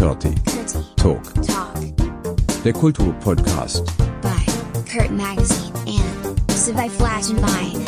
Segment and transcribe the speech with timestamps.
[0.00, 0.34] Curti
[0.96, 3.84] Talk, Talk der Kulturpodcast.
[4.22, 4.30] by
[4.90, 7.84] Kurt Magazine and Civi Flash and Vine.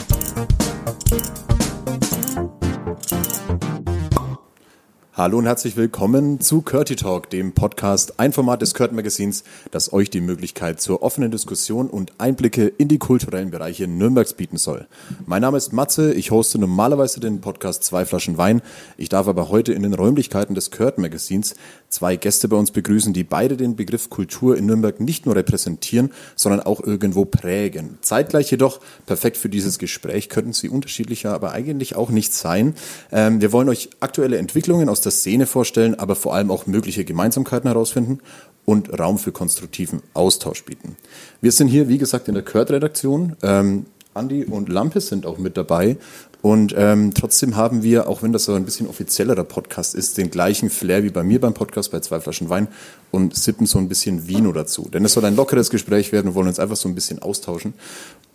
[5.15, 9.93] Hallo und herzlich willkommen zu Curti Talk, dem Podcast, ein Format des Kurt Magazins, das
[9.93, 14.89] euch die Möglichkeit zur offenen Diskussion und Einblicke in die kulturellen Bereiche Nürnbergs bieten soll.
[15.27, 18.63] Mein Name ist Matze, ich hoste normalerweise den Podcast Zwei Flaschen Wein.
[18.97, 21.55] Ich darf aber heute in den Räumlichkeiten des Kurt Magazins
[21.93, 26.11] zwei Gäste bei uns begrüßen, die beide den Begriff Kultur in Nürnberg nicht nur repräsentieren,
[26.35, 27.99] sondern auch irgendwo prägen.
[28.01, 32.75] Zeitgleich jedoch, perfekt für dieses Gespräch, könnten sie unterschiedlicher, aber eigentlich auch nicht sein.
[33.13, 37.05] Ähm, wir wollen euch aktuelle Entwicklungen aus der Szene vorstellen, aber vor allem auch mögliche
[37.05, 38.21] Gemeinsamkeiten herausfinden
[38.65, 40.97] und Raum für konstruktiven Austausch bieten.
[41.41, 43.37] Wir sind hier, wie gesagt, in der Kurt-Redaktion.
[43.43, 45.97] Ähm, Andi und Lampe sind auch mit dabei.
[46.43, 50.31] Und ähm, trotzdem haben wir, auch wenn das so ein bisschen offiziellerer Podcast ist, den
[50.31, 52.67] gleichen Flair wie bei mir beim Podcast bei zwei Flaschen Wein
[53.13, 54.89] und sippen so ein bisschen Vino dazu.
[54.93, 56.33] Denn es soll ein lockeres Gespräch werden.
[56.33, 57.75] Wir wollen uns einfach so ein bisschen austauschen.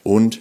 [0.04, 0.40] Und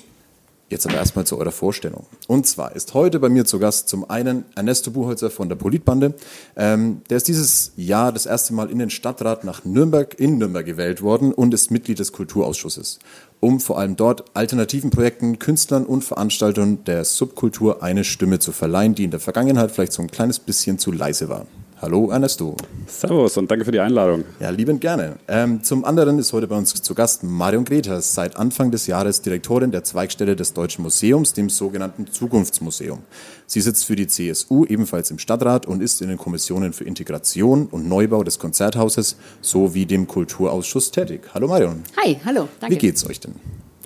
[0.68, 2.06] Jetzt aber erstmal zu eurer Vorstellung.
[2.26, 6.14] Und zwar ist heute bei mir zu Gast zum einen Ernesto Buchholzer von der Politbande.
[6.56, 10.66] Ähm, der ist dieses Jahr das erste Mal in den Stadtrat nach Nürnberg, in Nürnberg
[10.66, 12.98] gewählt worden und ist Mitglied des Kulturausschusses,
[13.40, 18.94] um vor allem dort alternativen Projekten, Künstlern und Veranstaltern der Subkultur eine Stimme zu verleihen,
[18.94, 21.46] die in der Vergangenheit vielleicht so ein kleines bisschen zu leise war.
[21.78, 22.56] Hallo Ernesto.
[22.86, 24.24] Servus und danke für die Einladung.
[24.40, 25.16] Ja, liebend gerne.
[25.28, 29.20] Ähm, zum anderen ist heute bei uns zu Gast Marion Greters, seit Anfang des Jahres
[29.20, 33.00] Direktorin der Zweigstelle des Deutschen Museums, dem sogenannten Zukunftsmuseum.
[33.46, 37.66] Sie sitzt für die CSU ebenfalls im Stadtrat und ist in den Kommissionen für Integration
[37.66, 41.28] und Neubau des Konzerthauses sowie dem Kulturausschuss tätig.
[41.34, 41.82] Hallo Marion.
[42.02, 42.74] Hi, hallo, danke.
[42.74, 43.34] Wie geht's euch denn?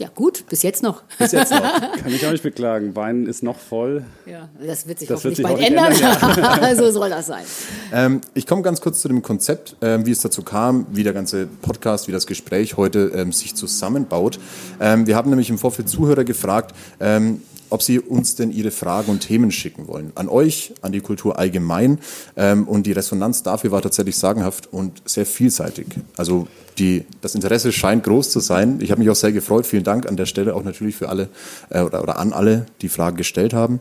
[0.01, 1.03] Ja, gut, bis jetzt noch.
[1.19, 1.61] Bis jetzt noch.
[2.03, 2.97] Kann mich auch nicht beklagen.
[2.97, 4.03] Wein ist noch voll.
[4.25, 6.77] Ja, das wird sich Das wird hoffentlich sich bald auch nicht ändern.
[6.79, 7.45] so soll das sein.
[7.93, 11.13] Ähm, ich komme ganz kurz zu dem Konzept, ähm, wie es dazu kam, wie der
[11.13, 14.41] ganze Podcast, wie das Gespräch heute ähm, sich zusammenbaut.
[14.81, 19.11] Ähm, wir haben nämlich im Vorfeld Zuhörer gefragt, ähm, ob sie uns denn ihre Fragen
[19.11, 20.13] und Themen schicken wollen.
[20.15, 21.99] An euch, an die Kultur allgemein.
[22.39, 25.87] Ähm, und die Resonanz dafür war tatsächlich sagenhaft und sehr vielseitig.
[26.17, 26.49] Also
[26.79, 28.79] die, das Interesse scheint groß zu sein.
[28.81, 29.67] Ich habe mich auch sehr gefreut.
[29.67, 31.29] Vielen Dank an der Stelle auch natürlich für alle
[31.71, 33.81] äh, oder, oder an alle, die Fragen gestellt haben.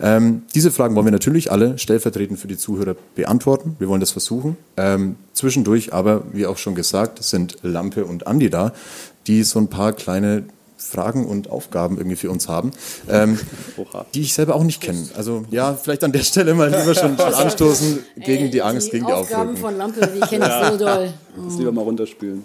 [0.00, 3.76] Ähm, diese Fragen wollen wir natürlich alle stellvertretend für die Zuhörer beantworten.
[3.78, 4.56] Wir wollen das versuchen.
[4.76, 8.72] Ähm, zwischendurch aber, wie auch schon gesagt, sind Lampe und Andi da,
[9.26, 10.44] die so ein paar kleine
[10.80, 12.72] Fragen und Aufgaben irgendwie für uns haben,
[13.08, 13.38] ähm,
[14.14, 15.06] die ich selber auch nicht kenne.
[15.14, 19.06] Also ja, vielleicht an der Stelle mal lieber schon, schon anstoßen gegen die Angst, gegen
[19.06, 19.70] die Aufgaben Aufregung.
[19.70, 21.12] von Lampe, die kenne ich so doll.
[21.44, 22.44] Das lieber mal runterspülen.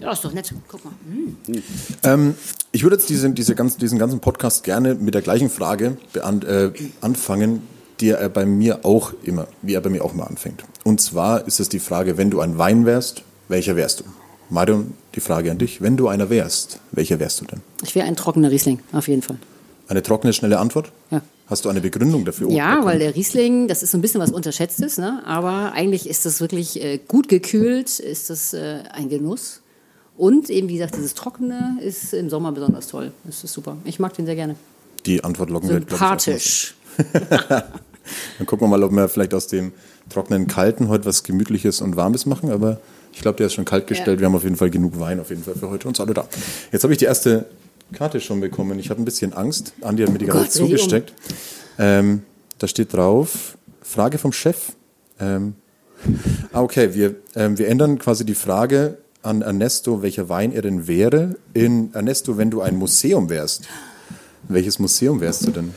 [0.00, 0.52] Ja, ist doch nett.
[0.68, 0.92] Guck mal.
[1.06, 1.62] Hm.
[2.02, 2.34] Ähm,
[2.72, 6.44] ich würde jetzt diesen, diese ganz, diesen ganzen Podcast gerne mit der gleichen Frage beant,
[6.44, 7.62] äh, anfangen,
[8.00, 10.64] die er bei mir auch immer, wie er bei mir auch immer anfängt.
[10.84, 14.04] Und zwar ist es die Frage, wenn du ein Wein wärst, welcher wärst du?
[14.50, 15.80] Marion, die Frage an dich.
[15.80, 17.60] Wenn du einer wärst, welcher wärst du denn?
[17.82, 19.36] Ich wäre ein trockener Riesling, auf jeden Fall.
[19.88, 20.92] Eine trockene, schnelle Antwort?
[21.10, 21.20] Ja.
[21.46, 22.50] Hast du eine Begründung dafür?
[22.50, 25.22] Ja, weil der Riesling, das ist so ein bisschen was Unterschätztes, ne?
[25.26, 29.60] aber eigentlich ist das wirklich äh, gut gekühlt, ist das äh, ein Genuss.
[30.16, 33.12] Und eben, wie gesagt, dieses Trockene ist im Sommer besonders toll.
[33.24, 33.76] Das ist super.
[33.84, 34.54] Ich mag den sehr gerne.
[35.06, 36.74] Die Antwort locken wir, ich, auch Sympathisch.
[38.38, 39.72] Dann gucken wir mal, ob wir vielleicht aus dem
[40.08, 42.50] trockenen Kalten heute was Gemütliches und Warmes machen.
[42.52, 42.80] Aber
[43.14, 44.18] ich glaube, der ist schon kalt gestellt.
[44.18, 44.20] Ja.
[44.20, 46.26] Wir haben auf jeden Fall genug Wein auf jeden Fall für heute uns alle da.
[46.72, 47.46] Jetzt habe ich die erste
[47.92, 48.78] Karte schon bekommen.
[48.78, 49.72] Ich habe ein bisschen Angst.
[49.80, 51.12] Andi hat mir die Oh gerade Gott, zugesteckt.
[51.78, 52.22] Ähm,
[52.58, 54.72] da steht drauf, Frage vom Chef.
[55.20, 55.54] Ähm,
[56.52, 60.86] ah, okay, wir, ähm, wir ändern quasi die Frage an Ernesto, welcher Wein er denn
[60.86, 63.64] wäre, in Ernesto, wenn du ein Museum wärst.
[64.48, 65.72] Welches Museum wärst du denn?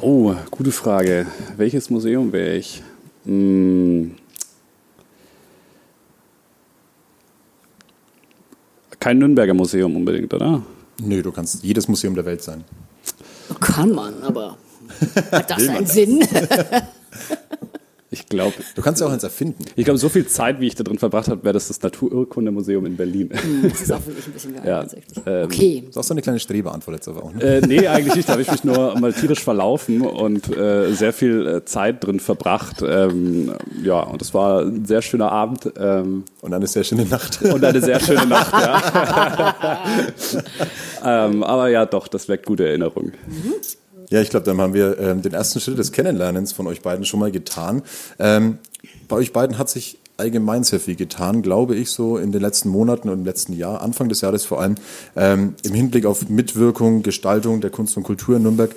[0.00, 1.26] Oh, gute Frage.
[1.56, 2.82] Welches Museum wäre ich?
[3.24, 4.14] Hm.
[9.06, 10.64] Kein Nürnberger Museum unbedingt, oder?
[11.00, 12.64] Nö, du kannst jedes Museum der Welt sein.
[13.60, 14.56] Kann man, aber
[15.30, 15.86] hat das einen?
[15.86, 16.26] Sinn?
[18.18, 19.64] Ich glaube, Du kannst ja auch eins erfinden.
[19.76, 22.86] ich glaube, so viel Zeit, wie ich da drin verbracht habe, wäre das das Natururkundemuseum
[22.86, 23.30] in Berlin.
[23.62, 25.18] Das ist auch wirklich ein bisschen geil, Ja, tatsächlich.
[25.26, 25.80] ähm, Okay.
[25.86, 27.32] Das ist auch so eine kleine Streberantwort jetzt aber auch.
[27.34, 27.42] Ne?
[27.42, 28.28] Äh, nee, eigentlich nicht.
[28.28, 32.20] Da habe ich mich nur mal tierisch verlaufen und äh, sehr viel äh, Zeit drin
[32.20, 32.82] verbracht.
[32.86, 33.52] Ähm,
[33.82, 37.42] ja, und es war ein sehr schöner Abend ähm, Und eine sehr schöne Nacht.
[37.42, 38.52] und eine sehr schöne Nacht.
[38.52, 39.78] Ja.
[41.26, 43.12] ähm, aber ja, doch, das weckt gute Erinnerungen.
[44.10, 47.04] Ja, ich glaube, dann haben wir ähm, den ersten Schritt des Kennenlernens von euch beiden
[47.04, 47.82] schon mal getan.
[48.18, 48.58] Ähm,
[49.08, 52.68] bei euch beiden hat sich allgemein sehr viel getan, glaube ich, so in den letzten
[52.68, 54.76] Monaten und im letzten Jahr, Anfang des Jahres vor allem,
[55.14, 58.74] ähm, im Hinblick auf Mitwirkung, Gestaltung der Kunst und Kultur in Nürnberg,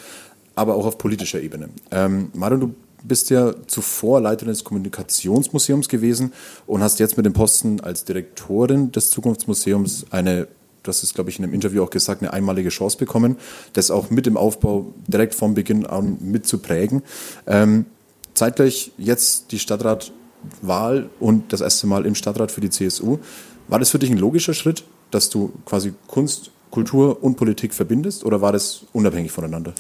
[0.56, 1.70] aber auch auf politischer Ebene.
[1.92, 6.34] Ähm, Marion, du bist ja zuvor Leiterin des Kommunikationsmuseums gewesen
[6.68, 10.48] und hast jetzt mit dem Posten als Direktorin des Zukunftsmuseums eine,
[10.84, 13.38] das ist glaube ich in einem Interview auch gesagt, eine einmalige Chance bekommen,
[13.74, 17.04] das auch mit dem Aufbau direkt vom Beginn an mit zu prägen.
[17.48, 17.86] Ähm,
[18.34, 23.20] zeitgleich jetzt die Stadtratwahl und das erste Mal im Stadtrat für die CSU.
[23.68, 28.24] War das für dich ein logischer Schritt, dass du quasi Kunst, Kultur und Politik verbindest
[28.24, 29.74] oder war das unabhängig voneinander?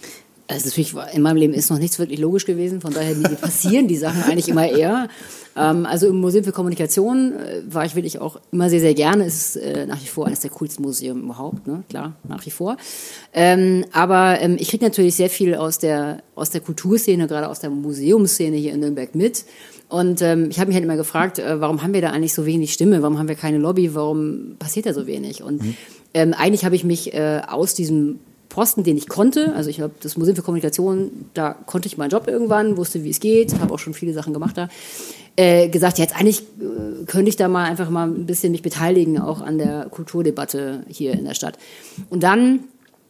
[0.50, 3.36] Also natürlich war, in meinem Leben ist noch nichts wirklich logisch gewesen, von daher die
[3.36, 5.08] passieren die Sachen eigentlich immer eher.
[5.56, 9.26] Ähm, also im Museum für Kommunikation äh, war ich wirklich auch immer sehr, sehr gerne.
[9.26, 11.84] Es ist äh, nach wie vor eines der coolsten Museen überhaupt, ne?
[11.88, 12.78] klar, nach wie vor.
[13.32, 17.60] Ähm, aber ähm, ich kriege natürlich sehr viel aus der, aus der Kulturszene, gerade aus
[17.60, 19.46] der Museumsszene hier in Nürnberg mit.
[19.88, 22.48] Und ähm, ich habe mich halt immer gefragt, äh, warum haben wir da eigentlich so
[22.48, 23.04] wenig Stimme?
[23.04, 23.94] Warum haben wir keine Lobby?
[23.94, 25.44] Warum passiert da so wenig?
[25.44, 25.76] Und mhm.
[26.16, 28.20] ähm, eigentlich habe ich mich äh, aus diesem
[28.50, 29.54] Posten, den ich konnte.
[29.56, 33.12] Also ich habe das Museum für Kommunikation, da konnte ich meinen Job irgendwann, wusste, wie
[33.12, 34.70] es geht, habe auch schon viele Sachen gemacht da.
[35.36, 39.20] Äh, gesagt, jetzt eigentlich äh, könnte ich da mal einfach mal ein bisschen mich beteiligen,
[39.20, 41.58] auch an der Kulturdebatte hier in der Stadt.
[42.10, 42.62] Und dann,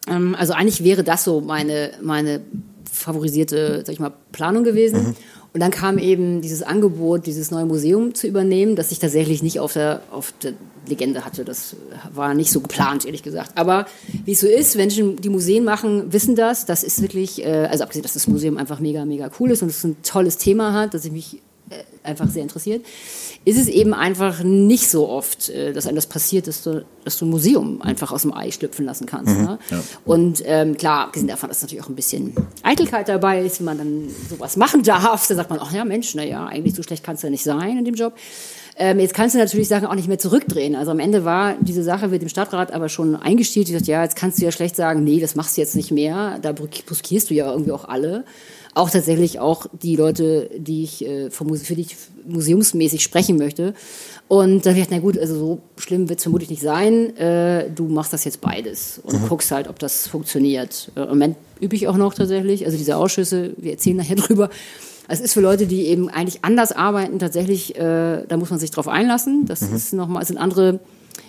[0.08, 2.42] ähm, also eigentlich wäre das so meine, meine
[2.92, 5.10] favorisierte, sag ich mal, Planung gewesen.
[5.10, 5.16] Mhm.
[5.52, 9.60] Und dann kam eben dieses Angebot, dieses neue Museum zu übernehmen, das ich tatsächlich nicht
[9.60, 10.54] auf der, auf der
[10.88, 11.44] Legende hatte.
[11.44, 11.76] Das
[12.14, 13.58] war nicht so geplant, ehrlich gesagt.
[13.58, 13.88] Aber
[14.26, 16.68] wie es so ist, Menschen, die Museen machen, wissen das.
[16.68, 19.70] Das ist wirklich, äh, also abgesehen, dass das Museum einfach mega, mega cool ist und
[19.70, 21.42] es ein tolles Thema hat, das ich mich
[22.10, 22.86] einfach sehr interessiert,
[23.46, 27.18] ist es eben einfach nicht so oft, äh, dass einem das passiert, dass du, dass
[27.18, 29.38] du ein Museum einfach aus dem Ei schlüpfen lassen kannst.
[29.38, 29.60] Mhm, ne?
[29.70, 29.84] ja.
[30.06, 32.34] Und ähm, klar, abgesehen davon, dass natürlich auch ein bisschen
[32.64, 36.16] Eitelkeit dabei ist, wenn man dann sowas machen darf, dann sagt man, ach ja, Mensch,
[36.16, 38.14] naja, eigentlich so schlecht kannst du ja nicht sein in dem Job.
[38.82, 40.74] Ähm, jetzt kannst du natürlich Sachen auch nicht mehr zurückdrehen.
[40.74, 43.68] Also am Ende war diese Sache mit dem Stadtrat aber schon eingestellt.
[43.68, 45.92] Die sagt, ja, jetzt kannst du ja schlecht sagen, nee, das machst du jetzt nicht
[45.92, 46.40] mehr.
[46.42, 48.24] Da bruskierst du ja irgendwie auch alle.
[48.76, 51.96] Auch tatsächlich auch die Leute, die ich äh, für die ich
[52.28, 53.74] museumsmäßig sprechen möchte.
[54.28, 57.16] Und dann habe ich gedacht, na gut, also so schlimm wird es vermutlich nicht sein.
[57.18, 59.28] Äh, du machst das jetzt beides und mhm.
[59.28, 60.92] guckst halt, ob das funktioniert.
[60.96, 62.66] Äh, Im Moment übe ich auch noch tatsächlich.
[62.66, 64.50] Also diese Ausschüsse, wir erzählen nachher drüber.
[65.08, 68.70] Es ist für Leute, die eben eigentlich anders arbeiten, tatsächlich, äh, da muss man sich
[68.70, 69.46] drauf einlassen.
[69.48, 69.76] Das mhm.
[69.76, 70.80] ist nochmal, sind andere,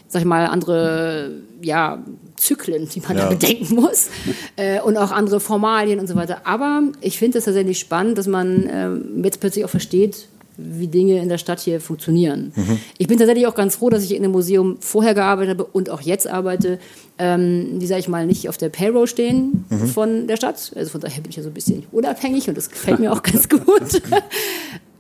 [0.09, 1.31] sag ich mal, andere,
[1.63, 2.03] ja,
[2.37, 3.25] Zyklen, die man ja.
[3.25, 4.09] da bedenken muss
[4.57, 6.43] äh, und auch andere Formalien und so weiter.
[6.45, 8.91] Aber ich finde es tatsächlich spannend, dass man äh,
[9.25, 12.53] jetzt plötzlich auch versteht, wie Dinge in der Stadt hier funktionieren.
[12.55, 12.79] Mhm.
[12.99, 15.91] Ich bin tatsächlich auch ganz froh, dass ich in einem Museum vorher gearbeitet habe und
[15.91, 16.79] auch jetzt arbeite,
[17.19, 19.87] ähm, die, sage ich mal, nicht auf der Payroll stehen mhm.
[19.87, 20.73] von der Stadt.
[20.77, 23.23] Also von daher bin ich ja so ein bisschen unabhängig und das gefällt mir auch
[23.23, 23.63] ganz gut.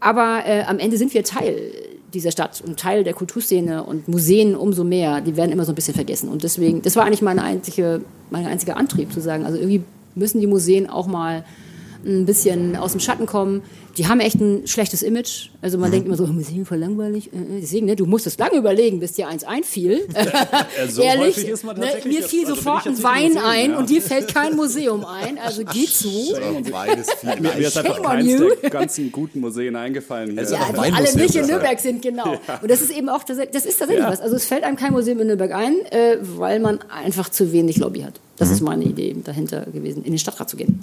[0.00, 1.72] Aber äh, am Ende sind wir Teil
[2.14, 5.74] dieser Stadt und Teil der Kulturszene und Museen umso mehr, die werden immer so ein
[5.74, 6.28] bisschen vergessen.
[6.28, 9.82] Und deswegen, das war eigentlich meine einzige, mein einziger Antrieb zu sagen, also irgendwie
[10.14, 11.44] müssen die Museen auch mal
[12.04, 13.62] ein bisschen aus dem Schatten kommen.
[13.96, 15.48] Die haben echt ein schlechtes Image.
[15.62, 15.92] Also man mhm.
[15.92, 17.30] denkt immer so, Museum voll langweilig.
[17.32, 17.60] Äh, äh.
[17.60, 20.06] Deswegen, ne, du musstest lange überlegen, bis dir eins einfiel.
[20.20, 21.74] Ja, so Ehrlich, ne,
[22.04, 23.78] mir fiel jetzt, sofort also ein Wein Museum, ein ja.
[23.78, 25.38] und dir fällt kein Museum ein.
[25.38, 26.08] Also geht so.
[26.38, 30.42] mir, mir ist einfach keins der ganzen guten Museen eingefallen hier.
[30.42, 32.36] Ja, die alle nicht in Nürnberg sind, genau.
[32.62, 34.20] Und das ist eben auch, das ist tatsächlich was.
[34.20, 37.78] Also es fällt einem kein Museum in Nürnberg ein, äh, weil man einfach zu wenig
[37.78, 38.20] Lobby hat.
[38.36, 38.54] Das mhm.
[38.54, 40.80] ist meine Idee dahinter gewesen, in den Stadtrat zu gehen.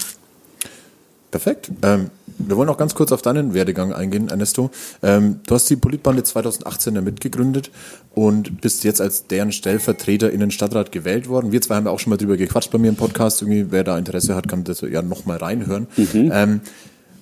[1.32, 1.72] Perfekt.
[1.82, 4.70] Ähm, wir wollen auch ganz kurz auf deinen Werdegang eingehen, Ernesto.
[5.02, 7.72] Ähm, du hast die Politbande 2018 ja mitgegründet
[8.14, 11.52] und bist jetzt als deren Stellvertreter in den Stadtrat gewählt worden.
[11.52, 13.42] Wir zwei haben ja auch schon mal drüber gequatscht bei mir im Podcast.
[13.42, 15.88] Irgendwie, wer da Interesse hat, kann das ja nochmal reinhören.
[15.98, 16.32] Mhm.
[16.34, 16.62] Ähm,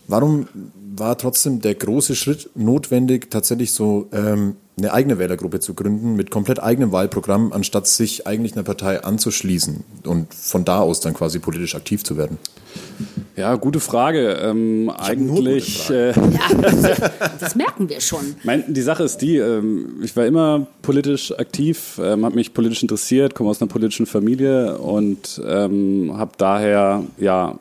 [0.08, 0.48] warum
[0.98, 6.32] war trotzdem der große Schritt notwendig, tatsächlich so ähm, eine eigene Wählergruppe zu gründen mit
[6.32, 11.40] komplett eigenem Wahlprogramm, anstatt sich eigentlich einer Partei anzuschließen und von da aus dann quasi
[11.40, 12.38] politisch aktiv zu werden?
[13.38, 14.40] Ja, gute Frage.
[14.42, 15.88] Ähm, eigentlich.
[15.88, 16.14] Frage.
[16.16, 18.36] Äh, ja, das, merken wir schon.
[18.44, 22.82] Mein, die Sache ist die, ähm, ich war immer politisch aktiv, ähm, habe mich politisch
[22.82, 27.58] interessiert, komme aus einer politischen Familie und ähm, habe daher, ja,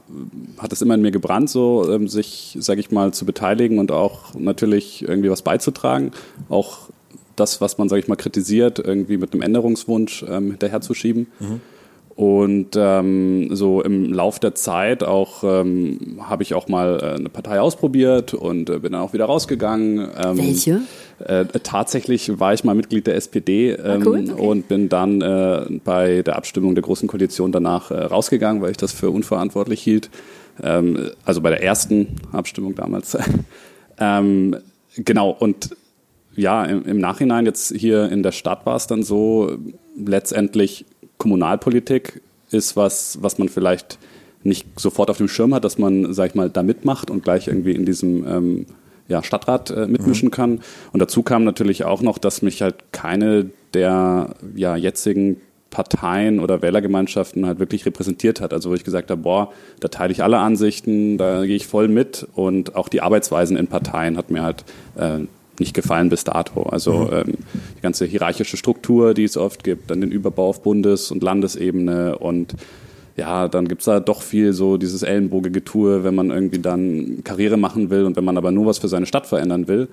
[0.58, 3.90] hat es immer in mir gebrannt, so ähm, sich, sage ich mal, zu beteiligen und
[3.90, 6.12] auch natürlich irgendwie was beizutragen.
[6.48, 6.88] Auch
[7.34, 11.26] das, was man, sage ich mal, kritisiert, irgendwie mit einem Änderungswunsch ähm, hinterherzuschieben.
[11.40, 11.60] Mhm.
[12.16, 17.28] Und ähm, so im Lauf der Zeit auch ähm, habe ich auch mal äh, eine
[17.28, 20.08] Partei ausprobiert und äh, bin dann auch wieder rausgegangen.
[20.24, 20.82] Ähm, Welche?
[21.18, 24.40] Äh, tatsächlich war ich mal Mitglied der SPD ähm, ah, cool, okay.
[24.40, 28.76] und bin dann äh, bei der Abstimmung der Großen Koalition danach äh, rausgegangen, weil ich
[28.76, 30.08] das für unverantwortlich hielt.
[30.62, 33.18] Ähm, also bei der ersten Abstimmung damals.
[33.98, 34.56] ähm,
[34.96, 35.76] genau, und
[36.36, 39.56] ja, im, im Nachhinein jetzt hier in der Stadt war es dann so,
[39.96, 40.84] letztendlich
[41.18, 43.98] Kommunalpolitik ist was, was man vielleicht
[44.42, 47.48] nicht sofort auf dem Schirm hat, dass man, sag ich mal, da mitmacht und gleich
[47.48, 48.66] irgendwie in diesem ähm,
[49.08, 50.60] ja, Stadtrat äh, mitmischen kann.
[50.92, 55.40] Und dazu kam natürlich auch noch, dass mich halt keine der ja, jetzigen
[55.70, 58.52] Parteien oder Wählergemeinschaften halt wirklich repräsentiert hat.
[58.52, 61.88] Also wo ich gesagt habe, boah, da teile ich alle Ansichten, da gehe ich voll
[61.88, 64.64] mit und auch die Arbeitsweisen in Parteien hat mir halt
[64.96, 65.20] äh,
[65.60, 66.62] nicht gefallen bis dato.
[66.64, 67.34] Also ähm,
[67.76, 72.18] die ganze hierarchische Struktur, die es oft gibt, dann den Überbau auf Bundes- und Landesebene
[72.18, 72.54] und
[73.16, 77.90] ja, dann gibt's da doch viel so dieses Ellenbogegetue, wenn man irgendwie dann Karriere machen
[77.90, 79.88] will und wenn man aber nur was für seine Stadt verändern will,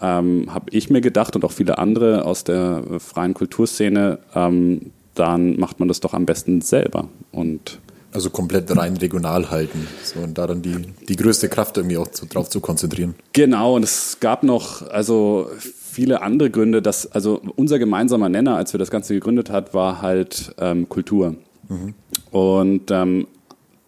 [0.00, 5.58] ähm, habe ich mir gedacht und auch viele andere aus der freien Kulturszene, ähm, dann
[5.58, 7.08] macht man das doch am besten selber.
[7.30, 7.78] Und
[8.14, 9.86] Also komplett rein regional halten.
[10.02, 10.76] So, und da dann die,
[11.08, 13.14] die größte Kraft irgendwie auch zu, drauf zu konzentrieren.
[13.32, 18.72] Genau, und es gab noch also viele andere Gründe, dass also unser gemeinsamer Nenner, als
[18.72, 21.34] wir das Ganze gegründet hat, war halt ähm, Kultur.
[22.30, 23.26] Und ähm,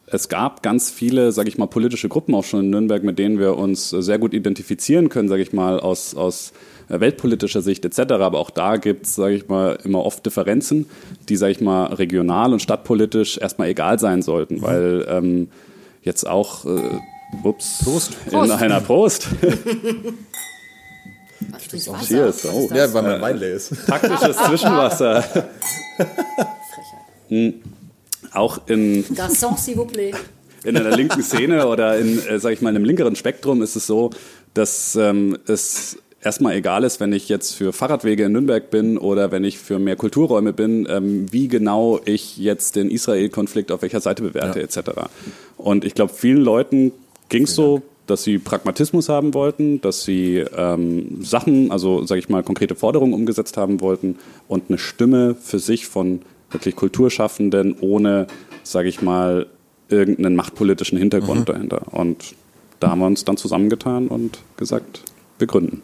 [0.07, 3.39] es gab ganz viele, sage ich mal, politische Gruppen auch schon in Nürnberg, mit denen
[3.39, 6.53] wir uns sehr gut identifizieren können, sage ich mal, aus, aus
[6.89, 8.13] weltpolitischer Sicht etc.
[8.15, 10.87] Aber auch da gibt es, sage ich mal, immer oft Differenzen,
[11.29, 15.49] die, sage ich mal, regional und stadtpolitisch erstmal egal sein sollten, weil ähm,
[16.03, 16.81] jetzt auch, äh,
[17.43, 18.13] ups, Prost.
[18.31, 19.29] in einer Prost,
[21.51, 22.07] Was trinkst Wasser?
[22.07, 22.45] Cheers.
[22.45, 22.61] Was Oh.
[22.63, 22.79] ist das?
[22.79, 23.73] Ja, weil mein Wein leer ist.
[23.87, 25.23] taktisches Zwischenwasser.
[25.23, 25.47] Frechheit.
[28.33, 30.15] Auch in Garçon, s'il vous plaît.
[30.65, 33.87] in einer linken Szene oder in, äh, sag ich mal, einem linkeren Spektrum ist es
[33.87, 34.11] so,
[34.55, 39.31] dass ähm, es erstmal egal ist, wenn ich jetzt für Fahrradwege in Nürnberg bin oder
[39.31, 44.01] wenn ich für mehr Kulturräume bin, ähm, wie genau ich jetzt den Israel-Konflikt auf welcher
[44.01, 44.65] Seite bewerte Ja.
[44.65, 44.81] etc.
[45.57, 46.93] Und ich glaube, vielen Leuten
[47.29, 52.29] ging es so, dass sie Pragmatismus haben wollten, dass sie ähm, Sachen, also sage ich
[52.29, 54.17] mal, konkrete Forderungen umgesetzt haben wollten
[54.49, 58.27] und eine Stimme für sich von wirklich Kulturschaffenden ohne,
[58.65, 59.47] sage ich mal,
[59.89, 61.83] irgendeinen machtpolitischen Hintergrund dahinter.
[61.93, 62.35] Und
[62.81, 65.03] da haben wir uns dann zusammengetan und gesagt,
[65.39, 65.83] wir gründen.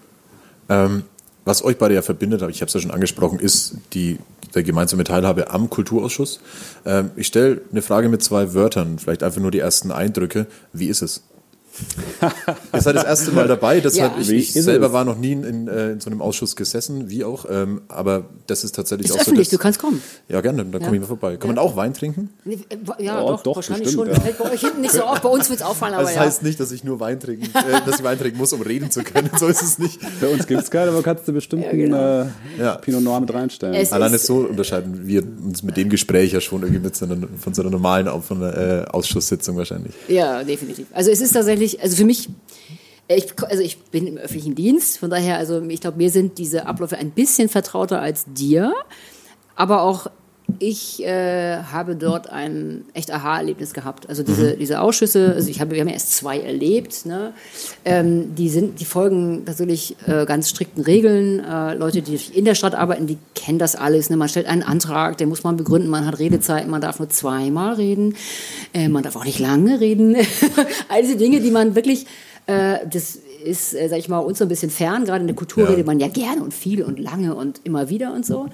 [0.69, 1.05] Ähm,
[1.45, 4.19] was euch beide ja verbindet, aber ich habe es ja schon angesprochen, ist die,
[4.55, 6.41] der gemeinsame Teilhabe am Kulturausschuss.
[6.85, 10.47] Ähm, ich stelle eine Frage mit zwei Wörtern, vielleicht einfach nur die ersten Eindrücke.
[10.73, 11.23] Wie ist es?
[12.73, 14.21] Ihr seid das erste Mal dabei, deshalb Ja.
[14.21, 14.93] ich, ich ist selber es?
[14.93, 18.75] war noch nie in, in so einem Ausschuss gesessen, wie auch, ähm, aber das ist
[18.75, 19.57] tatsächlich Ist auch öffentlich, so.
[19.57, 20.03] du kannst kommen.
[20.29, 21.37] Ja, gerne, dann komme ich mal vorbei.
[21.37, 22.31] Kann man auch Wein trinken?
[22.47, 22.57] Äh,
[23.03, 24.15] Ja, Oh, doch, doch, wahrscheinlich bestimmt, schon.
[24.15, 24.21] ja.
[24.21, 26.21] Fällt bei euch hinten nicht so auf, bei uns wird es auffallen, aber Das ja.
[26.23, 28.91] heißt nicht, dass ich nur Wein trinken, äh, dass ich Wein trinken muss, um reden
[28.91, 29.31] zu können.
[29.39, 29.99] So ist es nicht.
[30.21, 31.97] Bei uns gibt es keine, aber kannst du bestimmt genau.
[31.97, 32.75] einen äh, Ja.
[32.77, 33.75] Pinot Noir mit reinstellen.
[33.75, 37.05] Es- Alleine ist- so unterscheiden wir uns mit dem Gespräch ja schon irgendwie mit so
[37.07, 39.93] einer, von so einer normalen von einer, äh, Ausschusssitzung wahrscheinlich.
[40.09, 40.87] Ja, definitiv.
[40.93, 42.29] Also es ist tatsächlich, also für mich,
[43.09, 46.67] ich, also ich bin im öffentlichen Dienst, von daher, also ich glaube, mir sind diese
[46.67, 48.75] Abläufe ein bisschen vertrauter als dir,
[49.55, 50.09] aber auch
[50.59, 54.09] ich äh, habe dort ein echt Aha-Erlebnis gehabt.
[54.09, 57.33] Also diese, diese Ausschüsse, also ich habe, wir haben ja erst zwei erlebt, ne?
[57.85, 61.41] ähm, die sind, die folgen natürlich äh, ganz strikten Regeln.
[61.41, 64.11] Äh, Leute, die in der Stadt arbeiten, die kennen das alles.
[64.11, 64.17] Ne?
[64.17, 67.75] Man stellt einen Antrag, den muss man begründen, man hat Redezeiten, man darf nur zweimal
[67.75, 68.17] reden,
[68.73, 70.17] äh, man darf auch nicht lange reden.
[70.89, 72.07] All diese Dinge, die man wirklich,
[72.47, 75.05] äh, das ist, äh, sag ich mal, uns so ein bisschen fern.
[75.05, 75.71] Gerade in der Kultur Ja.
[75.71, 78.47] redet man ja gerne und viel und lange und immer wieder und so.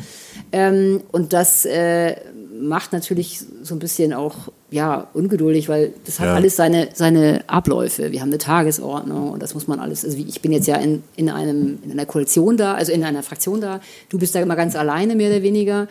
[0.52, 2.16] Ähm, und das äh,
[2.60, 4.34] macht natürlich so ein bisschen auch
[4.70, 6.34] ja ungeduldig, weil das hat Ja.
[6.34, 8.10] alles seine seine Abläufe.
[8.12, 10.04] Wir haben eine Tagesordnung und das muss man alles.
[10.04, 13.22] Also ich bin jetzt ja in, in einem in einer Koalition da, also in einer
[13.22, 13.80] Fraktion da.
[14.08, 15.88] Du bist da immer ganz alleine mehr oder weniger.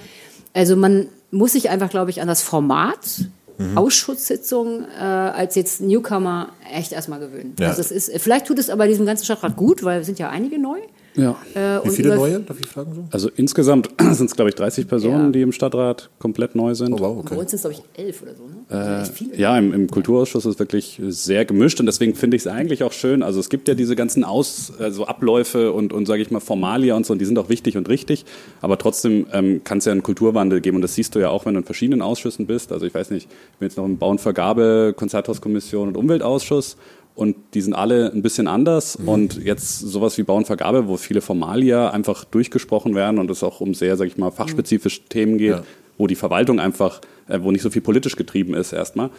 [0.54, 3.25] Also man muss sich einfach, glaube ich, an das Format
[3.58, 3.78] Mhm.
[3.78, 7.56] Ausschusssitzung äh, als jetzt Newcomer echt erstmal gewöhnen.
[7.60, 7.70] Ja.
[7.70, 10.30] Also es ist, vielleicht tut es aber diesem ganzen Stadtrat gut, weil es sind ja
[10.30, 10.80] einige neu.
[11.18, 11.36] Ja.
[11.54, 13.04] Äh, Wie und viele neue, darf ich fragen so?
[13.12, 15.30] Also insgesamt sind es, glaube ich, 30 Personen, Ja.
[15.32, 16.94] die im Stadtrat komplett neu sind.
[16.94, 17.40] Oh wow, Bei okay.
[17.40, 18.44] uns sind es, glaube ich, elf oder so.
[18.44, 18.54] Ne?
[18.70, 19.36] Also echt viele.
[19.36, 22.84] Ja, im, im Kulturausschuss ist es wirklich sehr gemischt und deswegen finde ich es eigentlich
[22.84, 23.24] auch schön.
[23.24, 26.96] Also es gibt ja diese ganzen Aus, also Abläufe und, und sage ich mal Formalia
[26.96, 28.24] und so, und die sind auch wichtig und richtig.
[28.62, 31.46] Aber trotzdem ähm, kann es ja einen Kulturwandel geben und das siehst du ja auch,
[31.46, 32.72] wenn du in verschiedenen Ausschüssen bist.
[32.72, 36.78] Also ich weiß nicht, ich bin jetzt noch im Bau und Vergabe, Konzerthauskommission und Umweltausschuss.
[37.18, 39.00] Und die sind alle ein bisschen anders.
[39.00, 39.08] Mhm.
[39.10, 43.42] Und jetzt sowas wie Bau und Vergabe, wo viele Formalia einfach durchgesprochen werden und es
[43.42, 45.64] auch um sehr, sage ich mal, fachspezifische Themen geht, Ja.
[45.98, 49.10] wo die Verwaltung einfach, äh, wo nicht so viel politisch getrieben ist erstmal,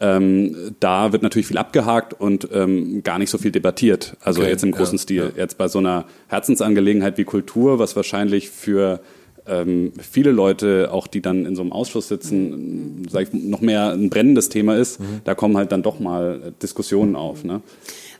[0.00, 4.16] ähm, da wird natürlich viel abgehakt und ähm, gar nicht so viel debattiert.
[4.20, 5.32] Also Okay, jetzt im ja, großen Stil.
[5.36, 5.40] ja.
[5.42, 8.98] Jetzt bei so einer Herzensangelegenheit wie Kultur, was wahrscheinlich für
[9.46, 13.92] ähm, viele Leute, auch die dann in so einem Ausschuss sitzen, sag ich, noch mehr
[13.92, 17.44] ein brennendes Thema ist, da kommen halt dann doch mal Diskussionen auf.
[17.44, 17.60] Ne?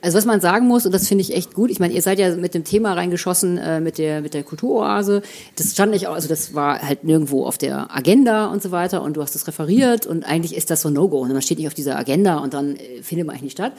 [0.04, 2.18] Also was man sagen muss, und das finde ich echt gut, ich meine, ihr seid
[2.18, 5.22] ja mit dem Thema reingeschossen, äh, mit der, mit der Kulturoase.
[5.56, 9.16] Das stand nicht, also das war halt nirgendwo auf der Agenda und so weiter und
[9.16, 11.20] du hast das referiert und eigentlich ist das so ein No-Go.
[11.20, 13.72] Und man steht nicht auf dieser Agenda und dann äh, findet man eigentlich nicht statt.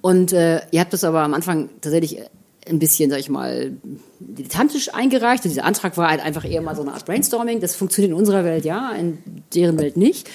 [0.00, 2.20] Und äh, ihr habt das aber am Anfang tatsächlich
[2.68, 3.72] ein bisschen, sag ich mal,
[4.18, 5.44] dilettantisch eingereicht.
[5.44, 7.60] Und dieser Antrag war halt einfach eher mal so eine Art Brainstorming.
[7.60, 9.18] Das funktioniert in unserer Welt ja, in
[9.54, 10.28] deren Welt nicht.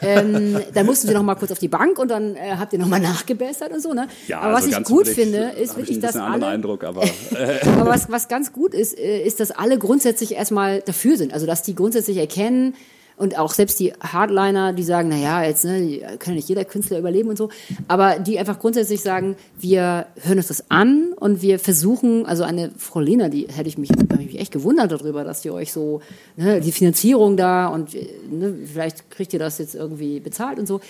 [0.00, 2.78] ähm, dann mussten wir noch mal kurz auf die Bank und dann äh, habt ihr
[2.78, 3.92] noch mal nachgebessert und so.
[3.92, 4.06] Ne?
[4.28, 6.46] Ja, aber was also ich ganz gut finde, ist ich wirklich, dass alle...
[6.46, 7.02] Eindruck, aber
[7.66, 11.32] aber was, was ganz gut ist, äh, ist, dass alle grundsätzlich erstmal dafür sind.
[11.32, 12.74] Also, dass die grundsätzlich erkennen,
[13.16, 16.64] und auch selbst die Hardliner, die sagen, na ja, jetzt ne, kann ja nicht jeder
[16.64, 17.48] Künstler überleben und so,
[17.86, 22.70] aber die einfach grundsätzlich sagen, wir hören uns das an und wir versuchen, also eine
[22.76, 26.00] Frau Lehner, die hätte ich mich, ich mich echt gewundert darüber, dass ihr euch so
[26.36, 27.94] ne, die Finanzierung da und
[28.30, 30.80] ne, vielleicht kriegt ihr das jetzt irgendwie bezahlt und so.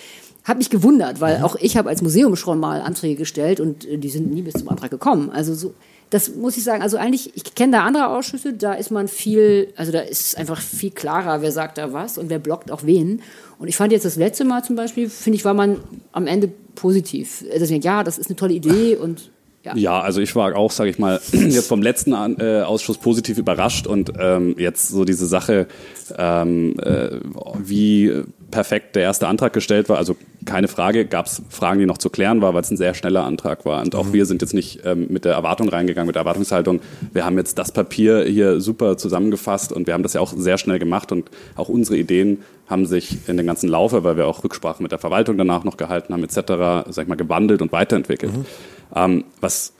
[0.44, 3.96] Hat mich gewundert, weil auch ich habe als Museum schon mal Anträge gestellt und äh,
[3.96, 5.30] die sind nie bis zum Antrag gekommen.
[5.30, 5.72] Also so,
[6.14, 9.72] das muss ich sagen, also eigentlich, ich kenne da andere Ausschüsse, da ist man viel,
[9.74, 13.20] also da ist einfach viel klarer, wer sagt da was und wer blockt auch wen.
[13.58, 15.80] Und ich fand jetzt das letzte Mal zum Beispiel, finde ich, war man
[16.12, 17.44] am Ende positiv.
[17.52, 19.32] Also, ja, das ist eine tolle Idee und
[19.64, 19.74] ja.
[19.74, 23.88] Ja, also ich war auch, sage ich mal, jetzt vom letzten äh, Ausschuss positiv überrascht
[23.88, 25.66] und ähm, jetzt so diese Sache,
[26.16, 27.18] ähm, äh,
[27.58, 29.98] wie perfekt der erste Antrag gestellt war.
[29.98, 32.94] Also keine Frage, gab es Fragen, die noch zu klären war, weil es ein sehr
[32.94, 33.82] schneller Antrag war.
[33.82, 36.80] Und auch wir sind jetzt nicht ähm, mit der Erwartung reingegangen, mit der Erwartungshaltung,
[37.12, 40.58] wir haben jetzt das Papier hier super zusammengefasst und wir haben das ja auch sehr
[40.58, 44.42] schnell gemacht und auch unsere Ideen haben sich in den ganzen Laufe, weil wir auch
[44.42, 48.32] Rücksprache mit der Verwaltung danach noch gehalten haben, etc., sag ich mal, gewandelt und weiterentwickelt.
[48.94, 49.72] Ähm, was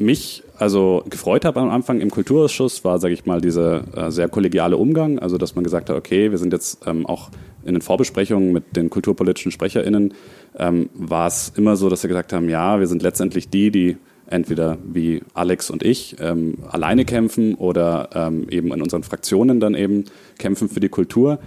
[0.00, 4.28] mich also gefreut habe am Anfang im Kulturausschuss, war, sage ich mal, dieser äh, sehr
[4.28, 5.18] kollegiale Umgang.
[5.18, 7.30] Also, dass man gesagt hat, okay, wir sind jetzt ähm, auch
[7.64, 10.14] in den Vorbesprechungen mit den kulturpolitischen SprecherInnen,
[10.58, 13.96] ähm, war es immer so, dass wir gesagt haben, ja, wir sind letztendlich die, die
[14.26, 19.74] entweder wie Alex und ich ähm, alleine kämpfen oder ähm, eben in unseren Fraktionen dann
[19.74, 20.04] eben
[20.38, 21.40] kämpfen für die Kultur.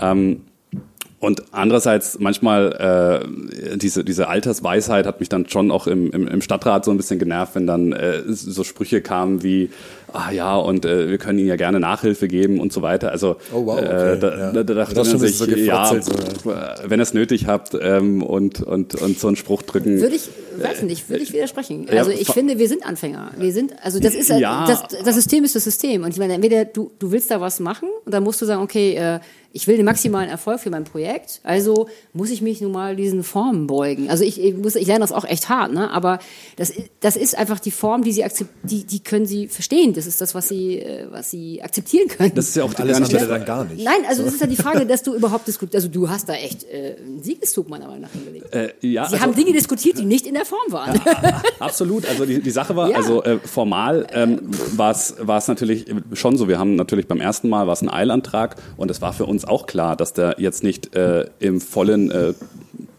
[0.00, 0.42] Ähm,
[1.20, 6.40] und andererseits manchmal äh, diese, diese Altersweisheit hat mich dann schon auch im, im, im
[6.40, 9.70] Stadtrat so ein bisschen genervt, wenn dann äh, so Sprüche kamen wie,
[10.12, 13.10] ah ja, und äh, wir können Ihnen ja gerne Nachhilfe geben und so weiter.
[13.10, 14.52] Also Oh, wow, okay, äh, da, ja.
[14.52, 16.00] da, da dachte man sich, so ja, äh,
[16.86, 20.00] wenn ihr es nötig habt ähm, und, und, und so einen Spruch drücken.
[20.00, 20.28] Würde ich,
[20.58, 21.86] weiß nicht, würde ich widersprechen.
[21.90, 23.32] ja, Also ich finde, wir sind Anfänger.
[23.38, 24.66] Wir sind, also das ist, Ja.
[24.66, 26.04] das, das System ist das System.
[26.04, 28.62] Und ich meine, entweder du, du willst da was machen und dann musst du sagen,
[28.62, 32.70] okay, äh, ich will den maximalen Erfolg für mein Projekt, also muss ich mich nun
[32.70, 34.10] mal diesen Formen beugen.
[34.10, 35.90] Also ich, ich muss, ich lerne das auch echt hart, ne?
[35.90, 36.18] Aber
[36.56, 39.94] das, das ist einfach die Form, die sie akzept, die, die können sie verstehen.
[39.98, 42.32] Das ist das, was sie, äh, was sie akzeptieren können.
[42.34, 43.82] Das ist ja auch die Alles gar nicht andere dann gar nicht.
[43.84, 45.74] Nein, also das ist ja die Frage, dass du überhaupt diskutierst.
[45.74, 48.54] Also du hast da echt äh, einen Siegeszug meiner Meinung nach hingelegt.
[48.54, 51.00] äh, ja, Sie also- haben Dinge diskutiert, die nicht in der Form waren.
[51.58, 52.06] Absolut.
[52.08, 52.96] Also die, die Sache war, Ja.
[52.96, 54.40] also äh, formal ähm,
[54.76, 56.46] war es war es natürlich schon so.
[56.46, 59.44] Wir haben natürlich beim ersten Mal war es ein Eilantrag und es war für uns
[59.44, 62.34] auch klar, dass der jetzt nicht äh, im vollen äh,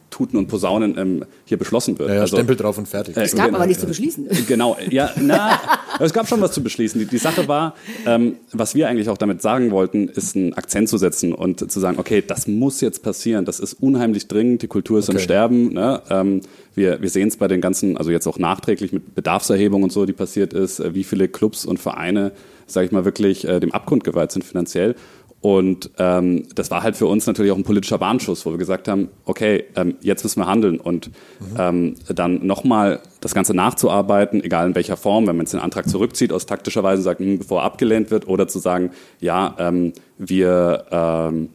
[0.09, 2.09] Tuten und Posaunen ähm, hier beschlossen wird.
[2.09, 3.15] Ja, ja, also, Stempel drauf und fertig.
[3.15, 4.27] Äh, Es gab Genau, aber nichts zu beschließen.
[4.47, 5.59] Genau, ja, na,
[5.99, 6.99] es gab schon was zu beschließen.
[6.99, 10.89] Die, die Sache war, ähm, was wir eigentlich auch damit sagen wollten, ist einen Akzent
[10.89, 14.67] zu setzen und zu sagen, okay, das muss jetzt passieren, das ist unheimlich dringend, die
[14.67, 15.23] Kultur ist im Okay.
[15.23, 15.73] Sterben.
[15.73, 16.01] Ne?
[16.09, 16.41] Ähm,
[16.75, 20.05] wir wir sehen es bei den ganzen, also jetzt auch nachträglich mit Bedarfserhebung und so,
[20.05, 22.31] die passiert ist, äh, wie viele Clubs und Vereine,
[22.67, 24.95] sage ich mal, wirklich äh, dem Abgrund geweiht sind finanziell.
[25.41, 28.89] Und ähm, das war halt für uns natürlich auch ein politischer Warnschuss, wo wir gesagt
[28.89, 31.11] haben, okay, ähm, jetzt müssen wir handeln und
[31.57, 35.87] ähm, dann nochmal das Ganze nachzuarbeiten, egal in welcher Form, wenn man jetzt den Antrag
[35.87, 39.93] zurückzieht, aus taktischer Weise sagt, hm, bevor er abgelehnt wird, oder zu sagen, ja, ähm,
[40.17, 41.49] wir ähm,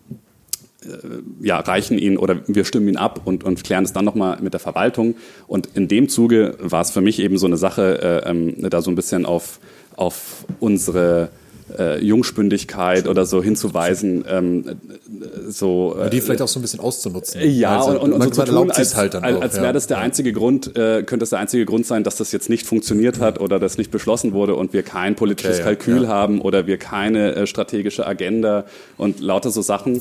[0.84, 4.38] äh, ja, reichen ihn oder wir stimmen ihn ab und, und klären es dann nochmal
[4.40, 5.14] mit der Verwaltung.
[5.46, 8.80] Und in dem Zuge war es für mich eben so eine Sache, äh, ähm, da
[8.80, 9.60] so ein bisschen auf,
[9.96, 11.28] auf unsere
[11.78, 16.80] äh, Jungspündigkeit oder so hinzuweisen, ähm, äh, so äh, die vielleicht auch so ein bisschen
[16.80, 17.40] auszunutzen.
[17.42, 19.62] ja, Also, und, und, und so zu tun, als, halt dann als, als ja.
[19.62, 22.48] wäre das der einzige Grund, äh, könnte das der einzige Grund sein, dass das jetzt
[22.48, 26.08] nicht funktioniert hat oder das nicht beschlossen wurde und wir kein politisches Okay, Kalkül ja.
[26.08, 28.64] haben oder wir keine äh, strategische Agenda
[28.96, 30.00] und lauter so Sachen.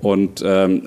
[0.00, 0.82] Und ähm,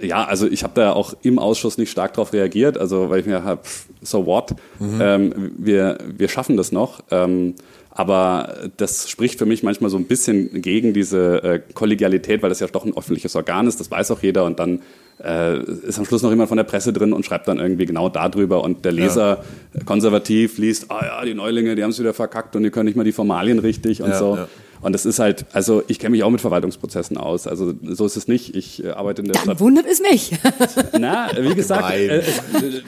[0.00, 3.20] äh, ja, also ich habe da auch im Ausschuss nicht stark darauf reagiert, also weil
[3.20, 3.60] ich mir habe,
[4.02, 5.00] so what, Mhm.
[5.02, 7.02] ähm, wir, wir schaffen das noch.
[7.10, 7.54] Ähm,
[7.90, 12.60] aber das spricht für mich manchmal so ein bisschen gegen diese äh, Kollegialität, weil das
[12.60, 14.80] ja doch ein öffentliches Organ ist, das weiß auch jeder und dann
[15.22, 18.08] äh, ist am Schluss noch jemand von der Presse drin und schreibt dann irgendwie genau
[18.08, 22.14] darüber und der Leser äh, konservativ liest, ah ja, die Neulinge, die haben es wieder
[22.14, 24.36] verkackt und die können nicht mal die Formalien richtig und Ja, so.
[24.36, 24.48] ja.
[24.82, 27.46] Und das ist halt, also ich kenne mich auch mit Verwaltungsprozessen aus.
[27.46, 28.56] Also so ist es nicht.
[28.56, 29.60] Ich äh, arbeite in der Dann Stadt.
[29.60, 30.32] wundert es mich.
[30.98, 32.26] Na, wie gesagt, äh, es,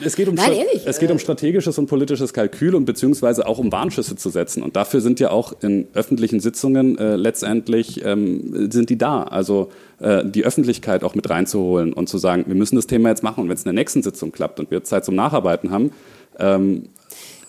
[0.03, 1.13] es, geht um Nein, ehrlich, es geht äh.
[1.13, 4.63] um strategisches und politisches Kalkül und beziehungsweise auch um Warnschüsse zu setzen.
[4.63, 9.23] Und dafür sind ja auch in öffentlichen Sitzungen äh, letztendlich ähm, sind die da.
[9.23, 13.23] Also äh, die Öffentlichkeit auch mit reinzuholen und zu sagen, wir müssen das Thema jetzt
[13.23, 13.41] machen.
[13.41, 15.91] Und wenn es in der nächsten Sitzung klappt und wir Zeit zum Nacharbeiten haben,
[16.39, 16.89] ähm,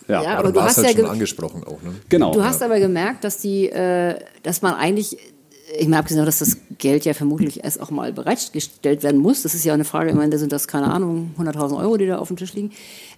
[0.08, 1.94] ja, Ja, Aber aber du hast halt ja schon ge- angesprochen auch, ne?
[2.08, 2.32] genau.
[2.32, 5.16] Du hast aber gemerkt, dass die, äh, dass man eigentlich,
[5.78, 9.42] ich meine, abgesehen dass das Geld ja vermutlich erst auch mal bereitgestellt werden muss.
[9.42, 12.06] Das ist ja eine Frage, ich meine, da sind das, keine Ahnung, 100.000 Euro, die
[12.06, 12.70] da auf dem Tisch liegen.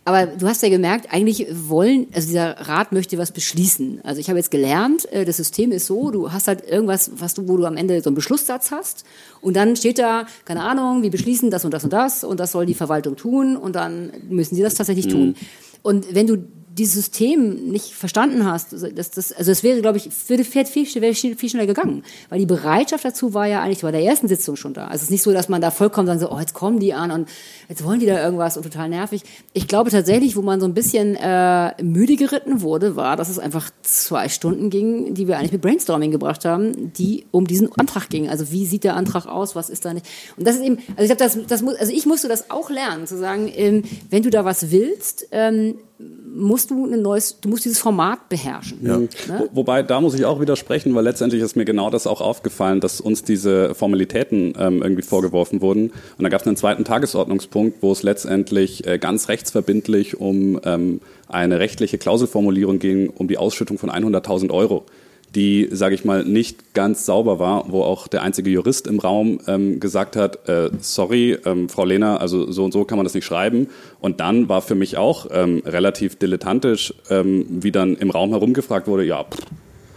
[0.04, 4.00] Aber du hast ja gemerkt, eigentlich wollen, also dieser Rat möchte was beschließen.
[4.04, 7.34] Also ich habe jetzt gelernt, äh, das System ist so, du hast halt irgendwas, was
[7.34, 9.04] du, wo du am Ende so einen Beschlusssatz hast
[9.40, 12.52] und dann steht da, keine Ahnung, wir beschließen das und das und das und das
[12.52, 15.34] soll die Verwaltung tun und dann müssen sie das tatsächlich tun.
[15.82, 16.38] Und wenn du
[16.76, 20.66] dieses System nicht verstanden hast, also das, das, also es wäre, glaube ich, würde viel,
[20.66, 22.02] viel, viel schneller gegangen.
[22.28, 24.84] Weil die Bereitschaft dazu war ja eigentlich bei der ersten Sitzung schon da.
[24.84, 26.92] Also es ist nicht so, dass man da vollkommen sagen so, oh, jetzt kommen die
[26.92, 27.28] an und
[27.68, 29.22] jetzt wollen die da irgendwas und total nervig.
[29.54, 33.38] Ich glaube tatsächlich, wo man so ein bisschen äh, müde geritten wurde, war, dass es
[33.38, 38.10] einfach zwei Stunden ging, die wir eigentlich mit Brainstorming gebracht haben, die um diesen Antrag
[38.10, 38.28] ging.
[38.28, 40.06] Also wie sieht der Antrag aus, was ist da nicht.
[40.36, 42.68] Und das ist eben, also ich glaube, das, das muss, also ich musste das auch
[42.68, 47.48] lernen, zu sagen, ähm, wenn du da was willst, ähm, musst du ein neues, du
[47.48, 48.82] musst dieses Format beherrschen.
[48.82, 49.08] Ne?
[49.28, 52.80] Wo, wobei, da muss ich auch widersprechen, weil letztendlich ist mir genau das auch aufgefallen,
[52.80, 55.90] dass uns diese Formalitäten ähm, irgendwie vorgeworfen wurden.
[56.18, 61.00] Und da gab es einen zweiten Tagesordnungspunkt, wo es letztendlich äh, ganz rechtsverbindlich um ähm,
[61.28, 64.84] eine rechtliche Klauselformulierung ging, um die Ausschüttung von 100.000 Euro
[65.34, 69.38] die, sage ich mal, nicht ganz sauber war, wo auch der einzige Jurist im Raum
[69.46, 73.14] ähm, gesagt hat, äh, sorry, ähm, Frau Lehner, also so und so kann man das
[73.14, 73.68] nicht schreiben.
[74.00, 78.86] Und dann war für mich auch ähm, relativ dilettantisch, ähm, wie dann im Raum herumgefragt
[78.86, 79.40] wurde, ja, pff,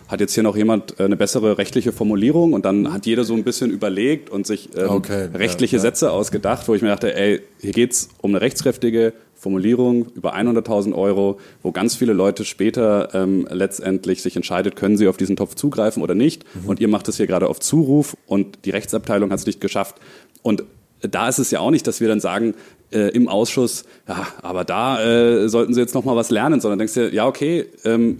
[0.09, 2.53] hat jetzt hier noch jemand äh, eine bessere rechtliche Formulierung?
[2.53, 5.81] Und dann hat jeder so ein bisschen überlegt und sich ähm, Okay, ja, rechtliche ja.
[5.81, 10.93] Sätze ausgedacht, wo ich mir dachte, ey, hier geht's um eine rechtskräftige Formulierung über 100.000
[10.93, 15.55] Euro, wo ganz viele Leute später ähm, letztendlich sich entscheidet, können sie auf diesen Topf
[15.55, 16.43] zugreifen oder nicht.
[16.65, 19.95] Und ihr macht es hier gerade auf Zuruf und die Rechtsabteilung hat es nicht geschafft.
[20.41, 20.63] Und
[21.01, 22.55] da ist es ja auch nicht, dass wir dann sagen
[22.91, 26.79] äh, im Ausschuss, ja, aber da äh, sollten sie jetzt noch mal was lernen, sondern
[26.79, 28.19] denkst du, ja okay, ähm,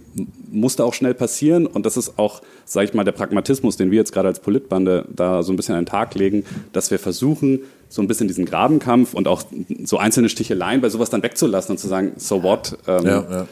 [0.50, 3.90] muss da auch schnell passieren und das ist auch, sage ich mal, der Pragmatismus, den
[3.90, 6.98] wir jetzt gerade als Politbande da so ein bisschen an den Tag legen, dass wir
[6.98, 9.42] versuchen, so ein bisschen diesen Grabenkampf und auch
[9.84, 12.78] so einzelne Sticheleien bei sowas dann wegzulassen und zu sagen, so what?
[12.86, 13.46] Ähm, Ja, ja.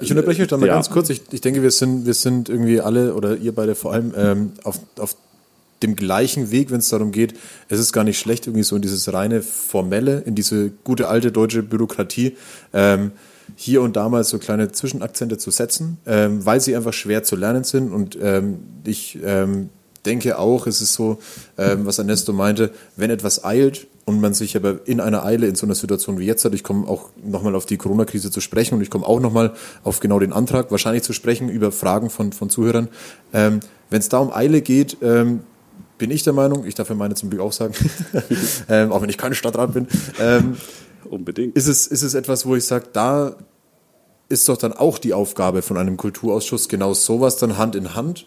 [0.00, 0.74] Ich unterbreche euch da mal Ja.
[0.74, 1.10] ganz kurz.
[1.10, 4.52] Ich, ich denke, wir sind, wir sind irgendwie alle oder ihr beide vor allem ähm,
[4.64, 5.16] auf, auf
[5.82, 7.34] dem gleichen Weg, wenn es darum geht,
[7.68, 11.32] es ist gar nicht schlecht, irgendwie so in dieses reine Formelle, in diese gute alte
[11.32, 12.36] deutsche Bürokratie,
[12.74, 13.12] ähm,
[13.56, 17.34] hier und da mal so kleine Zwischenakzente zu setzen, ähm, weil sie einfach schwer zu
[17.36, 17.92] lernen sind.
[17.92, 19.70] Und ähm, ich ähm,
[20.06, 21.18] denke auch, es ist so,
[21.58, 25.54] ähm, was Ernesto meinte, wenn etwas eilt und man sich aber in einer Eile in
[25.54, 28.74] so einer Situation wie jetzt hat, ich komme auch nochmal auf die Corona-Krise zu sprechen
[28.74, 32.32] und ich komme auch nochmal auf genau den Antrag wahrscheinlich zu sprechen über Fragen von,
[32.32, 32.88] von Zuhörern.
[33.32, 33.60] Ähm,
[33.90, 35.40] wenn es da um Eile geht, ähm,
[35.98, 37.74] bin ich der Meinung, ich darf ja meine zum Glück auch sagen,
[38.68, 39.86] ähm, auch wenn ich kein Stadtrat bin,
[40.18, 40.56] ähm,
[41.08, 41.56] Unbedingt.
[41.56, 43.36] ist es, ist es etwas, wo ich sage, da
[44.30, 48.26] ist doch dann auch die Aufgabe von einem Kulturausschuss, genau sowas dann Hand in Hand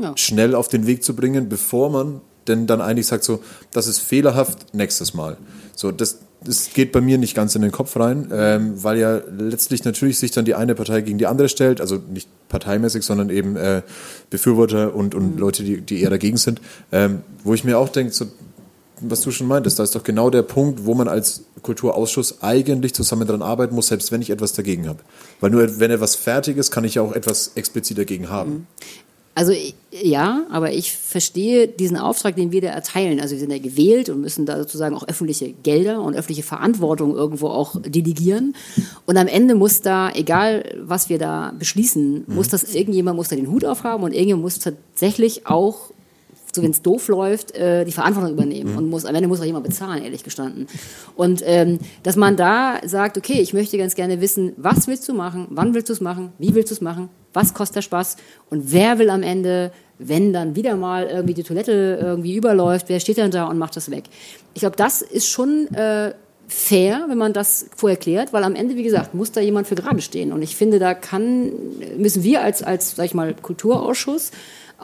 [0.00, 0.12] Ja.
[0.16, 3.40] schnell auf den Weg zu bringen, bevor man denn dann eigentlich sagt, so,
[3.72, 5.36] das ist fehlerhaft, nächstes Mal.
[5.74, 9.20] So, das, das geht bei mir nicht ganz in den Kopf rein, ähm, weil ja
[9.38, 13.30] letztlich natürlich sich dann die eine Partei gegen die andere stellt, also nicht parteimäßig, sondern
[13.30, 13.82] eben äh,
[14.30, 16.60] Befürworter und, und Leute, die, die eher dagegen sind,
[16.92, 18.26] ähm, wo ich mir auch denke, so,
[19.00, 22.94] was du schon meintest, da ist doch genau der Punkt, wo man als Kulturausschuss eigentlich
[22.94, 25.00] zusammen dran arbeiten muss, selbst wenn ich etwas dagegen habe.
[25.40, 28.66] Weil nur wenn etwas fertig ist, kann ich ja auch etwas explizit dagegen haben.
[29.36, 29.52] Also
[29.90, 33.20] ja, aber ich verstehe diesen Auftrag, den wir da erteilen.
[33.20, 37.16] Also wir sind ja gewählt und müssen da sozusagen auch öffentliche Gelder und öffentliche Verantwortung
[37.16, 38.54] irgendwo auch delegieren.
[39.06, 43.36] Und am Ende muss da, egal was wir da beschließen, muss das irgendjemand muss da
[43.36, 45.90] den Hut aufhaben und irgendjemand muss tatsächlich auch
[46.54, 49.44] so wenn es doof läuft, äh, die Verantwortung übernehmen und muss am Ende muss auch
[49.44, 50.66] jemand bezahlen, ehrlich gestanden.
[51.16, 55.14] Und ähm, dass man da sagt, okay, ich möchte ganz gerne wissen, was willst du
[55.14, 58.16] machen, wann willst du es machen, wie willst du es machen, was kostet der Spaß
[58.50, 63.00] und wer will am Ende, wenn dann wieder mal irgendwie die Toilette irgendwie überläuft, wer
[63.00, 64.04] steht dann da und macht das weg?
[64.54, 66.12] Ich glaube, das ist schon äh,
[66.48, 69.74] fair, wenn man das vorher klärt, weil am Ende, wie gesagt, muss da jemand für
[69.74, 70.32] gerade stehen.
[70.32, 71.52] Und ich finde, da kann,
[71.96, 74.30] müssen wir als, als sag ich mal, Kulturausschuss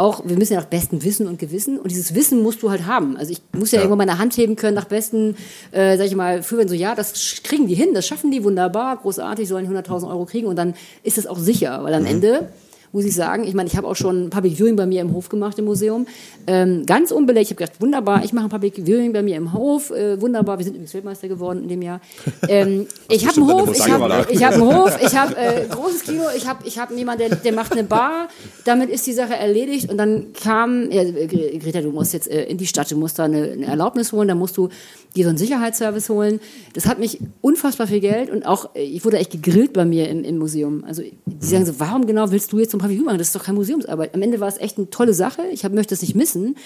[0.01, 2.87] auch, wir müssen ja nach bestem Wissen und Gewissen und dieses Wissen musst du halt
[2.87, 3.17] haben.
[3.17, 3.83] Also ich muss ja, Ja.
[3.85, 5.37] irgendwo meine Hand heben können nach besten,
[5.71, 8.43] äh, sag ich mal, für wenn so, ja, das kriegen die hin, das schaffen die
[8.43, 12.49] wunderbar, großartig, sollen 100.000 Euro kriegen und dann ist es auch sicher, weil am Ende
[12.93, 13.45] muss ich sagen.
[13.45, 16.07] Ich meine, ich habe auch schon Public Viewing bei mir im Hof gemacht im Museum.
[16.47, 17.45] Ähm, ganz unbeleckt.
[17.47, 19.91] Ich habe gedacht, wunderbar, ich mache ein Public Viewing bei mir im Hof.
[19.91, 22.01] Äh, wunderbar, wir sind übrigens Weltmeister geworden in dem Jahr.
[22.49, 26.03] Ähm, ich habe einen Hof, ich habe ich hab einen Hof, ich habe äh, großes
[26.03, 28.29] Kino, ich habe ich hab jemanden, der, der macht eine Bar.
[28.65, 29.89] Damit ist die Sache erledigt.
[29.91, 33.19] Und dann kam, ja, Gre- Greta, du musst jetzt äh, in die Stadt, du musst
[33.19, 34.69] da eine, eine Erlaubnis holen, dann musst du
[35.15, 36.41] dir so einen Sicherheitsservice holen.
[36.73, 40.09] Das hat mich unfassbar viel Geld und auch, äh, ich wurde echt gegrillt bei mir
[40.09, 40.83] im, im Museum.
[40.85, 43.19] Also die sagen so, warum genau willst du jetzt so ein Pavillon machen?
[43.19, 44.15] Das ist doch keine Museumsarbeit.
[44.15, 45.43] Am Ende war es echt eine tolle Sache.
[45.53, 46.57] Ich hab, möchte es nicht missen.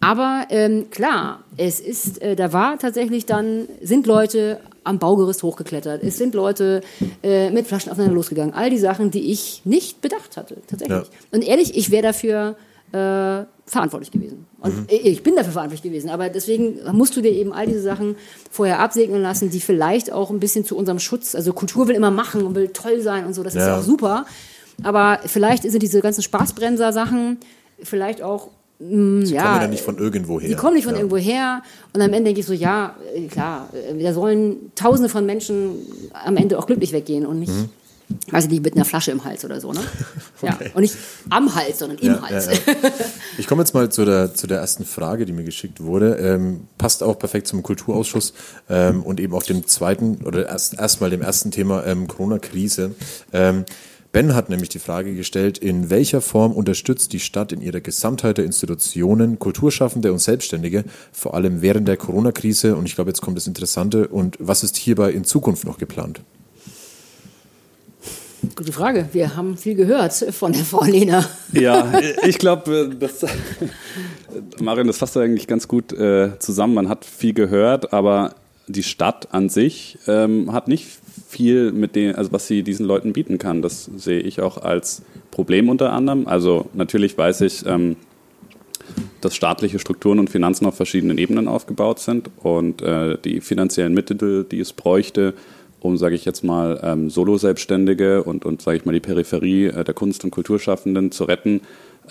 [0.00, 6.02] Aber ähm, klar, es ist, äh, da war tatsächlich dann, sind Leute am Baugerüst hochgeklettert.
[6.02, 6.80] Es sind Leute
[7.22, 8.54] äh, mit Flaschen aufeinander losgegangen.
[8.54, 10.98] All die Sachen, die ich nicht bedacht hatte, tatsächlich.
[10.98, 11.04] Ja.
[11.32, 12.56] Und ehrlich, ich wäre dafür
[12.92, 14.46] äh, verantwortlich gewesen.
[14.60, 16.08] Und ich bin dafür verantwortlich gewesen.
[16.10, 18.16] Aber deswegen musst du dir eben all diese Sachen
[18.50, 22.10] vorher absegnen lassen, die vielleicht auch ein bisschen zu unserem Schutz, also Kultur will immer
[22.10, 23.68] machen und will toll sein und so, das ist Ja.
[23.68, 24.24] ja auch super.
[24.82, 27.38] Aber vielleicht sind diese ganzen Spaßbremser-Sachen
[27.82, 30.48] vielleicht auch, mh, Die ja, kommen ja nicht von irgendwo her.
[30.48, 31.00] die kommen nicht von ja.
[31.00, 31.62] irgendwo her.
[31.92, 35.76] Und am Ende denke ich so, ja, äh, klar, äh, da sollen Tausende von Menschen
[36.24, 37.68] am Ende auch glücklich weggehen und nicht, Mhm.
[38.32, 39.80] weiß ich nicht, mit einer Flasche im Hals oder so, ne?
[40.42, 40.58] Ja.
[40.74, 40.96] Und nicht
[41.28, 42.48] am Hals, sondern im Ja, Hals.
[43.38, 46.14] Ich komme jetzt mal zu der, zu der ersten Frage, die mir geschickt wurde.
[46.16, 48.32] Ähm, passt auch perfekt zum Kulturausschuss
[48.68, 52.94] ähm, und eben auf dem zweiten oder erst erstmal dem ersten Thema ähm, Corona-Krise.
[54.12, 58.38] Ben hat nämlich die Frage gestellt, in welcher Form unterstützt die Stadt in ihrer Gesamtheit
[58.38, 62.74] der Institutionen, Kulturschaffende und Selbstständige, vor allem während der Corona-Krise?
[62.74, 64.08] Und ich glaube, jetzt kommt das Interessante.
[64.08, 66.22] Und was ist hierbei in Zukunft noch geplant?
[68.56, 69.08] Gute Frage.
[69.12, 71.24] Wir haben viel gehört von der Frau Lehner.
[71.52, 71.92] Ja,
[72.26, 73.24] ich glaube, das,
[74.60, 76.74] Marion, das fasst eigentlich ganz gut äh, zusammen.
[76.74, 78.34] Man hat viel gehört, aber
[78.66, 80.88] die Stadt an sich ähm, hat nicht
[81.30, 83.62] viel mit dem, also was sie diesen Leuten bieten kann.
[83.62, 86.26] Das sehe ich auch als Problem unter anderem.
[86.26, 87.96] Also natürlich weiß ich, ähm,
[89.20, 94.44] dass staatliche Strukturen und Finanzen auf verschiedenen Ebenen aufgebaut sind und äh, die finanziellen Mittel,
[94.44, 95.34] die es bräuchte,
[95.78, 99.84] um, sage ich jetzt mal, ähm, Solo-Selbstständige und, und sage ich mal, die Peripherie äh,
[99.84, 101.60] der Kunst- und Kulturschaffenden zu retten,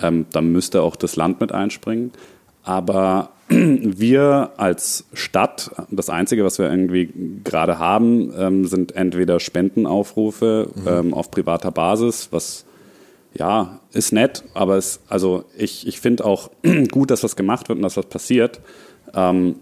[0.01, 2.11] ähm, dann müsste auch das Land mit einspringen.
[2.63, 7.11] Aber wir als Stadt, das Einzige, was wir irgendwie
[7.43, 12.65] gerade haben, ähm, sind entweder Spendenaufrufe ähm, auf privater Basis, was
[13.33, 16.51] ja, ist nett, aber es, also ich, ich finde auch
[16.91, 18.61] gut, dass was gemacht wird und dass was passiert.
[19.13, 19.55] Ähm,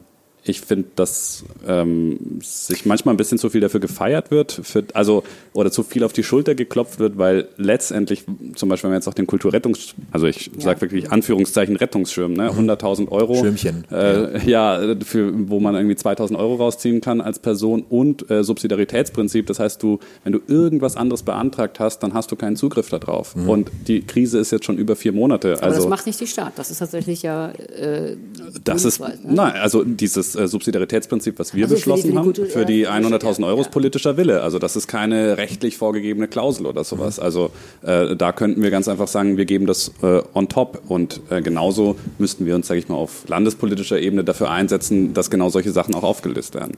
[0.50, 5.24] ich finde, dass ähm, sich manchmal ein bisschen zu viel dafür gefeiert wird, für, also
[5.54, 8.24] oder zu viel auf die Schulter geklopft wird, weil letztendlich,
[8.56, 12.52] zum Beispiel, wenn wir jetzt auch den Kulturrettungs, also ich sage wirklich Anführungszeichen Rettungsschirm, ne,
[12.52, 13.86] 100.000 Euro, Schirmchen.
[13.92, 19.48] äh, ja, für, wo man irgendwie 2.000 Euro rausziehen kann als Person und äh, Subsidiaritätsprinzip.
[19.48, 23.36] Das heißt, du, wenn du irgendwas anderes beantragt hast, dann hast du keinen Zugriff darauf.
[23.36, 25.54] Und die Krise ist jetzt schon über vier Monate.
[25.54, 26.54] Aber also das macht nicht die Stadt.
[26.56, 28.18] Das ist tatsächlich ja äh,
[28.64, 29.18] das ist, ne?
[29.24, 32.46] nein, also dieses äh, Subsidiaritätsprinzip, was wir Also für die- beschlossen für die haben, Kultur-
[32.46, 34.42] für die ja, 100.000 Euro ist politischer Wille.
[34.42, 37.20] Also das ist keine rechtlich vorgegebene Klausel oder sowas.
[37.20, 37.52] Also
[37.84, 40.82] äh, da könnten wir ganz einfach sagen, wir geben das äh, on top.
[40.88, 45.30] Und äh, genauso müssten wir uns, sage ich mal, auf landespolitischer Ebene dafür einsetzen, dass
[45.30, 46.74] genau solche Sachen auch aufgelöst werden.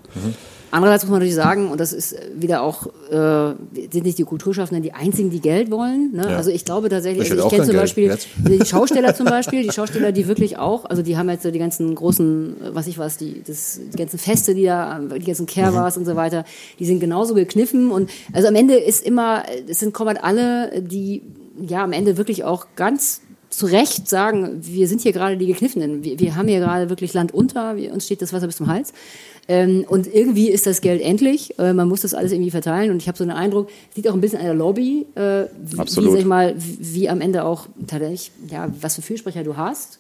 [0.72, 3.56] Andererseits muss man natürlich sagen, und das ist wieder auch, äh,
[3.92, 6.12] sind nicht die Kulturschaffenden die einzigen, die Geld wollen.
[6.14, 6.30] Ne?
[6.30, 6.38] Ja.
[6.38, 9.72] Also ich glaube tatsächlich, Ich also ich kenne zum Beispiel die Schausteller zum Beispiel, die
[9.72, 12.98] Schausteller, die wirklich auch, also die haben jetzt so die ganzen großen, äh, was ich
[12.98, 16.46] was, die, das, die ganzen Feste, die da, die ganzen Kerbas und so weiter,
[16.78, 20.82] die sind genauso gekniffen und also am Ende ist immer, es sind kommen halt alle,
[20.82, 21.24] die
[21.60, 26.04] ja am Ende wirklich auch ganz zu Recht sagen, wir sind hier gerade die Gekniffenen.
[26.04, 28.68] Wir, wir haben hier gerade wirklich Land unter, wir, uns steht das Wasser bis zum
[28.68, 28.94] Hals.
[29.50, 31.58] Ähm, und irgendwie ist das Geld endlich.
[31.60, 32.92] Äh, man muss das alles irgendwie verteilen.
[32.92, 35.46] Und ich habe so einen Eindruck, es liegt auch ein bisschen an der Lobby, äh,
[35.60, 36.10] wie, Absolut.
[36.10, 39.58] Wie, sag ich mal, wie, wie am Ende auch tatsächlich, ja, was für Fürsprecher du
[39.58, 40.00] hast.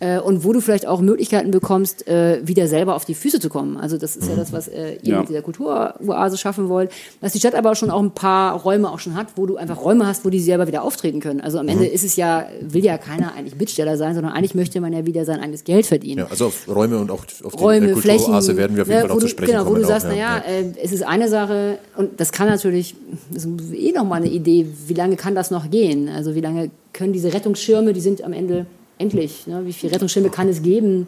[0.00, 3.48] Äh, und wo du vielleicht auch Möglichkeiten bekommst, äh, wieder selber auf die Füße zu
[3.48, 3.76] kommen.
[3.78, 5.20] Also das ist ja das, was äh, ihr Ja.
[5.20, 6.90] mit dieser Kulturoase schaffen wollt.
[7.20, 9.56] Was die Stadt aber auch schon auch ein paar Räume auch schon hat, wo du
[9.56, 11.40] einfach Räume hast, wo die selber wieder auftreten können.
[11.40, 14.80] Also am Ende ist es ja, will ja keiner eigentlich Bittsteller sein, sondern eigentlich möchte
[14.80, 16.18] man ja wieder sein eigenes Geld verdienen.
[16.20, 19.08] Ja, also auf Räume und auch auf die Flächen, Kulturoase werden wir auf jeden ne,
[19.08, 19.76] Fall wo auch zu du, sprechen genau, kommen.
[19.76, 20.52] wo du auch, sagst, ja, naja, ja.
[20.52, 22.94] äh, es ist eine Sache und das kann natürlich,
[23.30, 26.08] das ist eh nochmal eine Idee, wie lange kann das noch gehen?
[26.08, 28.66] Also wie lange können diese Rettungsschirme, die sind am Ende
[28.98, 29.62] endlich, ne?
[29.66, 31.06] wie viele Rettungsschirme kann es geben?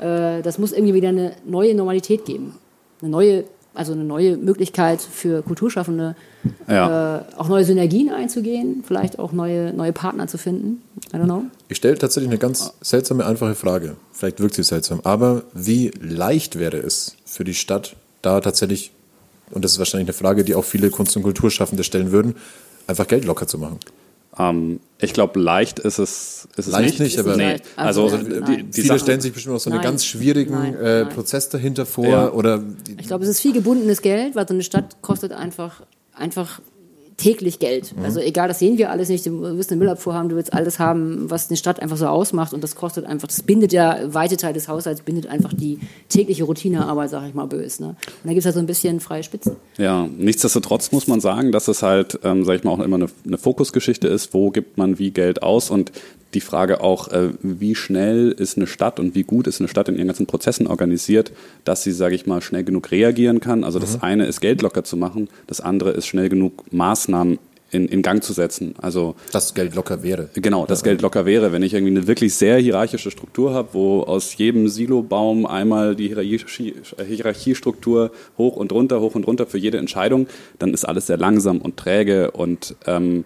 [0.00, 2.54] Äh, das muss irgendwie wieder eine neue Normalität geben.
[3.00, 6.16] Eine neue, also eine neue Möglichkeit für Kulturschaffende,
[6.68, 7.18] Ja.
[7.18, 10.82] äh, auch neue Synergien einzugehen, vielleicht auch neue, neue Partner zu finden.
[11.12, 11.44] I don't know.
[11.68, 13.96] Ich stelle tatsächlich eine ganz seltsame, einfache Frage.
[14.12, 18.90] Vielleicht wirkt sie seltsam, aber wie leicht wäre es für die Stadt, da tatsächlich,
[19.50, 22.34] und das ist wahrscheinlich eine Frage, die auch viele Kunst- und Kulturschaffende stellen würden,
[22.86, 23.78] einfach Geld locker zu machen?
[24.38, 27.16] Ähm, ich glaube, leicht ist es, ist es Leicht nicht.
[27.16, 27.52] nicht, aber- nee.
[27.52, 27.64] Leicht.
[27.76, 30.74] Also, Also, die, die Viele Sachen, stellen sich bestimmt auch so einen ganz schwierigen Nein,
[30.76, 31.08] äh, nein.
[31.14, 32.30] Prozess dahinter vor Ja.
[32.32, 35.82] oder die, Ich glaube, es ist viel gebundenes Geld, weil so eine Stadt kostet einfach,
[36.14, 36.60] einfach
[37.18, 37.94] täglich Geld.
[37.94, 38.04] Mhm.
[38.04, 39.26] Also egal, das sehen wir alles nicht.
[39.26, 42.54] Du willst eine Müllabfuhr haben, du willst alles haben, was eine Stadt einfach so ausmacht
[42.54, 45.78] und das kostet einfach, das bindet ja weite Teil des Haushalts, bindet einfach die
[46.08, 47.82] tägliche Routinearbeit, sag ich mal böse.
[47.82, 47.88] Ne?
[47.88, 49.56] Und da gibt es halt so ein bisschen freie Spitzen.
[49.76, 53.08] Ja, nichtsdestotrotz muss man sagen, dass es halt, ähm, sag ich mal, auch immer eine,
[53.26, 55.90] eine Fokusgeschichte ist, wo gibt man wie Geld aus und
[56.34, 59.88] die Frage auch, äh, wie schnell ist eine Stadt und wie gut ist eine Stadt
[59.88, 61.32] in ihren ganzen Prozessen organisiert,
[61.64, 63.64] dass sie, sage ich mal, schnell genug reagieren kann.
[63.64, 67.38] Also das eine ist Geld locker zu machen, das andere ist schnell genug Maßnahmen
[67.70, 68.74] in, in Gang zu setzen.
[68.78, 70.28] Also das Geld locker wäre.
[70.34, 74.02] Genau, das Geld locker wäre, wenn ich irgendwie eine wirklich sehr hierarchische Struktur habe, wo
[74.02, 76.74] aus jedem Silobaum einmal die Hierarchie,
[77.06, 81.58] Hierarchiestruktur hoch und runter, hoch und runter für jede Entscheidung, dann ist alles sehr langsam
[81.58, 83.24] und träge und ähm,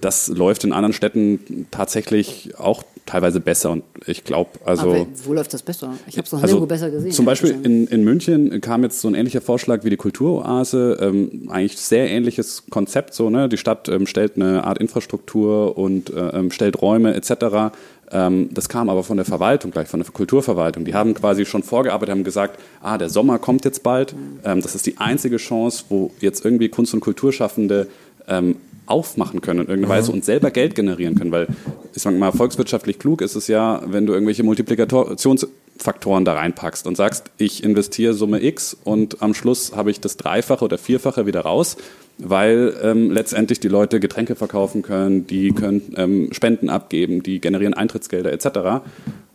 [0.00, 5.32] das läuft in anderen Städten tatsächlich auch teilweise besser und ich glaube, also Aber wo
[5.32, 5.94] läuft das besser?
[6.06, 7.12] Ich habe es noch also nirgendwo besser gesehen.
[7.12, 10.98] Zum Beispiel in, in München kam jetzt so ein ähnlicher Vorschlag wie die Kulturoase.
[11.00, 13.14] Ähm, eigentlich sehr ähnliches Konzept.
[13.14, 13.48] So, ne?
[13.48, 17.74] Die Stadt ähm, stellt eine Art Infrastruktur und äh, ähm, stellt Räume etc.
[18.12, 20.84] Ähm, das kam aber von der Verwaltung gleich, von der Kulturverwaltung.
[20.84, 24.14] Die haben quasi schon vorgearbeitet, haben gesagt, ah, der Sommer kommt jetzt bald.
[24.44, 27.88] Ähm, das ist die einzige Chance, wo jetzt irgendwie Kunst- und Kulturschaffende
[28.28, 31.32] ähm, aufmachen können in irgendeiner Weise und selber Geld generieren können.
[31.32, 31.48] Weil,
[31.94, 36.96] ich sag mal, volkswirtschaftlich klug ist es ja, wenn du irgendwelche Multiplikationsfaktoren da reinpackst und
[36.96, 41.42] sagst, ich investiere Summe X und am Schluss habe ich das Dreifache oder Vierfache wieder
[41.42, 41.76] raus,
[42.18, 47.74] weil ähm, letztendlich die Leute Getränke verkaufen können, die können ähm, Spenden abgeben, die generieren
[47.74, 48.84] Eintrittsgelder etc.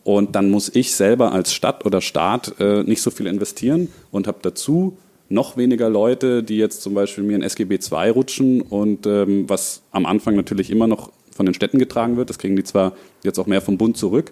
[0.03, 4.27] Und dann muss ich selber als Stadt oder Staat äh, nicht so viel investieren und
[4.27, 4.97] habe dazu
[5.30, 9.82] noch weniger Leute, die jetzt zum Beispiel mir in SGB II rutschen und ähm, was
[9.92, 12.30] am Anfang natürlich immer noch von den Städten getragen wird.
[12.30, 14.32] Das kriegen die zwar jetzt auch mehr vom Bund zurück,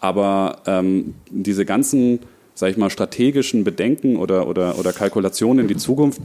[0.00, 2.20] aber ähm, diese ganzen,
[2.54, 6.20] sag ich mal, strategischen Bedenken oder, oder, oder Kalkulationen in die Zukunft,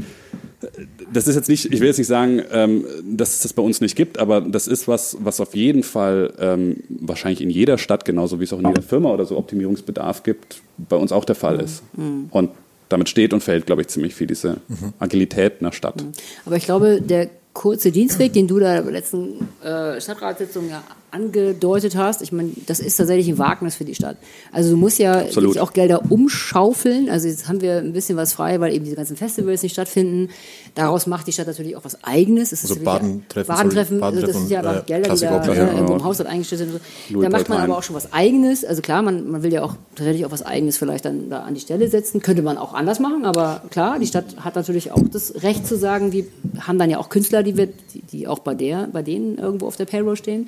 [1.12, 3.82] das ist jetzt nicht, ich will jetzt nicht sagen, ähm, dass es das bei uns
[3.82, 8.06] nicht gibt, aber das ist was, was auf jeden Fall ähm, wahrscheinlich in jeder Stadt,
[8.06, 11.36] genauso wie es auch in jeder Firma oder so Optimierungsbedarf gibt, bei uns auch der
[11.36, 11.84] Fall ist.
[12.30, 12.52] Und
[12.91, 14.58] damit steht und fällt, glaube ich, ziemlich viel diese
[14.99, 16.04] Agilität in der Stadt.
[16.45, 20.84] Aber ich glaube, der kurze Dienstweg, den du da bei der letzten äh, Stadtratssitzung ja
[21.12, 24.17] angedeutet hast, ich meine, das ist tatsächlich ein Wagnis für die Stadt.
[24.52, 25.56] Also du musst ja Absolut.
[25.56, 27.10] jetzt auch Gelder umschaufeln.
[27.10, 30.30] Also jetzt haben wir ein bisschen was frei, weil eben diese ganzen Festivals nicht stattfinden.
[30.74, 32.52] Daraus macht die Stadt natürlich auch was Eigenes.
[32.54, 35.67] Es ist Also Badentreffen, Badentreffen, also das sind ja äh, Gelder, die da äh, ja,
[35.67, 36.00] irgendwo ja.
[36.00, 36.71] im Haushalt eingestellt sind.
[37.12, 37.21] so.
[37.21, 38.63] Da macht man aber auch schon was Eigenes.
[38.63, 41.54] Also klar, man, man will ja auch tatsächlich auch was Eigenes vielleicht dann da an
[41.54, 42.21] die Stelle setzen.
[42.21, 45.78] Könnte man auch anders machen, aber klar, die Stadt hat natürlich auch das Recht zu
[45.78, 46.26] sagen, wir
[46.60, 49.67] haben dann ja auch Künstler, die, wir, die, die auch bei, der, bei denen irgendwo
[49.67, 50.47] auf der Payroll stehen.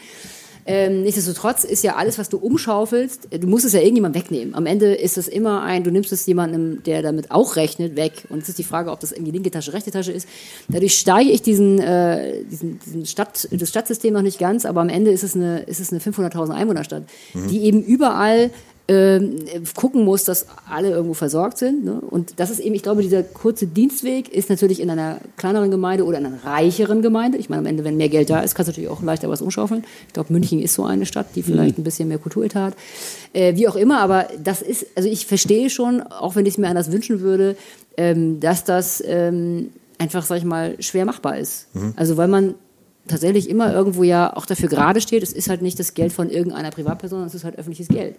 [0.65, 4.55] Ähm, nichtsdestotrotz ist ja alles, was du umschaufelst, du musst es ja irgendjemand wegnehmen.
[4.55, 8.23] Am Ende ist es immer ein, du nimmst es jemandem, der damit auch rechnet, weg.
[8.29, 10.27] Und es ist die Frage, ob das irgendwie linke Tasche, rechte Tasche ist.
[10.69, 14.89] Dadurch steige ich diesen, äh, diesen, diesen Stadt, das Stadtsystem noch nicht ganz, aber am
[14.89, 18.49] Ende ist es eine, ist es eine 500.000 Einwohnerstadt, die eben überall
[18.89, 19.37] ähm,
[19.75, 21.85] gucken muss, dass alle irgendwo versorgt sind.
[21.85, 22.01] Ne?
[22.01, 26.05] Und das ist eben, ich glaube, dieser kurze Dienstweg ist natürlich in einer kleineren Gemeinde
[26.05, 27.37] oder in einer reicheren Gemeinde.
[27.37, 29.41] Ich meine, am Ende, wenn mehr Geld da ist, kannst du natürlich auch leichter was
[29.41, 29.85] umschaufeln.
[30.07, 32.77] Ich glaube, München ist so eine Stadt, die vielleicht ein bisschen mehr Kulturetat hat.
[33.31, 36.57] Äh, wie auch immer, aber das ist, also ich verstehe schon, auch wenn ich es
[36.57, 37.55] mir anders wünschen würde,
[37.95, 41.67] ähm, dass das ähm, einfach, sag ich mal, schwer machbar ist.
[41.95, 42.55] Also weil man
[43.07, 45.23] tatsächlich immer irgendwo ja auch dafür gerade steht.
[45.23, 48.15] Es ist halt nicht das Geld von irgendeiner Privatperson, sondern es ist halt öffentliches Geld.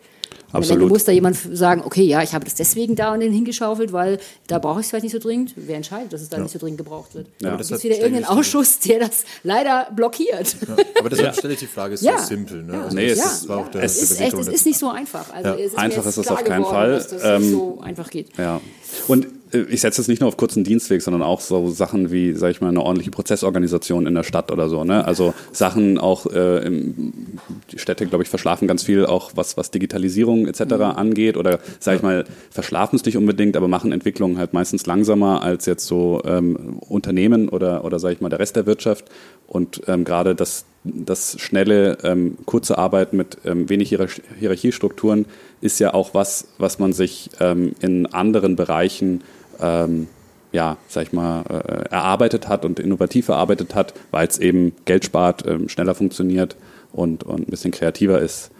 [0.52, 0.82] Und Absolut.
[0.82, 3.92] Dann muss da jemand sagen, okay, ja, ich habe das deswegen da und den hingeschaufelt,
[3.92, 5.54] weil da brauche ich es vielleicht nicht so dringend.
[5.56, 7.26] Wer entscheidet, dass es da nicht so dringend gebraucht wird?
[7.40, 7.48] Ja.
[7.48, 7.48] Ja.
[7.48, 10.56] Aber Gibt deshalb es wieder irgendeinen Ausschuss, der das leider blockiert?
[11.00, 12.18] Aber deshalb stelle ich die Frage, ist Ja.
[12.18, 12.62] so simpel.
[12.62, 12.82] Ne?
[12.84, 14.78] Also Nee, das es ja, ist- war auch der, es, ist echt, es ist nicht
[14.78, 15.32] so einfach.
[15.32, 15.54] Also, Ja.
[15.56, 16.90] es ist Einfach ist es auf keinen geworden, Fall.
[16.92, 18.36] Dass das Ähm, so einfach geht.
[18.38, 18.60] Ja.
[19.08, 22.52] Und ich setze es nicht nur auf kurzen Dienstweg, sondern auch so Sachen wie, sage
[22.52, 24.84] ich mal, eine ordentliche Prozessorganisation in der Stadt oder so.
[24.84, 25.04] Ne?
[25.04, 27.38] Also Sachen auch, äh, im,
[27.70, 30.60] die Städte, glaube ich, verschlafen ganz viel auch, was, was Digitalisierung etc.
[30.96, 35.42] angeht oder, sage ich mal, verschlafen es nicht unbedingt, aber machen Entwicklungen halt meistens langsamer
[35.42, 39.06] als jetzt so ähm, Unternehmen oder, oder sage ich mal, der Rest der Wirtschaft.
[39.46, 45.26] Und ähm, gerade das, das schnelle, ähm, kurze Arbeiten mit ähm, wenig Hierarch Hierarchiestrukturen
[45.60, 49.22] ist ja auch was, was man sich ähm, in anderen Bereichen
[49.64, 50.08] ähm,
[50.52, 55.04] ja, sag ich mal, äh, erarbeitet hat und innovativ erarbeitet hat, weil es eben Geld
[55.04, 56.56] spart, ähm, schneller funktioniert
[56.92, 58.50] und, und ein bisschen kreativer ist.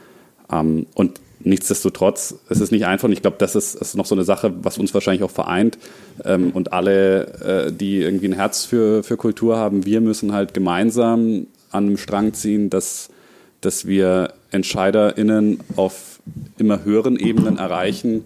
[0.50, 4.14] Ähm, und nichtsdestotrotz, es ist nicht einfach und ich glaube, das ist, ist noch so
[4.14, 5.78] eine Sache, was uns wahrscheinlich auch vereint
[6.24, 10.52] ähm, und alle, äh, die irgendwie ein Herz für, für Kultur haben, wir müssen halt
[10.52, 13.08] gemeinsam an einem Strang ziehen, dass,
[13.60, 16.20] dass wir EntscheiderInnen auf
[16.58, 18.24] immer höheren Ebenen erreichen,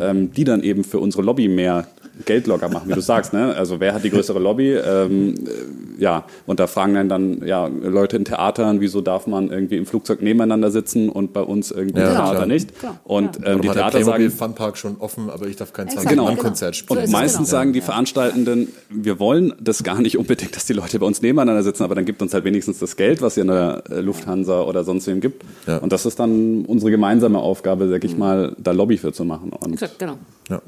[0.00, 1.86] ähm, die dann eben für unsere Lobby mehr
[2.24, 3.32] Geld locker machen, wie du sagst.
[3.32, 3.54] Ne?
[3.54, 4.72] Also wer hat die größere Lobby?
[4.74, 9.50] Ähm, äh, ja, und da fragen dann, dann ja, Leute in Theatern, wieso darf man
[9.50, 12.30] irgendwie im Flugzeug nebeneinander sitzen und bei uns irgendwie Ja, im klar.
[12.30, 12.78] Theater nicht?
[12.78, 13.00] Klar.
[13.04, 13.52] Und Ja.
[13.52, 16.74] ähm, die Oder der Theater sagen, Funpark schon offen, aber ich darf kein Exakt, 20-Mann-Konzert
[16.74, 16.84] genau.
[16.84, 16.98] spielen.
[17.00, 17.58] So und meistens genau.
[17.58, 17.80] sagen die.
[17.80, 21.94] Veranstaltenden, wir wollen das gar nicht unbedingt, dass die Leute bei uns nebeneinander sitzen, aber
[21.94, 25.06] dann gibt uns halt wenigstens das Geld, was ihr in der äh, Lufthansa oder sonst
[25.06, 25.44] wem gibt.
[25.66, 25.78] Ja.
[25.78, 29.50] Und das ist dann unsere gemeinsame Aufgabe, sag ich mal, da Lobby für zu machen.
[29.52, 30.18] Und Exakt, genau.
[30.48, 30.60] Ja.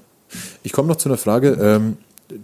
[0.62, 1.96] Ich komme noch zu einer Frage, ähm,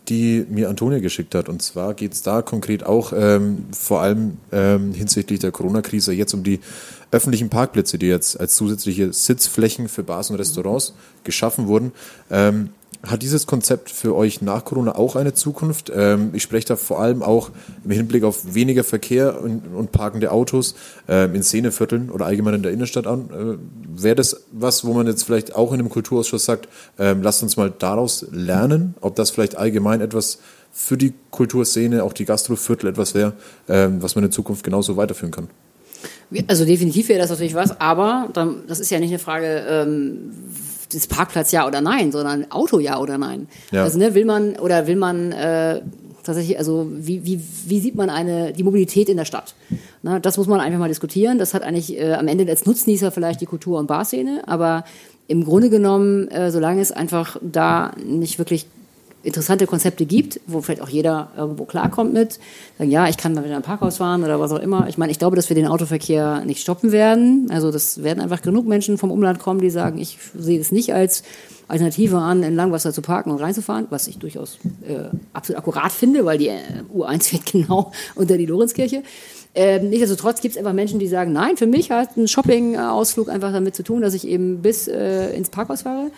[0.09, 1.49] die mir Antonia geschickt hat.
[1.49, 6.35] Und zwar geht es da konkret auch ähm, vor allem ähm, hinsichtlich der Corona-Krise jetzt
[6.35, 6.61] um die
[7.11, 11.93] öffentlichen Parkplätze, die jetzt als zusätzliche Sitzflächen für Bars und Restaurants geschaffen wurden.
[12.31, 12.71] Ähm,
[13.07, 15.93] hat dieses Konzept für euch nach Corona auch eine Zukunft?
[15.95, 17.51] Ähm, ich spreche da vor allem auch
[17.85, 20.75] im Hinblick auf weniger Verkehr und, und parkende Autos
[21.09, 23.31] ähm, in Szenevierteln oder allgemein in der Innenstadt an.
[23.31, 26.69] Äh, Wäre das was, wo man jetzt vielleicht auch in einem Kulturausschuss sagt,
[26.99, 30.39] ähm, lasst uns mal daraus lernen, ob das vielleicht allgemein etwas
[30.73, 33.33] für die Kulturszene, auch die Gastroviertel etwas wäre,
[33.69, 35.49] ähm, was man in Zukunft genauso weiterführen kann?
[36.47, 39.65] Also definitiv wäre das natürlich was, aber dann, das ist ja nicht eine Frage
[40.93, 43.49] des Parkplatz ja oder nein, sondern Auto ja oder nein.
[43.71, 43.85] Ja.
[43.85, 45.81] Also ne, will man oder will man äh,
[46.23, 49.55] tatsächlich, also wie, wie, wie sieht man eine die Mobilität in der Stadt?
[50.03, 51.39] Na, das muss man einfach mal diskutieren.
[51.39, 54.85] Das hat eigentlich äh, am Ende als Nutznießer vielleicht die Kultur- und Barszene, aber
[55.27, 58.67] im Grunde genommen, äh, solange es einfach da nicht wirklich
[59.29, 62.41] interessante Konzepte gibt, wo vielleicht auch jeder irgendwo klarkommt mit,
[62.79, 64.89] sagen, ja, ich kann mal wieder im Parkhaus fahren oder was auch immer.
[64.89, 67.49] Ich meine, ich glaube, dass wir den Autoverkehr nicht stoppen werden.
[67.51, 70.93] Also das werden einfach genug Menschen vom Umland kommen, die sagen, ich sehe es nicht
[70.93, 71.23] als
[71.69, 76.25] Alternative an, in Langwasser zu parken und reinzufahren, was ich durchaus äh, absolut akkurat finde,
[76.25, 76.61] weil die äh,
[76.95, 79.03] U1 fährt genau unter die Lorenzkirche.
[79.55, 83.53] Ähm, nichtsdestotrotz gibt es einfach Menschen, die sagen, nein, für mich hat ein Shopping-Ausflug einfach
[83.53, 86.11] damit zu tun, dass ich eben bis äh, ins Parkhaus fahre.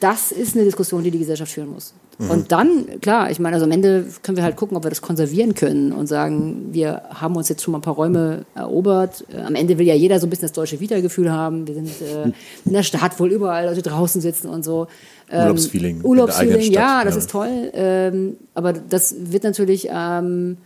[0.00, 1.92] Das ist eine Diskussion, die die Gesellschaft führen muss.
[2.18, 5.02] Und dann, klar, ich meine, also am Ende können wir halt gucken, ob wir das
[5.02, 9.24] konservieren können und sagen, wir haben uns jetzt schon mal ein paar Räume erobert.
[9.32, 11.68] Äh, Am Ende will ja jeder so ein bisschen das deutsche Vita-Gefühl haben.
[11.68, 12.32] Wir sind äh,
[12.64, 14.88] in der Stadt, wohl überall Leute draußen sitzen und so.
[15.30, 17.20] Ähm, Urlaubsfeeling Urlaubsfeeling, ja, das ja.
[17.20, 17.70] ist toll.
[17.72, 20.56] Ähm, aber das wird natürlich ähm,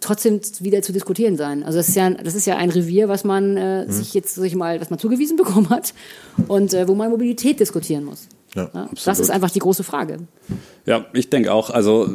[0.00, 1.62] trotzdem wieder zu diskutieren sein.
[1.62, 3.90] Also das ist ja, das ist ja ein Revier, was man äh, Mhm.
[3.92, 5.94] sich jetzt sag ich mal, was man zugewiesen bekommen hat
[6.48, 8.26] und äh, wo man Mobilität diskutieren muss.
[8.54, 10.18] Ja, Ja, das ist einfach die große Frage.
[10.84, 11.70] Ja, ich denke auch.
[11.70, 12.10] Also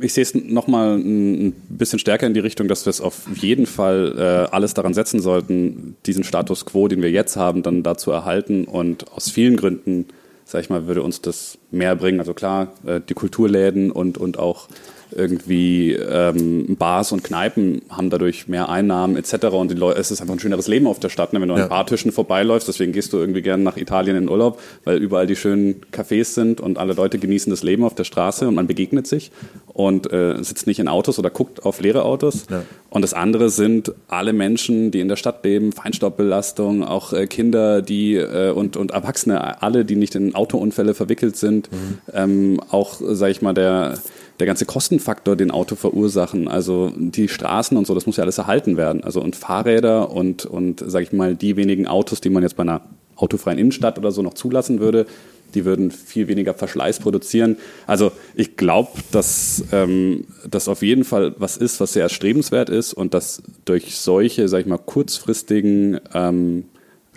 [0.00, 3.66] ich sehe es nochmal ein bisschen stärker in die Richtung, dass wir es auf jeden
[3.66, 7.96] Fall äh, alles daran setzen sollten, diesen Status quo, den wir jetzt haben, dann da
[7.96, 8.64] zu erhalten.
[8.64, 10.06] Und aus vielen Gründen,
[10.44, 12.20] sag ich mal, würde uns das mehr bringen.
[12.20, 14.68] Also klar, äh, die Kulturläden und, und auch
[15.14, 19.46] irgendwie ähm, Bars und Kneipen haben dadurch mehr Einnahmen etc.
[19.48, 21.40] Und die Leute, es ist einfach ein schöneres Leben auf der Stadt, ne?
[21.40, 21.64] wenn du Ja.
[21.64, 22.68] an Bartischen vorbeiläufst.
[22.68, 26.60] Deswegen gehst du irgendwie gerne nach Italien in Urlaub, weil überall die schönen Cafés sind
[26.60, 29.30] und alle Leute genießen das Leben auf der Straße und man begegnet sich
[29.66, 32.46] und äh, sitzt nicht in Autos oder guckt auf leere Autos.
[32.50, 32.62] Ja.
[32.90, 37.82] Und das andere sind alle Menschen, die in der Stadt leben, Feinstaubbelastung, auch äh, Kinder,
[37.82, 41.68] die äh, und, und Erwachsene, alle, die nicht in Autounfälle verwickelt sind.
[42.12, 43.94] Ähm, auch, sage ich mal, der
[44.38, 48.38] der ganze Kostenfaktor, den Auto verursachen, also die Straßen und so, das muss ja alles
[48.38, 49.02] erhalten werden.
[49.02, 52.62] Also und Fahrräder und, und sage ich mal, die wenigen Autos, die man jetzt bei
[52.62, 52.82] einer
[53.16, 55.06] autofreien Innenstadt oder so noch zulassen würde,
[55.54, 57.56] die würden viel weniger Verschleiß produzieren.
[57.86, 62.92] Also ich glaube, dass ähm, das auf jeden Fall was ist, was sehr erstrebenswert ist
[62.92, 66.64] und dass durch solche, sag ich mal, kurzfristigen ähm,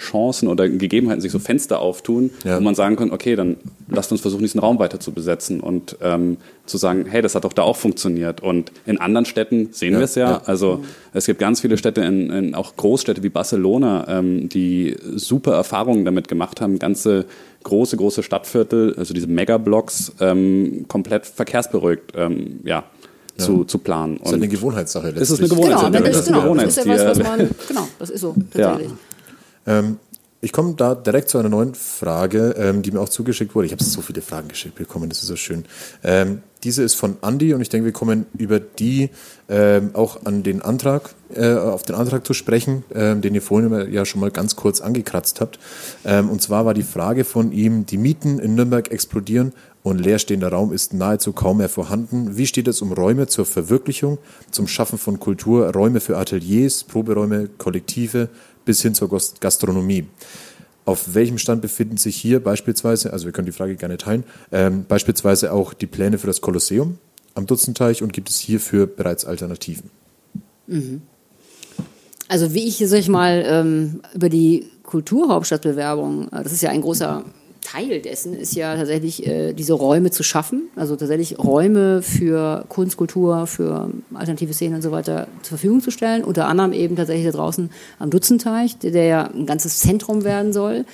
[0.02, 2.58] Chancen oder Gegebenheiten sich so Fenster auftun, Ja.
[2.58, 3.56] wo man sagen kann, okay, dann
[3.89, 7.43] lasst uns versuchen, diesen Raum weiter zu besetzen und ähm, zu sagen, hey, das hat
[7.43, 8.41] doch da auch funktioniert.
[8.41, 10.30] Und in anderen Städten sehen Ja, wir es ja.
[10.32, 10.41] ja.
[10.45, 10.84] Also
[11.14, 16.04] es gibt ganz viele Städte, in, in auch Großstädte wie Barcelona, ähm, die super Erfahrungen
[16.06, 17.26] damit gemacht haben, ganze
[17.64, 22.84] große, große Stadtviertel, also diese Megablocks, ähm, komplett verkehrsberuhigt, ähm, ja,
[23.38, 24.18] Zu, zu planen.
[24.22, 25.49] Das ist eine Gewohnheitssache Es ist eine letztlich.
[25.49, 25.93] Gewohnheit.
[25.93, 27.47] Genau, das ist, genau, das ist ja was, was Gewohnheitstier.
[27.47, 28.91] man, genau, das ist so, tatsächlich.
[29.66, 29.97] Ähm,
[30.43, 33.68] ich komme da direkt zu einer neuen Frage, ähm, die mir auch zugeschickt wurde.
[33.68, 35.66] Ich habe so viele Fragen geschickt bekommen, das ist so schön.
[36.03, 39.09] Ähm, diese ist von Andi und ich denke, wir kommen über die
[39.49, 43.91] ähm, auch an den Antrag, äh, auf den Antrag zu sprechen, ähm, den ihr vorhin
[43.91, 45.59] ja schon mal ganz kurz angekratzt habt.
[46.05, 49.53] Ähm, und zwar war die Frage von ihm, die Mieten in Nürnberg explodieren
[49.84, 52.38] und leerstehender Raum ist nahezu kaum mehr vorhanden.
[52.38, 54.20] Wie steht es um Räume zur Verwirklichung,
[54.51, 58.30] zum Schaffen von Kultur, Räume für Ateliers, Proberäume, Kollektive
[58.66, 59.09] bis hin zur
[59.39, 60.05] Gastronomie?
[60.86, 64.86] Auf welchem Stand befinden sich hier beispielsweise, also wir können die Frage gerne teilen, ähm,
[64.88, 66.97] beispielsweise auch die Pläne für das Kolosseum
[67.36, 69.89] am Dutzenteich und gibt es hierfür bereits Alternativen?
[72.28, 76.82] Also wie ich, sag ich mal, ähm, über die Kulturhauptstadtbewerbung, äh, das ist ja ein
[76.82, 77.24] großer
[77.62, 82.97] Teil dessen, ist ja tatsächlich äh, diese Räume zu schaffen, also tatsächlich Räume für Kunst,
[82.97, 86.24] Kultur, für alternative Szenen und so weiter zur Verfügung zu stellen.
[86.24, 90.86] Unter anderem eben tatsächlich da draußen am Dutzenteich, der, ja ein ganzes Zentrum werden soll.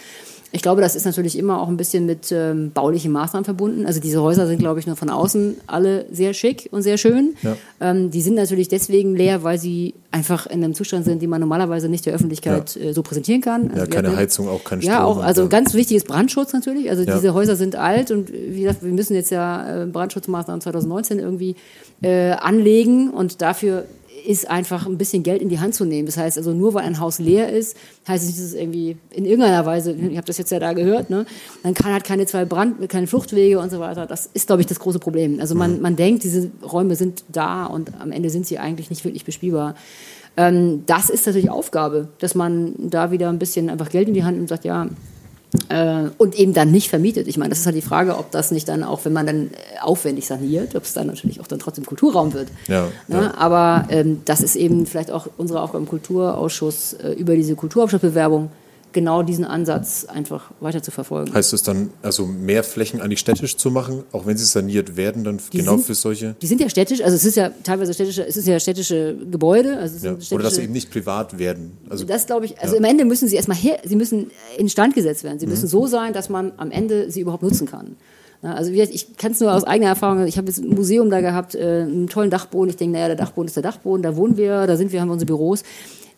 [0.53, 3.85] Ich glaube, das ist natürlich immer auch ein bisschen mit ähm, baulichen Maßnahmen verbunden.
[3.85, 7.35] Also diese Häuser sind, glaube ich, nur von außen alle sehr schick und sehr schön.
[7.43, 7.57] Ja.
[7.81, 11.41] Ähm, die sind natürlich deswegen leer, weil sie einfach in einem Zustand sind, den man
[11.41, 13.69] normalerweise nicht der Öffentlichkeit äh, so präsentieren kann.
[13.71, 14.93] Also Ja, keine hatten- Heizung, auch kein Strom.
[14.93, 15.47] ja, auch, also ja.
[15.49, 16.89] ganz wichtig ist Brandschutz natürlich.
[16.89, 17.15] Also Ja.
[17.15, 21.55] diese Häuser sind alt und wie gesagt, wir müssen jetzt ja äh, Brandschutzmaßnahmen 2019 irgendwie
[22.01, 23.83] äh, anlegen und dafür
[24.27, 26.05] ist einfach ein bisschen Geld in die Hand zu nehmen.
[26.05, 28.97] Das heißt also, nur weil ein Haus leer ist, heißt es nicht, dass es irgendwie
[29.11, 31.25] in irgendeiner Weise, ich habe das jetzt ja da gehört, ne,
[31.63, 34.05] dann kann halt keine zwei Brand, keine Fluchtwege und so weiter.
[34.05, 35.39] Das ist, glaube ich, das große Problem.
[35.39, 39.05] Also man, man denkt, diese Räume sind da und am Ende sind sie eigentlich nicht
[39.05, 39.75] wirklich bespielbar.
[40.35, 44.25] Ähm, das ist natürlich Aufgabe, dass man da wieder ein bisschen einfach Geld in die
[44.25, 44.87] Hand nimmt und sagt, ja,
[46.17, 47.27] und eben dann nicht vermietet.
[47.27, 49.45] Ich meine, das ist halt die Frage, ob das nicht dann auch, wenn man dann
[49.47, 52.49] äh, aufwendig saniert, ob es dann natürlich auch dann trotzdem Kulturraum wird.
[52.67, 53.21] Ja, Ne?
[53.21, 53.33] ja.
[53.37, 58.49] Aber ähm, das ist eben vielleicht auch unsere Aufgabe im Kulturausschuss, äh, über diese Kulturhauptstadtbewerbung
[58.97, 61.31] genau diesen Ansatz einfach weiter zu verfolgen.
[61.31, 65.23] Heißt es dann, also mehr Flächen eigentlich städtisch zu machen, auch wenn sie saniert werden,
[65.23, 66.35] dann Die genau sind- für solche?
[66.41, 69.77] Die sind ja städtisch, also es ist ja teilweise städtische, es ist ja städtische Gebäude,
[69.77, 69.99] also Ja.
[70.13, 71.77] städtische, Oder dass sie eben nicht privat werden.
[71.89, 75.23] Also Das glaube ich, also im Ende müssen sie erstmal her, sie müssen instand gesetzt
[75.23, 75.37] werden.
[75.39, 75.51] Sie Mhm.
[75.51, 77.95] müssen so sein, dass man am Ende sie überhaupt nutzen kann.
[78.43, 81.21] Ja, Also ich kann es nur aus eigener Erfahrung, ich habe jetzt ein Museum da
[81.21, 82.69] gehabt, äh, einen tollen Dachboden.
[82.69, 85.07] Ich denke, naja, der Dachboden ist der Dachboden, da wohnen wir, da sind wir, haben
[85.07, 85.63] wir unsere Büros.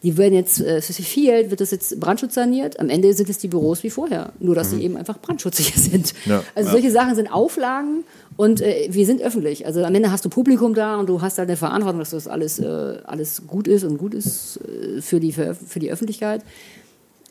[0.02, 2.80] Die werden jetzt, äh, für viel Geld wird das jetzt brandschutzsaniert.
[2.80, 6.14] Am Ende sind es die Büros wie vorher, nur dass sie eben einfach brandschutzsicher sind.
[6.26, 6.32] Mhm.
[6.32, 6.44] Ja.
[6.56, 8.06] Also solche Sachen sind Auflagen
[8.38, 9.66] und äh, wir sind öffentlich.
[9.66, 12.28] Also am Ende hast du Publikum da und du hast halt eine Verantwortung, dass das
[12.28, 16.44] alles, äh, alles gut ist und gut ist äh, für, die, für, für die Öffentlichkeit.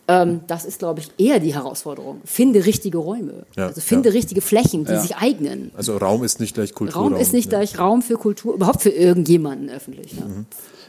[0.09, 2.22] Ähm, das ist, glaube ich, eher die Herausforderung.
[2.24, 3.44] Finde richtige Räume.
[3.56, 4.14] Ja, also finde ja.
[4.14, 5.00] richtige Flächen, die Ja.
[5.00, 5.70] sich eignen.
[5.76, 7.12] Also Raum ist nicht gleich Kulturraum.
[7.12, 7.59] Raum ist nicht ja.
[7.59, 10.14] gleich Raum für Kultur, überhaupt für irgendjemanden öffentlich.
[10.14, 10.46] Ne?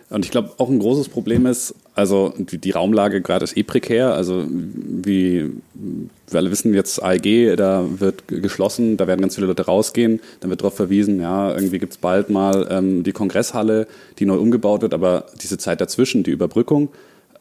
[0.10, 3.64] Und ich glaube, auch ein großes Problem ist, also die, die Raumlage gerade ist eh
[3.64, 4.14] prekär.
[4.14, 9.66] Also wie wir alle wissen, jetzt AEG, da wird geschlossen, da werden ganz viele Leute
[9.66, 14.26] rausgehen, dann wird darauf verwiesen, ja, irgendwie gibt es bald mal ähm, die Kongresshalle, die
[14.26, 16.90] neu umgebaut wird, aber diese Zeit dazwischen, die Überbrückung,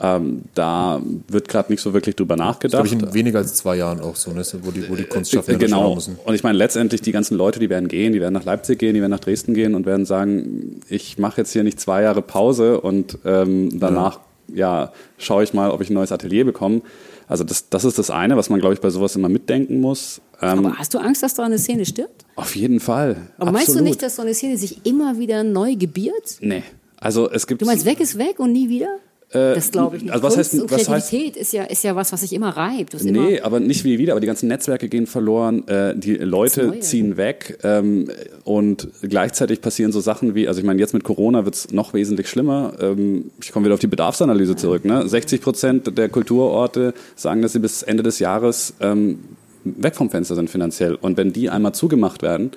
[0.01, 2.85] ähm, da wird gerade nicht so wirklich drüber nachgedacht.
[2.85, 4.43] Glaube ich in weniger als zwei Jahren auch so, ne?
[4.63, 5.95] wo die, wo die Kunstschaffenden Äh, da schauen genau.
[5.97, 6.19] müssen.
[6.25, 8.95] Und ich meine, letztendlich die ganzen Leute, die werden gehen, die werden nach Leipzig gehen,
[8.95, 12.23] die werden nach Dresden gehen und werden sagen, ich mache jetzt hier nicht zwei Jahre
[12.23, 14.21] Pause und ähm, danach
[14.55, 14.93] ja.
[15.19, 16.83] schaue ich mal, ob ich ein neues Atelier bekomme.
[17.27, 20.21] Also das, das ist das eine, was man, glaube ich, bei sowas immer mitdenken muss.
[20.41, 22.25] Ähm, Aber hast du Angst, dass da eine Szene stirbt?
[22.37, 23.17] auf jeden Fall.
[23.37, 23.89] Aber meinst du Absolut.
[23.89, 26.39] nicht, dass so eine Szene sich immer wieder neu gebiert?
[26.41, 26.63] Nee.
[26.97, 28.97] Also es gibt Du meinst, weg ist weg und nie wieder?
[29.31, 30.13] Das glaube ich nicht.
[30.13, 32.49] also was Kunst heißt- was heißt- Kreativität ist, ja, ist ja was, was sich immer
[32.51, 32.95] reibt.
[32.95, 36.15] Was Nee, immer, aber nicht wie wieder, aber die ganzen Netzwerke gehen verloren, äh, die
[36.15, 38.09] Leute ziehen weg ähm,
[38.45, 41.93] und gleichzeitig passieren so Sachen wie, also ich meine, jetzt mit Corona wird es noch
[41.93, 42.73] wesentlich schlimmer.
[42.81, 44.85] Ähm, ich komme wieder auf die Bedarfsanalyse zurück.
[44.87, 45.07] Ne?
[45.09, 49.19] 60 Prozent der Kulturorte sagen, dass sie bis Ende des Jahres ähm,
[49.65, 50.95] weg vom Fenster sind finanziell.
[50.95, 52.53] Und wenn die einmal zugemacht werden,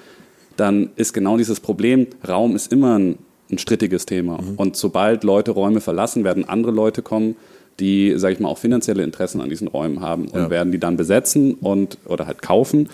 [0.55, 3.17] dann ist genau dieses Problem, Raum ist immer ein,
[3.51, 4.39] ein strittiges Thema.
[4.57, 7.35] Und sobald Leute Räume verlassen, werden andere Leute kommen,
[7.79, 10.49] die, sage ich mal, auch finanzielle Interessen an diesen Räumen haben und Ja.
[10.49, 12.89] werden die dann besetzen und oder halt kaufen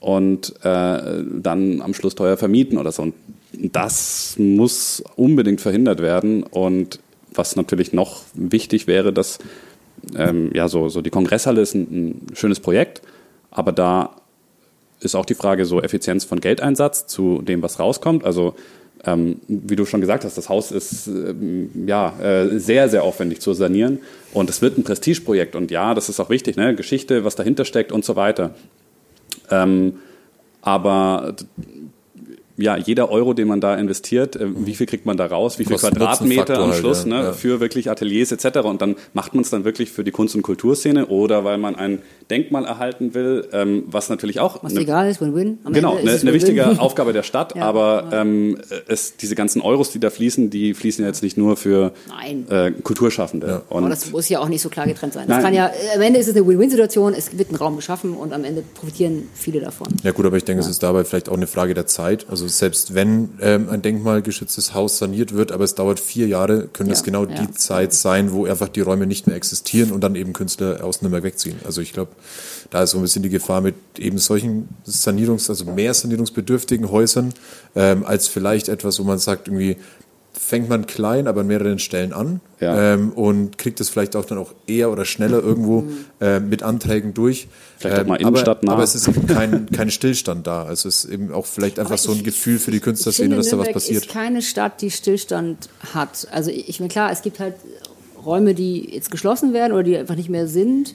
[0.00, 3.02] und äh, dann am Schluss teuer vermieten oder so.
[3.02, 3.14] Und
[3.52, 6.42] das muss unbedingt verhindert werden.
[6.42, 6.98] Und
[7.34, 9.38] was natürlich noch wichtig wäre, dass
[10.16, 13.02] ähm, ja so, so die Kongresshalle ist ein, ein schönes Projekt,
[13.50, 14.16] aber da
[15.00, 18.24] ist auch die Frage so Effizienz von Geldeinsatz zu dem, was rauskommt.
[18.24, 18.54] Also
[19.04, 23.40] ähm, wie du schon gesagt hast, das Haus ist ähm, ja äh, sehr, sehr aufwendig
[23.40, 23.98] zu sanieren
[24.32, 26.74] und es wird ein Prestigeprojekt und ja, das ist auch wichtig, ne?
[26.74, 28.54] Geschichte, was dahinter steckt und so weiter.
[29.50, 29.94] Ähm,
[30.60, 31.34] aber
[32.62, 35.64] ja, jeder Euro, den man da investiert, äh, wie viel kriegt man da raus, wie
[35.64, 37.32] viel Kosten-Nutzen-Faktor Quadratmeter am halt, Schluss ja, ne, ja.
[37.32, 38.58] für wirklich Ateliers etc.
[38.60, 41.74] Und dann macht man es dann wirklich für die Kunst- und Kulturszene oder weil man
[41.76, 42.00] ein
[42.30, 45.58] Denkmal erhalten will, ähm, was natürlich auch was eine- egal ist, Win-Win.
[45.64, 46.32] Am Genau, eine, Win-Win.
[46.34, 48.58] wichtige Aufgabe der Stadt, Ja, aber ähm,
[48.88, 52.46] es, diese ganzen Euros, die da fließen, die fließen ja jetzt nicht nur für Nein.
[52.48, 53.62] äh, Kulturschaffende.
[53.68, 55.26] Und Aber das muss ja auch nicht so klar getrennt sein.
[55.28, 58.14] Das kann ja, äh, am Ende ist es eine Win-Win-Situation, es wird ein Raum geschaffen
[58.14, 59.88] und am Ende profitieren viele davon.
[60.02, 62.26] Ja gut, aber ich denke, es ist dabei vielleicht auch eine Frage der Zeit.
[62.30, 66.88] Also selbst wenn ähm, ein denkmalgeschütztes Haus saniert wird, aber es dauert vier Jahre, können
[66.88, 67.42] Ja, es genau ja.
[67.42, 71.02] die Zeit sein, wo einfach die Räume nicht mehr existieren und dann eben Künstler aus
[71.02, 71.56] Nürnberg wegziehen.
[71.64, 72.12] Also ich glaube,
[72.70, 77.34] da ist so ein bisschen die Gefahr mit eben solchen Sanierungs-, also mehr sanierungsbedürftigen Häusern,
[77.74, 79.76] ähm, als vielleicht etwas, wo man sagt, irgendwie,
[80.34, 82.94] fängt man klein, aber an mehreren Stellen an Ja.
[82.94, 85.84] ähm, und kriegt es vielleicht auch dann auch eher oder schneller irgendwo
[86.20, 87.48] äh, mit Anträgen durch.
[87.78, 88.72] Vielleicht auch mal aber, innenstadtnah.
[88.72, 90.64] aber es ist eben kein, kein Stillstand da.
[90.64, 93.24] Also es ist eben auch vielleicht einfach so ein ich- Gefühl für die Ich Künstlerszene,
[93.26, 94.04] finde, dass da was Nürnberg passiert.
[94.06, 96.26] ist keine Stadt, die Stillstand hat.
[96.30, 97.54] Also ich meine, klar, es gibt halt
[98.24, 100.94] Räume, die jetzt geschlossen werden oder die einfach nicht mehr sind.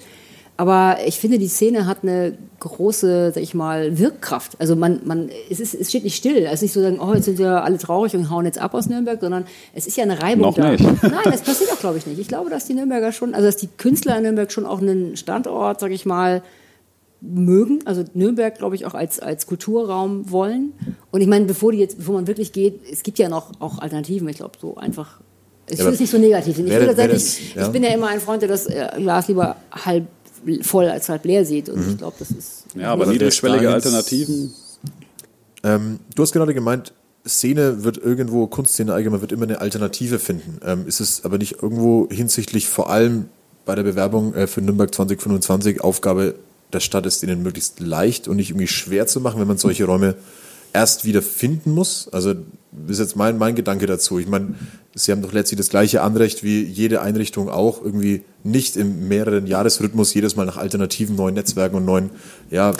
[0.59, 4.53] Aber ich finde, die Szene hat eine große, sag ich mal, Wirkkraft.
[4.59, 6.37] Also man, man, es, ist, es steht nicht still.
[6.47, 8.73] Es ist nicht so sagen, oh, jetzt sind ja alle traurig und hauen jetzt ab
[8.73, 9.45] aus Nürnberg, sondern
[9.75, 10.71] es ist ja eine Reibung Noch da.
[10.71, 10.83] nicht.
[11.03, 12.17] Nein, das passiert auch, glaube ich, nicht.
[12.19, 15.15] Ich glaube, dass die Nürnberger schon, also dass die Künstler in Nürnberg schon auch einen
[15.15, 16.41] Standort, sag ich mal,
[17.21, 20.73] mögen, also Nürnberg, glaube ich, auch als, als Kulturraum wollen.
[21.11, 23.79] Und ich meine, bevor die jetzt, bevor man wirklich geht, es gibt ja noch auch
[23.79, 25.19] Alternativen, ich glaube, so einfach.
[25.69, 26.67] Ich Ja, will es nicht so negativ sehen.
[26.67, 27.65] Ich, will das wäre nicht- das- ja.
[27.65, 30.05] ich bin ja immer ein Freund, der das äh, Glas lieber halb
[30.61, 31.69] voll als halb leer sieht.
[31.69, 32.65] Und ich glaube, das ist.
[32.75, 34.53] Ja, aber niedrigschwellige Alternativen.
[35.63, 36.93] Ähm, du hast gerade gemeint,
[37.27, 40.59] Szene wird irgendwo, Kunstszene allgemein wird immer eine Alternative finden.
[40.65, 43.25] Ähm, ist es aber nicht irgendwo hinsichtlich vor allem
[43.65, 46.35] bei der Bewerbung äh, für Nürnberg 2025 Aufgabe
[46.73, 49.85] der Stadt ist, denen möglichst leicht und nicht irgendwie schwer zu machen, wenn man solche
[49.85, 50.15] Räume
[50.73, 52.07] erst wieder finden muss?
[52.11, 52.35] Also
[52.87, 54.19] ist jetzt mein, mein Gedanke dazu.
[54.19, 54.55] Ich meine,
[54.93, 59.47] Sie haben doch letztlich das gleiche Anrecht wie jede Einrichtung auch, irgendwie nicht im mehreren
[59.47, 62.09] Jahresrhythmus jedes Mal nach alternativen neuen Netzwerken und neuen
[62.49, 62.73] ja,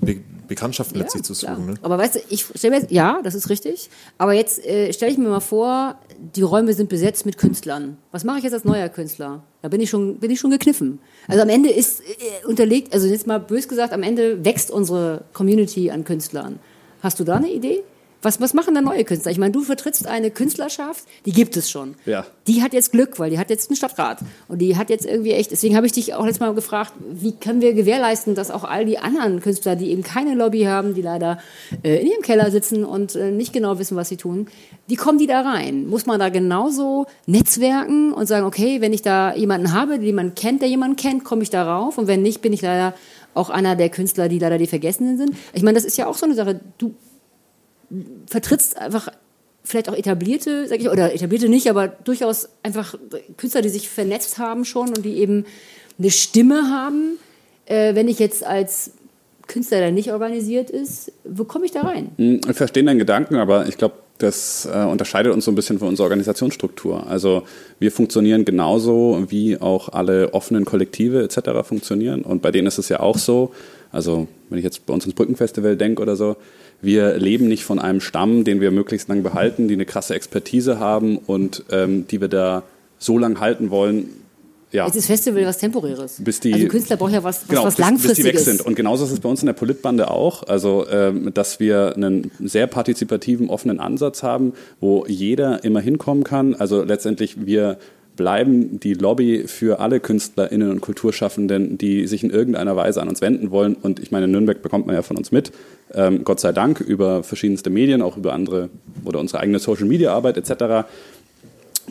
[0.00, 0.16] Be
[0.46, 1.56] Bekanntschaften letztlich zu klar.
[1.56, 1.70] suchen.
[1.70, 1.74] Ne?
[1.80, 3.88] Aber weißt du, ich stelle mir jetzt, ja, das ist richtig.
[4.18, 5.98] Aber jetzt äh, stelle ich mir mal vor,
[6.36, 7.96] die Räume sind besetzt mit Künstlern.
[8.12, 9.42] Was mache ich jetzt als neuer Künstler?
[9.62, 10.98] Da bin ich schon, bin ich schon gekniffen.
[11.28, 15.24] Also am Ende ist äh, unterlegt, also jetzt mal bös gesagt, am Ende wächst unsere
[15.32, 16.58] Community an Künstlern.
[17.00, 17.82] Hast du da eine Idee?
[18.24, 19.30] Was, was machen da neue Künstler?
[19.30, 21.94] Ich meine, du vertrittst eine Künstlerschaft, die gibt es schon.
[22.06, 22.24] Ja.
[22.46, 24.20] Die hat jetzt Glück, weil die hat jetzt einen Stadtrat.
[24.48, 27.32] Und die hat jetzt irgendwie echt, deswegen habe ich dich auch letztes Mal gefragt, wie
[27.32, 31.02] können wir gewährleisten, dass auch all die anderen Künstler, die eben keine Lobby haben, die
[31.02, 31.38] leider
[31.82, 34.48] äh, in ihrem Keller sitzen und äh, nicht genau wissen, was sie tun,
[34.86, 35.86] wie kommen die da rein?
[35.86, 40.36] Muss man da genauso netzwerken und sagen, okay, wenn ich da jemanden habe, den jemand
[40.36, 42.94] kennt, der jemanden kennt, komme ich da rauf und wenn nicht, bin ich leider
[43.34, 45.36] auch einer der Künstler, die leider die Vergessenen sind.
[45.52, 46.60] Ich meine, das ist ja auch so eine Sache.
[46.78, 46.94] Du
[48.26, 49.08] vertrittst einfach
[49.64, 52.94] vielleicht auch etablierte, sag ich, oder etablierte nicht, aber durchaus einfach
[53.36, 55.46] Künstler, die sich vernetzt haben schon und die eben
[55.98, 57.18] eine Stimme haben.
[57.66, 58.92] Äh, wenn ich jetzt als
[59.46, 62.10] Künstler, der nicht organisiert ist, wo komme ich da rein?
[62.16, 65.78] Hm, Ich verstehe deinen Gedanken, aber ich glaube, das äh, unterscheidet uns so ein bisschen
[65.78, 67.06] von unserer Organisationsstruktur.
[67.08, 67.42] Also
[67.78, 71.66] wir funktionieren genauso, wie auch alle offenen Kollektive etc.
[71.66, 72.22] funktionieren.
[72.22, 73.52] Und bei denen ist es ja auch so,
[73.94, 76.36] also wenn ich jetzt bei uns ins Brückenfestival denke oder so,
[76.82, 80.78] wir leben nicht von einem Stamm, den wir möglichst lang behalten, die eine krasse Expertise
[80.78, 82.62] haben und ähm, die wir da
[82.98, 84.08] so lang halten wollen,
[84.72, 86.16] ja, Jetzt ist Festival was Temporäres.
[86.18, 88.32] Bis die- also Künstler braucht ja was, was, genau, was bis, bis die Langfristiges.
[88.32, 88.60] weg sind.
[88.66, 90.42] Und genauso ist es bei uns in der Politbande auch.
[90.48, 96.56] Also, ähm, dass wir einen sehr partizipativen, offenen Ansatz haben, wo jeder immer hinkommen kann.
[96.56, 97.78] Also letztendlich wir
[98.16, 103.20] bleiben die Lobby für alle KünstlerInnen und Kulturschaffenden, die sich in irgendeiner Weise an uns
[103.20, 103.74] wenden wollen.
[103.74, 105.52] Und ich meine, in Nürnberg bekommt man ja von uns mit,
[105.92, 108.70] ähm, Gott sei Dank, über verschiedenste Medien, auch über andere
[109.04, 110.86] oder unsere eigene Social-Media-Arbeit etc.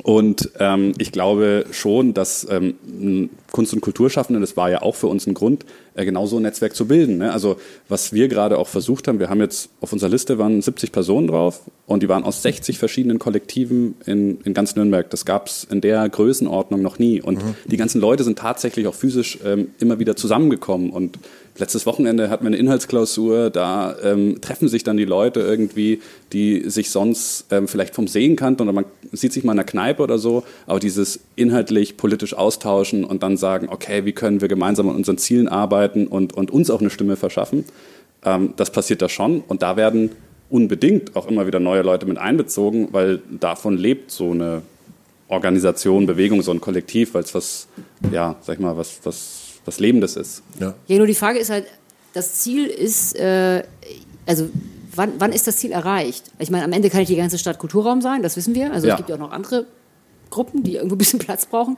[0.01, 5.07] Und ähm, ich glaube schon, dass ähm, Kunst- und Kulturschaffende, das war ja auch für
[5.07, 5.65] uns ein Grund,
[5.95, 7.17] äh, genau so ein Netzwerk zu bilden.
[7.17, 7.31] Ne?
[7.31, 10.91] Also was wir gerade auch versucht haben, wir haben jetzt auf unserer Liste waren 70
[10.91, 15.09] Personen drauf und die waren aus 60 verschiedenen Kollektiven in, in ganz Nürnberg.
[15.09, 17.21] Das gab es in der Größenordnung noch nie.
[17.21, 20.89] Und die ganzen Leute sind tatsächlich auch physisch ähm, immer wieder zusammengekommen.
[20.89, 21.19] Und
[21.57, 25.99] letztes Wochenende hatten wir eine Inhaltsklausur, da ähm, treffen sich dann die Leute irgendwie,
[26.31, 29.67] die sich sonst ähm, vielleicht vom Sehen kannten oder man sieht sich mal in einer
[29.67, 34.47] Kneipe oder so, aber dieses inhaltlich politisch austauschen und dann sagen, okay, wie können wir
[34.47, 37.65] gemeinsam an unseren Zielen arbeiten und, und uns auch eine Stimme verschaffen,
[38.23, 40.11] ähm, das passiert da schon und da werden
[40.49, 44.61] unbedingt auch immer wieder neue Leute mit einbezogen, weil davon lebt so eine
[45.27, 47.67] Organisation, Bewegung, so ein Kollektiv, weil es was,
[48.11, 50.43] ja, sag ich mal, was, was, was Lebendes ist.
[50.59, 50.75] Ja.
[50.87, 51.65] Ja, nur die Frage ist halt,
[52.13, 53.63] das Ziel ist, äh,
[54.27, 54.49] also
[54.95, 56.25] wann, wann ist das Ziel erreicht?
[56.37, 58.71] Ich meine, am Ende kann nicht die ganze Stadt Kulturraum sein, das wissen wir.
[58.71, 58.93] Also Ja.
[58.93, 59.65] es gibt ja auch noch andere
[60.29, 61.77] Gruppen, die irgendwo ein bisschen Platz brauchen.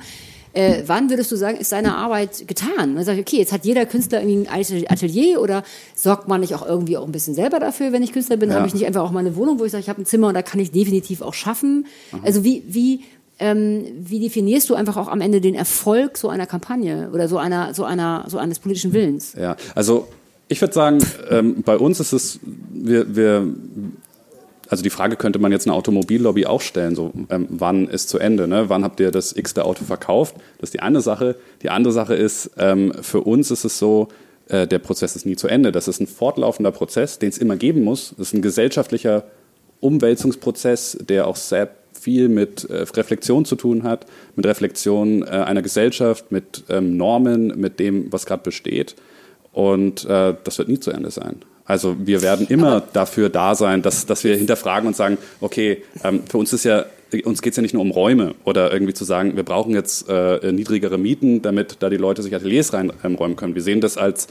[0.55, 2.93] Äh, wann würdest du sagen, ist seine Arbeit getan?
[2.93, 5.63] Man sagt, okay, jetzt hat jeder Künstler irgendwie ein Atelier oder
[5.95, 8.49] sorgt man nicht auch irgendwie auch ein bisschen selber dafür, wenn ich Künstler bin?
[8.49, 8.55] Ja.
[8.55, 10.29] Habe ich nicht einfach auch mal eine Wohnung, wo ich sage, ich habe ein Zimmer
[10.29, 11.87] und da kann ich definitiv auch schaffen?
[12.23, 13.01] Also wie, wie,
[13.37, 17.37] ähm, wie definierst du einfach auch am Ende den Erfolg so einer Kampagne oder so
[17.37, 19.33] einer, so einer, so eines politischen Willens?
[19.37, 20.07] Ja, also
[20.47, 20.99] ich würde sagen,
[21.29, 22.39] ähm, bei uns ist es,
[22.71, 23.45] wir, wir,
[24.69, 28.17] also die Frage könnte man jetzt eine Automobillobby auch stellen, so ähm, wann ist zu
[28.17, 28.69] Ende, ne?
[28.69, 30.35] wann habt ihr das x-te Auto verkauft?
[30.57, 31.35] Das ist die eine Sache.
[31.61, 34.07] Die andere Sache ist, ähm, für uns ist es so,
[34.47, 35.71] äh, der Prozess ist nie zu Ende.
[35.71, 38.13] Das ist ein fortlaufender Prozess, den es immer geben muss.
[38.17, 39.25] Das ist ein gesellschaftlicher
[39.79, 44.05] Umwälzungsprozess, der auch sehr viel mit äh, Reflexion zu tun hat,
[44.35, 48.95] mit Reflexion äh, einer Gesellschaft, mit ähm, Normen, mit dem, was gerade besteht.
[49.51, 51.37] Und äh, das wird nie zu Ende sein.
[51.65, 55.83] Also wir werden immer Aber dafür da sein, dass, dass wir hinterfragen und sagen, okay,
[56.03, 56.85] ähm, für uns ist ja,
[57.23, 60.07] uns geht es ja nicht nur um Räume oder irgendwie zu sagen, wir brauchen jetzt
[60.07, 63.55] äh, niedrigere Mieten, damit da die Leute sich Ateliers reinräumen können.
[63.55, 64.27] Wir sehen das als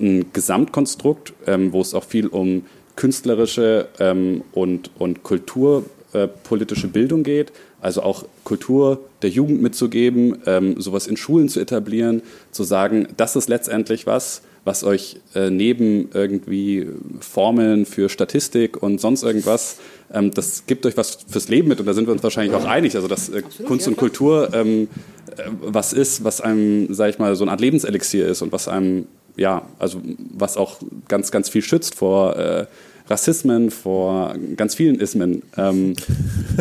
[0.00, 2.66] ein Gesamtkonstrukt, ähm, wo es auch viel um
[2.96, 11.06] künstlerische ähm, und, und kulturpolitische Bildung geht, also auch Kultur der Jugend mitzugeben, ähm, sowas
[11.06, 16.86] in Schulen zu etablieren, zu sagen, das ist letztendlich was, was euch äh, neben irgendwie
[17.20, 19.78] Formeln für Statistik und sonst irgendwas,
[20.12, 22.64] ähm, das gibt euch was fürs Leben mit und da sind wir uns wahrscheinlich auch
[22.64, 24.88] einig, also dass äh, Kunst und Kultur ähm,
[25.36, 28.68] äh, was ist, was einem, sag ich mal, so eine Art Lebenselixier ist und was
[28.68, 29.06] einem,
[29.36, 30.00] ja, also
[30.32, 32.66] was auch ganz, ganz viel schützt vor äh,
[33.12, 35.42] Rassismen, vor ganz vielen Ismen.
[35.56, 35.94] Ähm,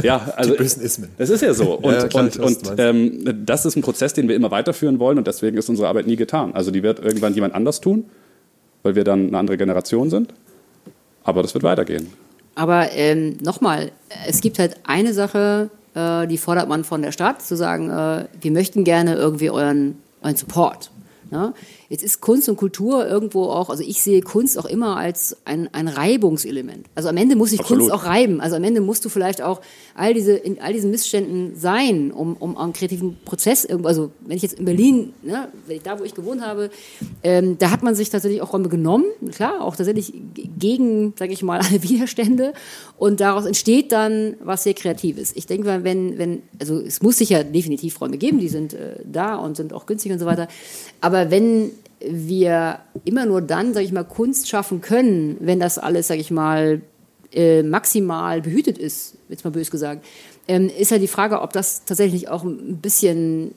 [0.04, 1.10] ja, also, Die bösen Ismen.
[1.18, 1.76] Das ist ja so.
[1.76, 5.18] Und, Ja, klar, und, und ähm, das ist ein Prozess, den wir immer weiterführen wollen
[5.18, 6.54] und deswegen ist unsere Arbeit nie getan.
[6.54, 8.06] Also die wird irgendwann jemand anders tun,
[8.84, 10.34] weil wir dann eine andere Generation sind.
[11.24, 12.08] Aber das wird weitergehen.
[12.56, 13.92] Aber ähm, nochmal,
[14.28, 18.26] es gibt halt eine Sache, äh, die fordert man von der Stadt, zu sagen, äh,
[18.42, 20.92] wir möchten gerne irgendwie euren, euren Support.
[21.30, 21.54] Ne?
[21.92, 25.68] Jetzt ist Kunst und Kultur irgendwo auch, also ich sehe Kunst auch immer als ein,
[25.74, 26.86] ein Reibungselement.
[26.96, 27.90] Also am Ende muss sich Absolut.
[27.90, 28.40] Kunst auch reiben.
[28.40, 29.60] Also am Ende musst du vielleicht auch
[29.94, 34.38] all diese, in all diesen Missständen sein, um, um einen kreativen Prozess irgendwo, also wenn
[34.38, 36.70] ich jetzt in Berlin, ne, ich, da wo ich gewohnt habe,
[37.24, 40.14] ähm, da hat man sich tatsächlich auch Räume genommen, klar, auch tatsächlich
[40.58, 42.54] gegen, sage ich mal, alle Widerstände
[42.98, 45.34] und daraus entsteht dann was sehr Kreatives.
[45.36, 48.96] Ich denke, mal, wenn, wenn, also es muss sicher definitiv Räume geben, die sind äh,
[49.04, 50.48] da und sind auch günstig und so weiter,
[51.02, 51.72] aber wenn
[52.08, 56.32] wir immer nur dann, sage ich mal, Kunst schaffen können, wenn das alles, sage ich
[56.32, 56.82] mal,
[57.34, 60.06] äh, maximal behütet ist, jetzt mal bös gesagt,
[60.48, 63.54] ähm, ist ja die Frage, ob das tatsächlich auch ein bisschen,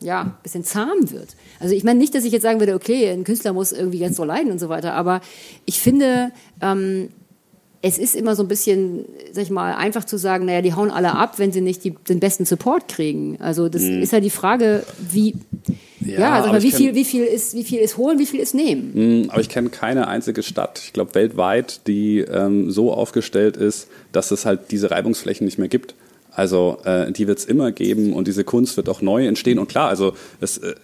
[0.00, 1.36] ja, ein bisschen zahm wird.
[1.58, 4.16] Also ich meine nicht, dass ich jetzt sagen würde, okay, ein Künstler muss irgendwie ganz
[4.16, 5.20] so leiden und so weiter, aber
[5.64, 6.30] ich finde,
[6.60, 7.08] ähm,
[7.82, 10.90] es ist immer so ein bisschen, sag ich mal, einfach zu sagen, naja, die hauen
[10.90, 13.38] alle ab, wenn sie nicht die, den besten Support kriegen.
[13.40, 15.34] Also das ist ja die Frage, wie,
[16.12, 18.26] ja, sag aber mal, wie kenn- viel, wie viel ist, wie viel ist holen, wie
[18.26, 19.24] viel ist nehmen?
[19.24, 23.88] Mm, Aber ich kenne keine einzige Stadt, ich glaube weltweit, die ähm, so aufgestellt ist,
[24.12, 25.94] dass es halt diese Reibungsflächen nicht mehr gibt.
[26.36, 29.58] Also äh, die wird es immer geben und diese Kunst wird auch neu entstehen.
[29.58, 30.74] Und klar, also es, äh,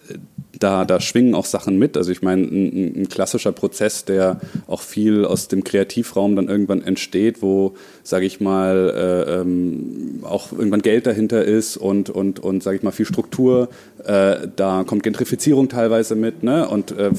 [0.57, 1.95] da, da schwingen auch Sachen mit.
[1.95, 6.81] Also ich meine, ein, ein klassischer Prozess, der auch viel aus dem Kreativraum dann irgendwann
[6.81, 8.93] entsteht, wo, sage ich mal,
[9.27, 13.69] äh, ähm, auch irgendwann Geld dahinter ist und, und, und sage ich mal, viel Struktur.
[14.05, 16.67] Äh, da kommt Gentrifizierung teilweise mit ne?
[16.67, 17.11] und äh,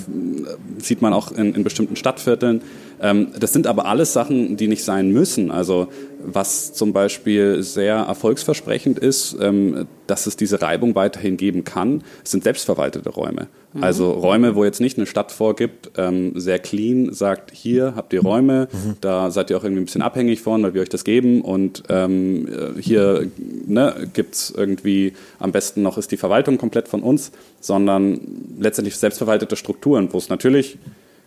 [0.79, 2.63] sieht man auch in, in bestimmten Stadtvierteln.
[3.01, 5.51] Ähm, das sind aber alles Sachen, die nicht sein müssen.
[5.51, 5.89] Also
[6.27, 12.45] was zum Beispiel sehr erfolgsversprechend ist, ähm, dass es diese Reibung weiterhin geben kann, sind
[12.45, 13.49] selbstverwaltete Räume.
[13.81, 18.23] Also Räume, wo jetzt nicht eine Stadt vorgibt, ähm, sehr clean sagt, hier habt ihr
[18.23, 18.69] Räume,
[19.01, 21.83] da seid ihr auch irgendwie ein bisschen abhängig von, weil wir euch das geben und
[21.89, 23.27] ähm, äh, hier
[23.67, 28.21] ne, gibt's irgendwie, am besten noch ist die Verwaltung komplett von uns, sondern
[28.61, 30.79] letztendlich selbstverwaltete Strukturen, wo es natürlich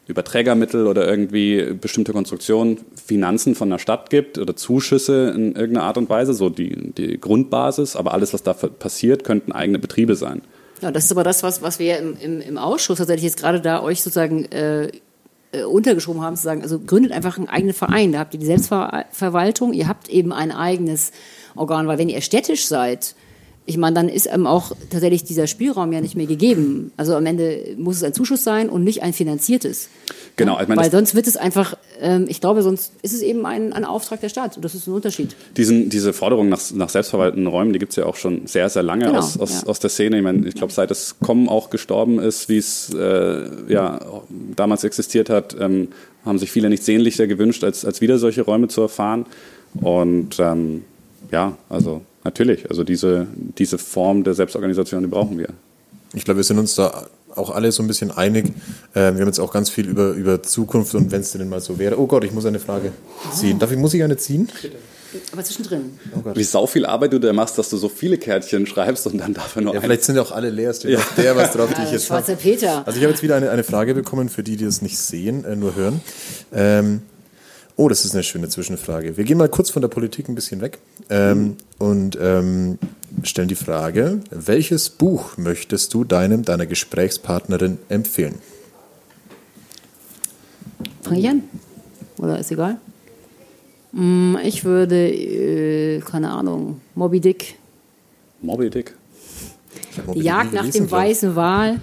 [0.08, 5.84] über Trägermittel oder irgendwie bestimmte Konstruktionen Finanzen von der Stadt gibt oder Zuschüsse in irgendeiner
[5.84, 10.16] Art und Weise, so die, die Grundbasis, aber alles, was da passiert, könnten eigene Betriebe
[10.16, 10.42] sein.
[10.82, 13.60] Ja, das ist aber das, was, was wir im, im, im Ausschuss tatsächlich jetzt gerade
[13.60, 14.92] da euch sozusagen äh,
[15.52, 18.12] äh, untergeschoben haben, zu sagen, also gründet einfach einen eigenen Verein.
[18.12, 21.12] Da habt ihr die Selbstverwaltung, ihr habt eben ein eigenes
[21.56, 23.16] Organ, weil wenn ihr städtisch seid,
[23.68, 26.94] ich meine, dann ist einem auch tatsächlich dieser Spielraum ja nicht mehr gegeben.
[26.96, 29.90] Also am Ende muss es ein Zuschuss sein und nicht ein finanziertes.
[30.38, 33.46] Genau, ich meine, Weil sonst wird es einfach, ähm, ich glaube, sonst ist es eben
[33.46, 34.56] ein, ein Auftrag der Stadt.
[34.56, 35.36] Und das ist ein Unterschied.
[35.58, 39.08] Diesen, diese Forderung nach, nach selbstverwalteten Räumen, die gibt's ja auch schon sehr, sehr lange
[39.08, 39.68] Genau, aus, aus, ja.
[39.68, 40.16] aus der Szene.
[40.16, 44.00] Ich, meine, ich glaube, seit das Kommen auch gestorben ist, wie es äh, ja,
[44.56, 45.90] damals existiert hat, ähm,
[46.24, 49.26] haben sich viele nicht sehnlicher gewünscht, als, als wieder solche Räume zu erfahren.
[49.82, 50.86] Und ähm,
[51.32, 53.26] ja, also natürlich, also diese,
[53.58, 55.48] diese Form der Selbstorganisation, die brauchen wir.
[56.14, 58.48] Ich glaube, wir sind uns da auch alle so ein bisschen einig.
[58.94, 61.62] Äh, wir haben jetzt auch ganz viel über, über Zukunft und wenn es denn mal
[61.62, 62.00] so wäre.
[62.00, 62.92] Oh Gott, ich muss eine Frage
[63.34, 63.60] ziehen.
[63.60, 64.50] Darf ich, muss ich eine ziehen?
[65.32, 65.98] Aber zwischendrin.
[66.34, 69.34] Wie sau viel Arbeit du da machst, dass du so viele Kärtchen schreibst und dann
[69.34, 70.74] dafür nur Ja, ein vielleicht sind ja auch alle leer.
[70.74, 72.42] Steht auf der was drauf, die ich Ja, jetzt Schwarzer habe.
[72.42, 72.84] Peter.
[72.86, 75.46] Also ich habe jetzt wieder eine, eine Frage bekommen, für die, die es nicht sehen,
[75.46, 76.02] äh, nur hören.
[76.54, 77.02] Ähm,
[77.78, 79.16] oh, das ist eine schöne Zwischenfrage.
[79.16, 82.80] Wir gehen mal kurz von der Politik ein bisschen weg ähm, und ähm,
[83.24, 88.36] stellen die Frage, welches Buch möchtest du deinem, deiner Gesprächspartnerin empfehlen?
[91.04, 91.44] Fange ich an?
[92.18, 92.78] Oder ist egal?
[94.44, 97.56] Ich würde, äh, keine Ahnung, Moby Dick.
[98.42, 98.94] Moby Dick.
[100.06, 100.92] Moby Jagd nach dem ich.
[100.92, 101.80] weißen Wal.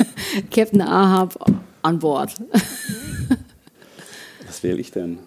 [0.50, 1.38] Captain Ahab
[1.82, 2.34] an Bord.
[4.46, 5.18] Was wähle ich denn?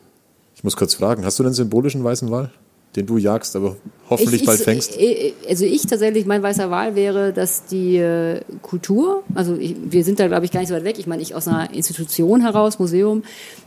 [0.61, 2.51] Ich muss kurz fragen, hast du den symbolischen weißen Wal,
[2.95, 3.77] den du jagst, aber
[4.11, 4.95] hoffentlich Ich- bald ich- fängst?
[4.99, 10.03] äh, Also ich tatsächlich, mein weißer Wahl wäre, dass die äh, Kultur, also ich, wir
[10.03, 12.41] sind da glaube ich gar nicht so weit weg, ich meine ich aus einer Institution
[12.41, 13.23] heraus, Museum,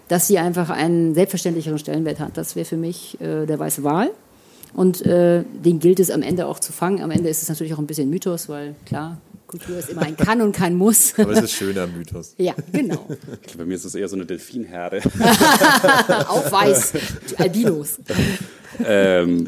[0.06, 2.36] dass sie einfach einen selbstverständlicheren Stellenwert hat.
[2.36, 4.10] Das wäre für mich äh, der weiße Wal.
[4.72, 7.00] Und äh, den gilt es am Ende auch zu fangen.
[7.02, 9.18] Am Ende ist es natürlich auch ein bisschen Mythos, weil klar,
[9.58, 11.14] Kultur ist immer ein Kann und kein Muss.
[11.18, 12.34] aber es ist schöner Mythos.
[12.38, 13.06] ja, genau.
[13.56, 15.00] Bei mir ist es eher so eine Delfinherde.
[16.28, 16.92] Auch weiß.
[17.30, 17.98] Die Albinos.
[18.84, 19.46] ähm,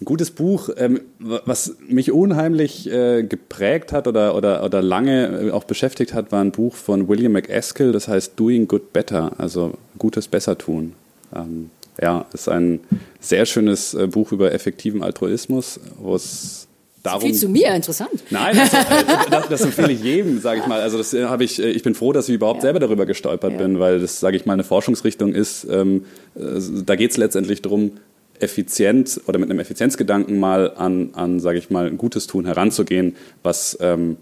[0.00, 5.46] ein gutes Buch, ähm, wa- was mich unheimlich äh, geprägt hat oder, oder, oder lange
[5.46, 9.32] äh, auch beschäftigt hat, war ein Buch von William McAskill, das heißt Doing Good Better,
[9.38, 10.92] also Gutes besser tun.
[11.34, 11.70] Ähm,
[12.00, 12.80] ja, ist ein
[13.20, 16.66] sehr schönes äh, Buch über effektiven Altruismus, wo es
[17.04, 18.10] darum Viel zu mir, interessant.
[18.30, 20.80] Nein, das, äh, das, das empfehle ich jedem, sage ich mal.
[20.80, 21.62] Also das äh, habe ich.
[21.62, 23.58] äh, Ich bin froh, dass ich überhaupt selber darüber gestolpert Ja.
[23.58, 25.64] bin, weil das, sage ich mal, eine Forschungsrichtung ist.
[25.70, 26.40] Ähm, äh,
[26.84, 27.92] da geht es letztendlich darum,
[28.40, 33.78] effizient oder mit einem Effizienzgedanken mal an, an sage ich mal, Gutes tun heranzugehen, was
[33.80, 34.16] ähm,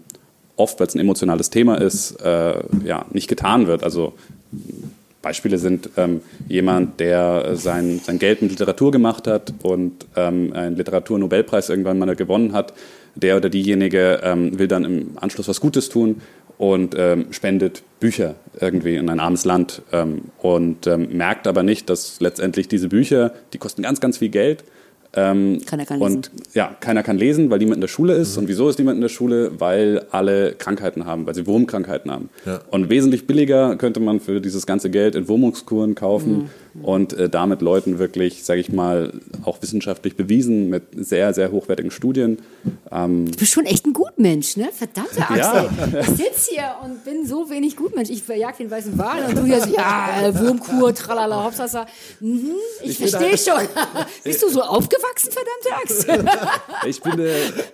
[0.55, 2.53] oft, weil es ein emotionales Thema ist, äh,
[2.85, 3.83] ja nicht getan wird.
[3.83, 4.13] Also
[5.23, 10.53] Beispiele sind ähm, jemand, der äh, sein, sein Geld mit Literatur gemacht hat und ähm,
[10.53, 12.73] einen Literaturnobelpreis irgendwann mal gewonnen hat.
[13.15, 16.21] Der oder diejenige ähm, will dann im Anschluss was Gutes tun
[16.57, 21.89] und ähm, spendet Bücher irgendwie in ein armes Land ähm, und ähm, merkt aber nicht,
[21.89, 24.65] dass letztendlich diese Bücher, die kosten ganz, ganz viel Geld.
[25.15, 28.37] Ähm, Keiner kann und ja, keiner kann lesen, weil niemand in der Schule ist.
[28.37, 29.51] Und wieso ist niemand in der Schule?
[29.59, 32.29] Weil alle Krankheiten haben, weil sie Wurmkrankheiten haben.
[32.45, 32.61] Ja.
[32.71, 36.49] Und wesentlich billiger könnte man für dieses ganze Geld Entwurmungskuren kaufen
[36.81, 39.13] und äh, damit Leuten wirklich, sage ich mal,
[39.43, 42.39] auch wissenschaftlich bewiesen mit sehr, sehr hochwertigen Studien.
[42.91, 44.69] Ähm, Du bist schon echt ein Gutmensch, ne?
[44.71, 45.65] Verdammte Ja.
[45.65, 45.99] Axel.
[46.01, 48.09] Ich sitze hier und bin so wenig Gutmensch.
[48.09, 51.85] Ich verjag den weißen Wal und du hier so, ja, äh, Wurmkur, tralala, hopsasa.
[52.19, 52.51] Mhm,
[52.81, 53.67] ich verstehe schon.
[54.23, 56.39] Bist du so aufgewachsen, verdammte Axel?
[56.89, 57.31] ich bin, äh,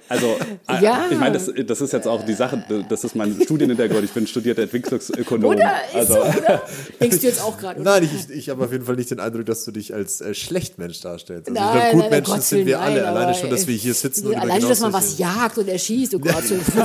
[0.10, 0.36] also,
[0.68, 1.06] äh, Ja.
[1.10, 4.04] ich meine, das, das ist jetzt auch die Sache, das ist mein Studienhintergrund.
[4.04, 5.52] Ich bin studierter Entwicklungsökonom.
[5.52, 5.72] Oder?
[5.90, 6.62] Ist also, so, oder?
[7.00, 7.82] Denkst du jetzt auch gerade?
[7.82, 10.34] Nein, ich, ich habe auf jeden Fall nicht den Eindruck, dass du dich als äh,
[10.34, 11.50] Schlechtmensch darstellst.
[11.50, 13.02] Also Nein, ich glaube, Gutmenschen Gottes sind wir alle.
[13.02, 15.68] nein, Alleine schon, dass wir hier sitzen und Alleine, genau dass man was jagt und
[15.68, 16.16] erschießt.
[16.16, 16.56] Oh Gott, so.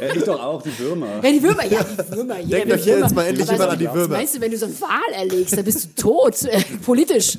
[0.00, 1.20] ja, ich doch auch, die Würmer.
[1.22, 2.34] Ja, die Würmer, ja, die Würmer.
[2.34, 4.16] Denkt will doch hier jetzt mal endlich jemand an die Würmer.
[4.16, 7.36] Meinst du, wenn du so einen Wal erlegst, dann bist du tot, äh, politisch.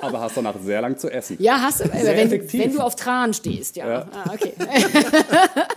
[0.00, 1.36] Aber hast danach sehr lang zu essen.
[1.40, 2.60] Ja, hast du, aber wenn, effektiv.
[2.60, 3.88] wenn du auf Tran stehst, ja.
[3.88, 4.06] Ja.
[4.12, 4.52] Ah, okay.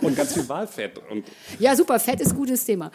[0.00, 1.00] Und ganz viel Walfett.
[1.10, 1.24] Und
[1.58, 2.90] Ja, super, Fett ist gutes Thema.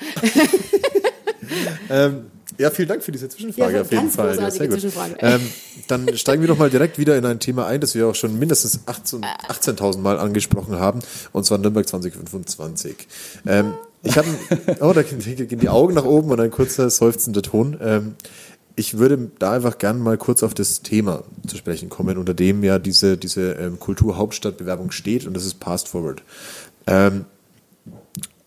[1.89, 4.37] Ähm, ja, vielen Dank für diese Zwischenfrage Ja, auf jeden Fall.
[4.37, 4.85] Ja, sehr gut.
[5.19, 5.41] Ähm,
[5.87, 8.37] dann steigen wir doch mal direkt wieder in ein Thema ein, das wir auch schon
[8.37, 10.99] mindestens 18 18.000 Mal angesprochen haben,
[11.31, 13.07] und zwar Nürnberg 2025.
[13.47, 13.73] Ähm,
[14.03, 14.27] ich habe,
[14.81, 17.77] oh, da gehen die Augen nach oben und ein kurzer seufzender Ton.
[17.81, 18.15] Ähm,
[18.75, 22.63] ich würde da einfach gern mal kurz auf das Thema zu sprechen kommen, unter dem
[22.63, 26.23] ja diese, diese ähm, Kulturhauptstadtbewerbung steht, und das ist Past Forward.
[26.87, 27.25] Ähm,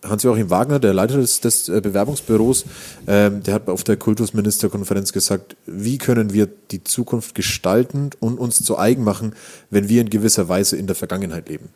[0.08, 2.64] Hans-Joachim Wagner, der Leiter des, des äh, Bewerbungsbüros,
[3.06, 8.62] ähm, der hat auf der Kultusministerkonferenz gesagt, wie können wir die Zukunft gestalten und uns
[8.62, 9.34] zu eigen machen,
[9.70, 11.68] wenn wir in gewisser Weise in der Vergangenheit leben.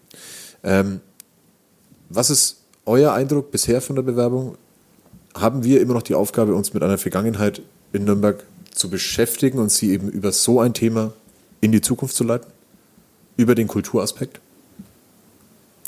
[0.62, 1.00] Ähm,
[2.08, 4.56] was ist euer Eindruck bisher von der Bewerbung?
[5.34, 7.62] Haben wir immer noch die Aufgabe, uns mit einer Vergangenheit
[7.92, 11.12] in Nürnberg zu beschäftigen und sie eben über so ein Thema
[11.60, 12.50] in die Zukunft zu leiten?
[13.36, 14.40] Über den Kulturaspekt?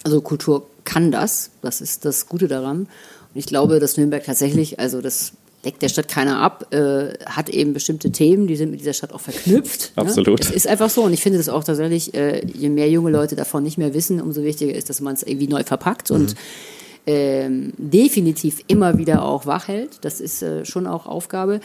[0.05, 2.81] Also Kultur kann das, das ist das Gute daran.
[2.81, 2.89] Und
[3.35, 5.33] ich glaube, dass Nürnberg tatsächlich, also das
[5.65, 9.13] deckt der Stadt keiner ab, äh, hat eben bestimmte Themen, die sind mit dieser Stadt
[9.13, 9.93] auch verknüpft.
[9.97, 10.41] Absolut.
[10.41, 10.47] Ne?
[10.47, 13.37] Es ist einfach so und ich finde das auch tatsächlich, äh, je mehr junge Leute
[13.37, 16.35] davon nicht mehr wissen, umso wichtiger ist, dass man es irgendwie neu verpackt und
[17.07, 19.99] ähm, definitiv immer wieder auch wach hält.
[20.03, 21.61] Das ist äh, schon auch Aufgabe.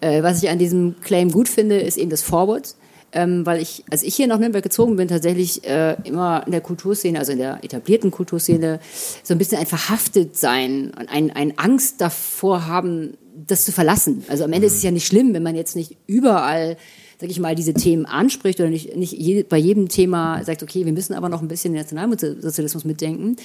[0.00, 2.74] Äh, was ich an diesem Claim gut finde, ist eben das Forward.
[3.12, 6.60] Ähm, weil ich, als ich hier nach Nürnberg gezogen bin, tatsächlich äh, immer in der
[6.60, 8.80] Kulturszene, also in der etablierten Kulturszene,
[9.22, 14.24] so ein bisschen ein verhaftet sein, ein, ein Angst davor haben, das zu verlassen.
[14.28, 16.76] Also am Ende ist es ja nicht schlimm, wenn man jetzt nicht überall
[17.18, 20.84] sag ich mal, diese Themen anspricht oder nicht, nicht je, bei jedem Thema sagt, okay,
[20.84, 23.36] wir müssen aber noch ein bisschen den Nationalsozialismus mitdenken.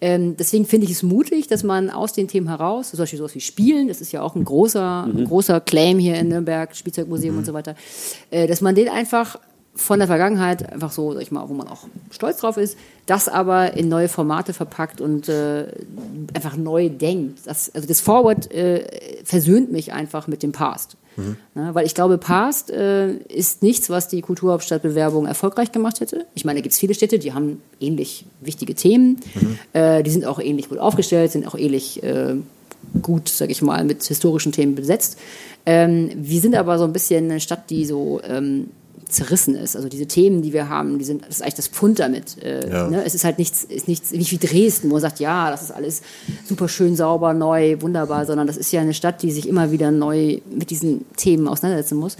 [0.00, 3.34] Ähm, deswegen finde ich es mutig, dass man aus den Themen heraus, zum Beispiel sowas
[3.34, 7.38] wie Spielen, das ist ja auch ein großer, ein großer Claim hier in Nürnberg, Spielzeugmuseum
[7.38, 7.76] und so weiter,
[8.30, 9.38] äh, dass man den einfach
[9.74, 12.76] von der Vergangenheit einfach so, sag ich mal, wo man auch stolz drauf ist,
[13.06, 15.68] das aber in neue Formate verpackt und äh,
[16.34, 17.46] einfach neu denkt.
[17.46, 18.84] Das, also das Forward äh,
[19.24, 20.96] versöhnt mich einfach mit dem Past.
[21.16, 26.26] Ne, weil ich glaube, Past äh, ist nichts, was die Kulturhauptstadtbewerbung erfolgreich gemacht hätte.
[26.34, 29.20] Ich meine, da gibt es viele Städte, die haben ähnlich wichtige Themen.
[29.72, 32.36] Äh, die sind auch ähnlich gut aufgestellt, sind auch ähnlich äh,
[33.02, 35.18] gut, sag ich mal, mit historischen Themen besetzt.
[35.66, 38.70] Ähm, wir sind aber so ein bisschen eine Stadt, die so ähm,
[39.10, 39.76] zerrissen ist.
[39.76, 42.42] Also diese Themen, die wir haben, die sind, das ist eigentlich das Pfund damit.
[42.42, 42.88] Äh, Ja.
[42.88, 43.04] ne?
[43.04, 45.70] Es ist halt nichts, ist nichts wie wie Dresden, wo man sagt, ja, das ist
[45.70, 46.02] alles
[46.46, 49.90] super schön, sauber, neu, wunderbar, sondern das ist ja eine Stadt, die sich immer wieder
[49.90, 52.16] neu mit diesen Themen auseinandersetzen muss.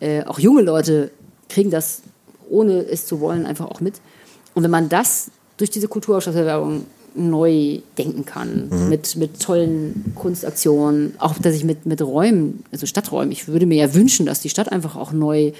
[0.00, 1.10] Äh, auch junge Leute
[1.48, 2.02] kriegen das,
[2.50, 4.00] ohne es zu wollen, einfach auch mit.
[4.54, 11.34] Und wenn man das durch diese Kulturausstattungswerbung neu denken kann, mit, mit tollen Kunstaktionen, auch
[11.38, 14.72] dass ich mit, mit Räumen, also Stadträumen, ich würde mir ja wünschen, dass die Stadt
[14.72, 15.52] einfach auch neu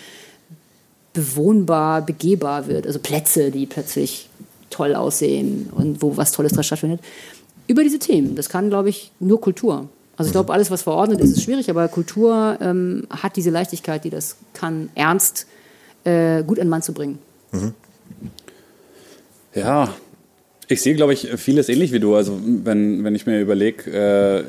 [1.13, 2.87] bewohnbar, begehbar wird.
[2.87, 4.29] Also Plätze, die plötzlich
[4.71, 7.01] toll aussehen und wo was Tolles dran stattfindet.
[7.67, 8.35] Über diese Themen.
[8.35, 9.89] Das kann, glaube ich, nur Kultur.
[10.17, 14.05] Also ich glaube, alles, was verordnet ist, ist schwierig, aber Kultur ähm, hat diese Leichtigkeit,
[14.05, 15.47] die das kann, ernst
[16.05, 17.19] äh, gut an Mann zu bringen.
[19.55, 19.95] Ja,
[20.69, 22.15] ich sehe, glaube ich, vieles ähnlich wie du.
[22.15, 24.45] Also wenn, wenn ich mir überlege, äh,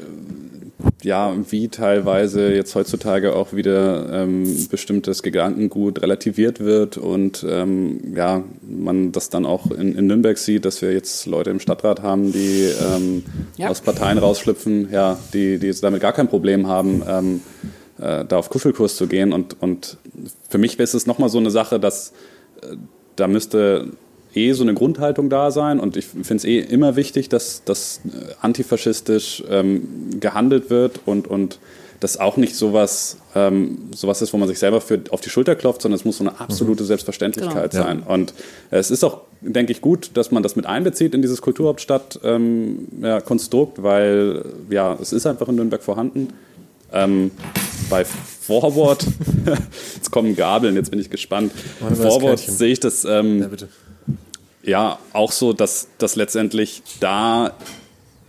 [1.04, 8.44] ja, wie teilweise jetzt heutzutage auch wieder ähm, bestimmtes Gedankengut relativiert wird und ähm, ja,
[8.62, 12.32] man das dann auch in, in Nürnberg sieht, dass wir jetzt Leute im Stadtrat haben,
[12.32, 13.24] die ähm,
[13.58, 13.70] Ja.
[13.70, 17.42] aus Parteien rausschlüpfen, ja, die, die jetzt damit gar kein Problem haben, ähm,
[18.00, 19.34] äh, da auf Kuschelkurs zu gehen.
[19.34, 19.98] Und, und
[20.50, 22.14] für mich ist es nochmal so eine Sache, dass
[22.62, 22.76] äh,
[23.16, 23.92] da müsste
[24.36, 28.02] eh so eine Grundhaltung da sein und ich finde es eh immer wichtig, dass, dass
[28.06, 31.60] äh, antifaschistisch ähm, gehandelt wird und, und
[32.00, 35.56] das auch nicht sowas, ähm, sowas ist, wo man sich selber für auf die Schulter
[35.56, 37.84] klopft, sondern es muss so eine absolute Selbstverständlichkeit Genau.
[37.84, 38.04] sein.
[38.04, 38.34] Und
[38.72, 43.84] es ist auch, denke ich, gut, dass man das mit einbezieht in dieses Kulturhauptstadt-Konstrukt, ähm,
[43.84, 46.34] ja, weil ja, es ist einfach in Nürnberg vorhanden.
[46.92, 47.32] Ähm,
[47.90, 49.06] bei Forward,
[49.96, 51.52] jetzt kommen Gabeln, jetzt bin ich gespannt.
[51.80, 52.54] Das Forward Kärtchen.
[52.54, 53.70] sehe ich das ähm, Ja, bitte.
[54.64, 57.54] Ja auch so, dass, dass letztendlich da,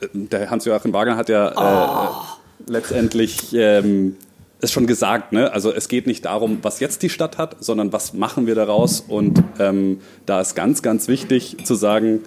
[0.00, 4.16] äh, der Hans-Joachim Wagner hat ja äh, letztendlich ähm,
[4.60, 5.52] es schon gesagt, ne?
[5.52, 9.00] also es geht nicht darum, was jetzt die Stadt hat, sondern was machen wir daraus
[9.00, 12.20] und ähm, da ist ganz, ganz wichtig zu sagen,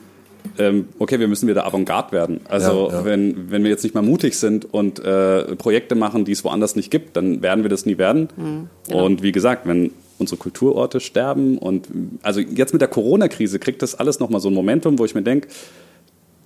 [0.58, 2.42] ähm, okay, wir müssen wieder Avantgarde werden.
[2.48, 3.06] Also Ja, ja.
[3.06, 6.76] Wenn, wenn wir jetzt nicht mal mutig sind und äh, Projekte machen, die es woanders
[6.76, 8.30] nicht gibt, dann werden wir das nie werden.
[8.88, 9.06] genau.
[9.06, 11.88] Und wie gesagt, wenn unsere Kulturorte sterben und
[12.24, 15.22] also jetzt mit der Corona-Krise kriegt das alles nochmal so ein Momentum, wo ich mir
[15.22, 15.48] denke,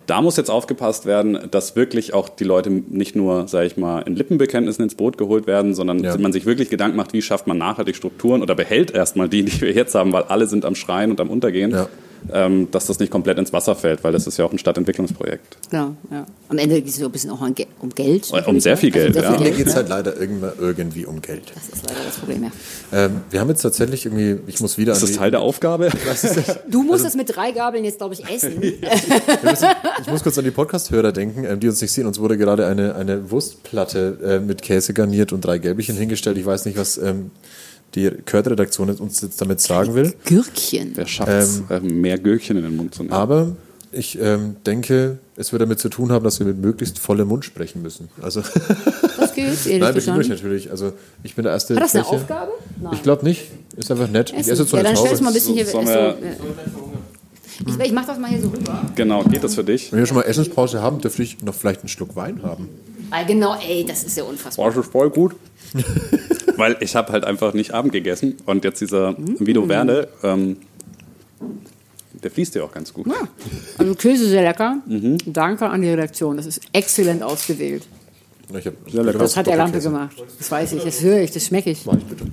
[0.08, 4.00] da muss jetzt aufgepasst werden, dass wirklich auch die Leute nicht nur, sage ich mal,
[4.02, 6.18] in Lippenbekenntnissen ins Boot geholt werden, sondern Ja.
[6.18, 9.62] man sich wirklich Gedanken macht, wie schafft man nachhaltig Strukturen oder behält erstmal die, die
[9.62, 11.88] wir jetzt haben, weil alle sind am Schreien und am Untergehen, Ja.
[12.32, 15.58] Ähm, dass das nicht komplett ins Wasser fällt, weil das ist ja auch ein Stadtentwicklungsprojekt.
[15.70, 16.26] Genau, ja.
[16.50, 18.30] Am Ende geht es so ein bisschen auch um Ge- um Geld.
[18.30, 18.92] Um natürlich, sehr viel?
[18.92, 19.32] Geld, ja.
[19.32, 21.52] Mir Geld, geht es halt leider irgendwann irgendwie um Geld.
[21.54, 22.52] Das ist leider das Problem, ja.
[22.94, 25.90] Ähm, wir haben jetzt tatsächlich irgendwie, ich muss wieder Ist das Teil der Aufgabe?
[26.70, 28.62] Du musst das mit drei Gabeln jetzt, glaube ich, essen.
[28.62, 32.06] ich muss kurz an die Podcast-Hörer denken, ähm, die uns nicht sehen.
[32.06, 36.38] Uns wurde gerade eine, eine Wurstplatte äh, mit Käse garniert und drei Gelbchen hingestellt.
[36.38, 37.32] Ich weiß nicht, was ähm,
[37.96, 40.14] die Kurt-Redaktion uns jetzt damit sagen will.
[40.26, 40.92] Gürkchen.
[40.96, 43.14] Wer schafft es, ähm, mehr Gürkchen in den Mund zu nehmen?
[43.14, 43.56] Aber
[43.92, 47.44] ich ähm, denke, es wird damit zu tun haben, dass wir mit möglichst vollem Mund
[47.44, 48.08] sprechen müssen.
[48.22, 48.42] Also,
[49.18, 50.30] Das geht, ehrlich nein, verstanden.
[50.30, 50.72] natürlich.
[50.72, 51.76] Also, ich bin der erste.
[51.76, 52.22] Hat das eine Fläche.
[52.24, 52.52] Aufgabe?
[52.82, 52.94] Nein.
[52.94, 53.50] Ich glaube nicht.
[53.78, 54.30] Ist einfach nett.
[54.32, 54.52] Ich Essen.
[54.52, 55.52] esse jetzt so ja, eine dann stellst du mal ein Taube.
[55.52, 55.66] bisschen hier.
[55.66, 56.14] So- so, äh,
[57.68, 58.82] ich ich mache das mal hier so rüber.
[58.96, 59.92] Genau, geht das für dich?
[59.92, 62.70] Wenn wir schon mal Essenspause haben, dürfte ich noch vielleicht einen Schluck Wein haben.
[63.12, 64.72] Ah, genau, ey, das ist ja unfassbar.
[64.72, 65.36] Boah, ist voll gut.
[66.58, 70.58] Weil ich habe halt einfach nicht Abend gegessen und jetzt dieser Vino Verde, ähm,
[72.24, 73.08] der fließt ja auch ganz gut.
[73.08, 73.28] Ja.
[73.78, 74.78] Also Käse sehr lecker.
[74.86, 75.18] Mhm.
[75.26, 76.38] Danke an die Redaktion.
[76.38, 77.84] Das ist exzellent ausgewählt.
[78.58, 79.18] Ich hab, lecker.
[79.18, 80.16] Das hat der Lampe gemacht.
[80.38, 81.86] Das weiß ich, das höre ich, das schmecke ich.
[81.86, 82.26] Mach ich bitte.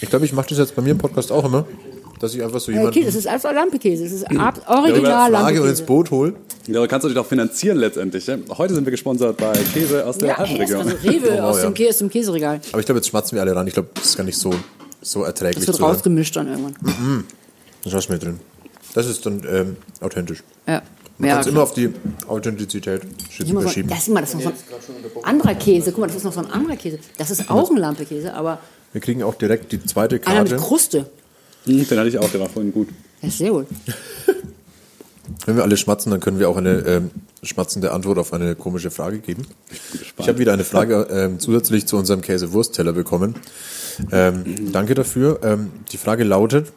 [0.00, 1.66] Ich glaube, ich mache das jetzt bei mir im Podcast auch immer,
[2.24, 4.04] dass ich einfach so Äh, jemanden Käse, das ist einfach Lampe-Käse.
[4.04, 5.82] Das ist ab- original Frage und ins Lampe-Käse.
[5.84, 6.34] Boot hole.
[6.66, 8.26] Ja, du kannst du dich doch finanzieren letztendlich.
[8.26, 8.36] Ja?
[8.56, 10.80] Heute sind wir gesponsert bei Käse aus der Ja, ey, Alpenregion.
[10.80, 11.62] also Rewe Oh, aus, ja.
[11.64, 12.60] dem Kä aus dem Käseregal.
[12.72, 13.66] Aber ich glaube, jetzt schmatzen wir alle ran.
[13.66, 14.52] Ich glaube, das ist gar nicht so,
[15.02, 15.92] so erträglich Das wird zu hören.
[15.94, 17.24] rausgemischt dann irgendwann.
[17.84, 18.40] Das hast du mir drin.
[18.94, 20.42] Das ist dann ähm, authentisch.
[20.66, 20.82] Ja.
[21.18, 21.90] Man Ja, kann es immer auf die
[22.26, 23.88] Authentizität verschieben.
[23.88, 25.90] das ist immer das ist noch so ein anderer Käse.
[25.92, 26.98] Guck mal, das ist noch so ein anderer Käse.
[27.18, 28.58] Das ist auch ein Lampe-Käse, aber
[28.92, 30.64] Wir kriegen auch direkt die zweite einer mit Karte.
[30.64, 31.10] Kruste.
[31.64, 32.88] Hm, Den hatte ich auch, der war vorhin gut.
[33.22, 33.66] Ja, sehr gut.
[35.46, 37.10] Wenn wir alle schmatzen, dann können wir auch eine ähm,
[37.42, 39.46] schmatzende Antwort auf eine komische Frage geben.
[40.18, 43.34] Ich habe wieder eine Frage ähm, zusätzlich zu unserem Käse-Wurst-Teller bekommen.
[44.12, 45.40] Ähm, danke dafür.
[45.42, 46.72] Ähm, die Frage lautet: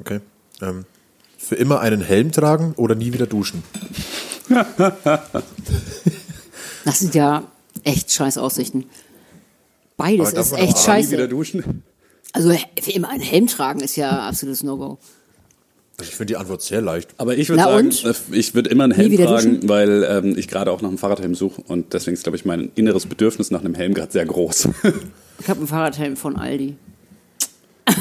[0.00, 0.20] Okay.
[0.60, 0.84] Ähm,
[1.38, 3.62] für immer einen Helm tragen oder nie wieder duschen?
[6.84, 7.44] Das sind ja
[7.84, 8.86] echt scheiß Aussichten.
[9.96, 11.28] Beides ist echt auch Nie wieder scheiße.
[11.28, 11.82] duschen.
[12.32, 14.98] Also für immer einen Helm tragen ist ja absolutes No-Go.
[15.98, 17.10] Also ich finde die Antwort sehr leicht.
[17.18, 18.04] Aber ich würde sagen, und?
[18.04, 19.68] äh, ich würde immer einen Helm tragen, duschen?
[19.68, 22.70] weil ähm, ich gerade auch nach einem Fahrradhelm suche und deswegen ist, glaube ich, mein
[22.74, 24.68] inneres Bedürfnis nach einem Helm gerade sehr groß.
[25.40, 26.76] Ich habe einen Fahrradhelm von Aldi.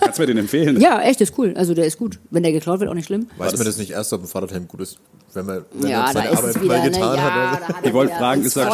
[0.00, 0.80] Kannst du mir den empfehlen?
[0.80, 1.54] Ja, echt, ist cool.
[1.56, 2.18] Also der ist gut.
[2.30, 3.28] Wenn der geklaut wird, auch nicht schlimm.
[3.38, 4.98] Weiß man das nicht erst, ob ein Fahrradhelm gut ist,
[5.34, 6.90] wenn man, wenn ja, man da seine Arbeit wieder, mal ne?
[6.90, 7.22] getan Ja,
[7.52, 7.60] hat?
[7.60, 7.86] da Also.
[7.88, 8.72] Ich wollte fragen, ist er cool?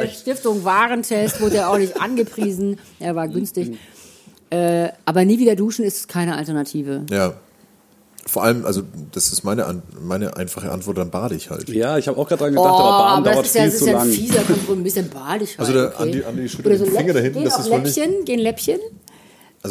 [0.00, 0.20] recht.
[0.20, 2.78] Stiftung Warentest wurde er auch nicht angepriesen.
[2.98, 3.76] Er war günstig.
[4.50, 7.02] Äh, aber nie wieder duschen ist keine Alternative.
[7.10, 7.34] Ja.
[8.28, 8.82] Vor allem, also
[9.12, 11.68] das ist meine, An meine einfache Antwort, dann bade ich halt.
[11.68, 13.62] Ja, ich habe auch gerade dran Oh, gedacht, aber Baden aber dauert das ist ja,
[13.62, 14.16] viel das zu ist ja ein lang.
[14.16, 16.10] fieser Kompromiss, ein bisschen badig Also halt, der okay.
[16.10, 18.24] Andi- Andi schüttelt Oder den Finger Läpp- dahin, Gehen das auch ist wohl nicht- Läppchen,
[18.24, 18.80] gehen Läppchen.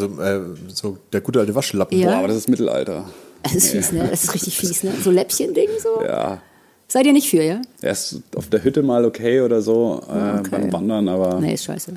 [0.02, 1.98] Also äh, so der gute alte Waschlappen.
[1.98, 2.08] Ja.
[2.10, 3.08] Boah, aber das ist Mittelalter.
[3.42, 4.06] Das ist fies, ne?
[4.10, 4.92] Das ist richtig fies, ne?
[5.02, 6.02] So Läppchen-Ding, so.
[6.04, 6.42] Ja.
[6.88, 7.62] Seid ihr nicht für, ja?
[7.80, 10.50] Er ist auf der Hütte mal okay oder so äh, Okay.
[10.50, 11.92] beim Wandern, aber Nee, ist scheiße.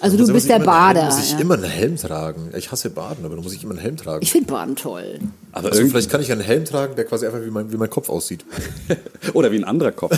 [0.00, 1.14] Also Muss du bist der immer einen Helm- Bader.
[1.16, 1.38] Muss ich ja.
[1.40, 2.50] immer einen Helm tragen?
[2.56, 4.22] Ich hasse Baden, aber da muss ich immer einen Helm tragen.
[4.22, 5.18] Ich finde Baden toll.
[5.52, 7.90] aber also vielleicht kann ich einen Helm tragen, der quasi einfach wie mein, wie mein
[7.90, 8.44] Kopf aussieht.
[9.34, 10.16] oder wie ein anderer Kopf.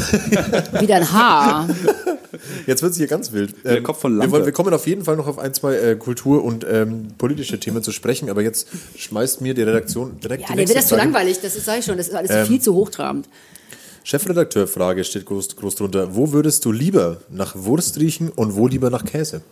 [0.79, 1.69] Wie dein Haar.
[2.67, 3.53] Jetzt wird es hier ganz wild.
[3.65, 4.33] Ähm, der Kopf von wir, Lampe.
[4.33, 7.59] wollen, wir kommen auf jeden Fall noch auf ein, zwei äh, Kultur- und ähm, politische
[7.59, 10.89] Themen zu sprechen, aber jetzt schmeißt mir die Redaktion direkt Ja, die nächste wird das
[10.89, 13.29] zu langweilig, das ist, sag ich schon, das ist alles Ähm, viel zu hochtrabend.
[14.11, 16.17] Chefredakteur-Frage steht groß, groß drunter.
[16.17, 19.43] Wo würdest du lieber nach Wurst riechen und wo lieber nach Käse?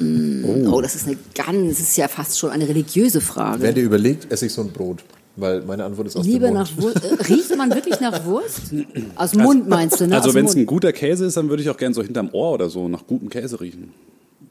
[0.00, 3.60] Oh, das ist eine ganz, das ist ja fast schon eine religiöse Frage.
[3.60, 5.02] Wer dir überlegt, esse ich so ein Brot.
[5.34, 7.02] Weil meine Antwort ist aus Lieber dem nach Mund.
[7.02, 7.04] Wurst.
[7.04, 8.72] Äh, riecht man wirklich nach Wurst?
[9.16, 10.14] Aus dem Mund meinst du, ne?
[10.14, 12.52] Also wenn es ein guter Käse ist, dann würde ich auch gerne so hinterm Ohr
[12.52, 13.92] oder so nach gutem Käse riechen.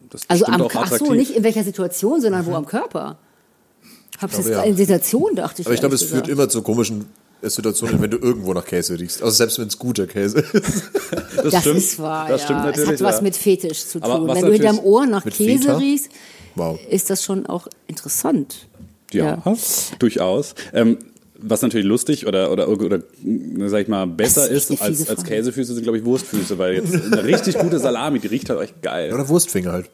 [0.09, 1.17] Das ist Also am auch ach so, attraktiv.
[1.17, 3.17] nicht in welcher Situation, sondern wo am Körper.
[4.19, 4.71] Hab's jetzt glaube, ja.
[4.71, 5.67] in Situation, dachte ich.
[5.67, 6.39] Aber ich glaube, es ehrlich führt gesagt.
[6.41, 7.05] immer zu komischen
[7.41, 9.21] Situationen, wenn du irgendwo nach Käse riechst.
[9.23, 10.53] Also selbst wenn es guter Käse ist.
[11.35, 11.77] das, Das stimmt.
[11.77, 12.45] ist wahr, das ja.
[12.45, 12.89] stimmt natürlich.
[12.89, 13.21] es hat was ja.
[13.21, 14.27] mit Fetisch zu tun.
[14.27, 15.77] was Wenn du hinterm Ohr nach Käse Feta?
[15.77, 16.09] riechst,
[16.55, 16.79] Wow.
[16.89, 18.67] ist das schon auch interessant.
[19.11, 19.41] Ja,
[19.97, 20.55] durchaus.
[20.73, 20.97] Ähm,
[21.41, 23.01] was natürlich lustig oder, oder, oder
[23.67, 25.23] sag ich mal, besser Das ist ist, als, als.
[25.23, 28.81] Käsefüße sind, glaube ich, Wurstfüße, weil jetzt eine richtig gute Salami, die riecht halt echt
[28.81, 29.13] geil.
[29.13, 29.89] Oder Wurstfinger halt.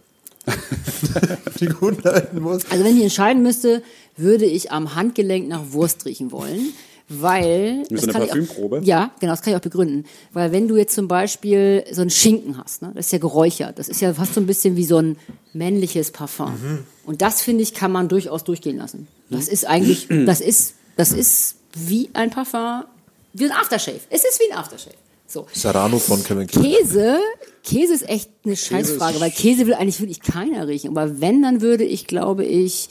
[1.59, 2.67] die guten alten Wurst.
[2.71, 3.81] Also wenn ich entscheiden müsste,
[4.17, 6.73] würde ich am Handgelenk nach Wurst riechen wollen,
[7.07, 7.77] weil...
[7.89, 8.79] Mit das so einer ich Parfümprobe?
[8.79, 10.05] Auch, ja, genau, das kann ich auch begründen.
[10.33, 13.77] Weil wenn du jetzt zum Beispiel so einen Schinken hast, ne, das ist ja geräuchert,
[13.79, 15.17] das ist ja fast so ein bisschen wie so ein
[15.53, 16.51] männliches Parfum.
[16.51, 16.79] Mhm.
[17.05, 19.07] Und das, finde ich, kann man durchaus durchgehen lassen.
[19.29, 22.83] Das ist eigentlich, das ist, das ist wie ein Parfum,
[23.33, 23.99] wie ein Aftershave.
[24.09, 24.95] Es ist wie ein Aftershave.
[25.27, 25.47] So.
[25.51, 26.63] Serrano von Kevin Klein.
[26.63, 27.17] Käse,
[27.63, 30.95] Käse ist echt eine Scheißfrage, weil Käse will eigentlich wirklich keiner riechen.
[30.95, 32.89] Aber wenn, dann würde ich, glaube ich,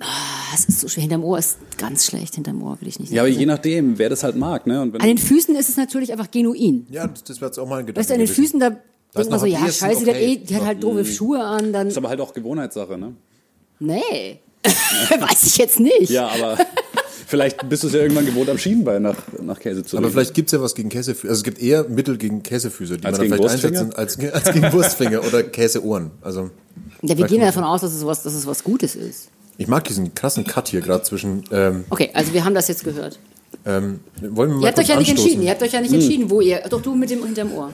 [0.00, 1.02] ah, es ist so schwer.
[1.02, 2.34] Hinterm Ohr ist ganz schlecht.
[2.34, 3.12] Hinterm Ohr will ich nicht.
[3.12, 3.40] Ja, aber sagen.
[3.40, 4.66] je nachdem, wer das halt mag.
[4.66, 4.80] Ne?
[4.82, 6.86] Und wenn, An den Füßen ist es natürlich einfach genuin.
[6.90, 8.00] Ja, das, das wäre jetzt auch mal ein Gedanke.
[8.00, 8.28] Weißt du, an den.
[8.28, 8.70] Füßen, da
[9.16, 10.32] denkt man so, ja, scheiße, die, hat okay.
[10.32, 13.14] eh, die hat halt doofe Schuhe an, dann, ist aber halt auch Gewohnheitssache, ne?
[13.78, 14.40] nee.
[14.64, 16.10] Weiß ich jetzt nicht.
[16.10, 16.58] Ja, aber
[17.26, 20.14] vielleicht bist du es ja irgendwann gewohnt, am Schienbein nach, nach Käse zu Aber riechen.
[20.14, 21.28] vielleicht gibt es ja was gegen Käsefüße.
[21.28, 24.34] Also es gibt eher Mittel gegen Käsefüße, die Als man vielleicht einsetzen Wurstfinger?
[24.34, 26.10] als, als gegen Wurstfinger oder Käseohren.
[26.22, 26.50] Also
[27.02, 29.28] Ja, wir gehen ja davon aus, dass es was, dass es was Gutes ist.
[29.58, 31.44] Ich mag diesen krassen Cut hier gerade zwischen.
[31.52, 33.18] Ähm, Okay, also wir haben das jetzt gehört.
[33.66, 35.24] ähm, wollen wir mal Ihr habt euch ja nicht anstoßen?
[35.24, 35.42] entschieden.
[35.44, 36.60] Ihr habt euch ja nicht entschieden, wo ihr.
[36.70, 37.70] Doch du mit dem hinterm Ohr.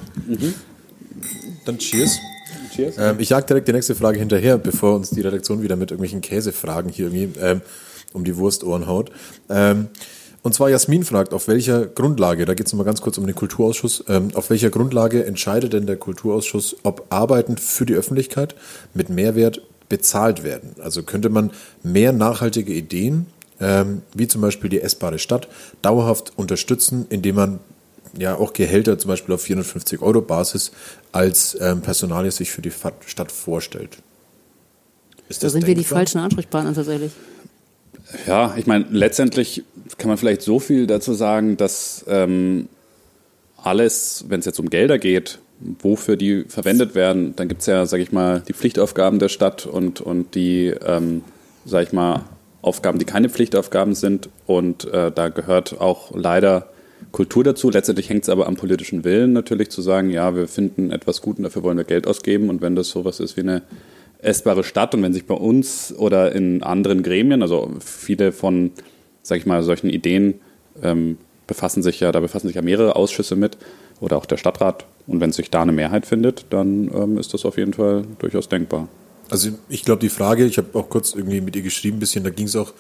[1.64, 2.18] Dann Cheers.
[2.74, 2.97] Cheers.
[2.99, 6.20] Ähm, ich jag direkt die nächste Frage hinterher, bevor uns die Redaktion wieder mit irgendwelchen
[6.20, 7.61] Käsefragen hier irgendwie ähm,
[8.12, 9.11] um die Wurstohren haut.
[9.49, 9.89] Ähm,
[10.43, 13.35] und zwar Jasmin fragt, auf welcher Grundlage, da geht es nochmal ganz kurz um den
[13.35, 18.55] Kulturausschuss, ähm, auf welcher Grundlage entscheidet denn der Kulturausschuss, ob Arbeiten für die Öffentlichkeit
[18.93, 20.74] mit Mehrwert bezahlt werden?
[20.82, 21.51] Also könnte man
[21.82, 23.26] mehr nachhaltige Ideen,
[23.61, 25.49] ähm, wie zum Beispiel die essbare Stadt,
[25.83, 27.61] dauerhaft unterstützen, indem man
[28.18, 30.72] ja auch Gehälter zum Beispiel auf 450 Euro Basis
[31.13, 32.72] als ähm, Personalie sich für die
[33.07, 33.99] Stadt vorstellt.
[35.29, 35.99] Ist Da sind wir die denkbar?
[35.99, 37.13] falschen Ansprechpartner tatsächlich.
[38.26, 39.64] Ja, ich meine, letztendlich
[39.99, 42.68] kann man vielleicht so viel dazu sagen, dass ähm,
[43.57, 45.38] alles, wenn es jetzt um Gelder geht,
[45.80, 49.66] wofür die verwendet werden, dann gibt es ja, sage ich mal, die Pflichtaufgaben der Stadt
[49.66, 51.22] und, und die, ähm,
[51.64, 52.24] sage ich mal,
[52.62, 54.30] Aufgaben, die keine Pflichtaufgaben sind.
[54.46, 56.70] Und äh, da gehört auch leider
[57.12, 57.70] Kultur dazu.
[57.70, 61.36] Letztendlich hängt es aber am politischen Willen natürlich zu sagen, ja, wir finden etwas gut
[61.38, 62.49] und dafür wollen wir Geld ausgeben.
[62.49, 63.62] Und wenn das sowas ist wie eine
[64.18, 68.70] essbare Stadt und wenn sich bei uns oder in anderen Gremien, also viele von,
[69.22, 70.34] sag ich mal, solchen Ideen
[70.82, 73.58] ähm, befassen sich ja, da befassen sich ja mehrere Ausschüsse mit
[74.00, 74.86] oder auch der Stadtrat.
[75.07, 78.49] Und wenn sich da eine Mehrheit findet, dann ähm, ist das auf jeden Fall durchaus
[78.49, 78.89] denkbar.
[79.31, 82.25] Also ich glaube, die Frage, ich habe auch kurz irgendwie mit ihr geschrieben, ein bisschen,
[82.25, 82.72] da ging es auch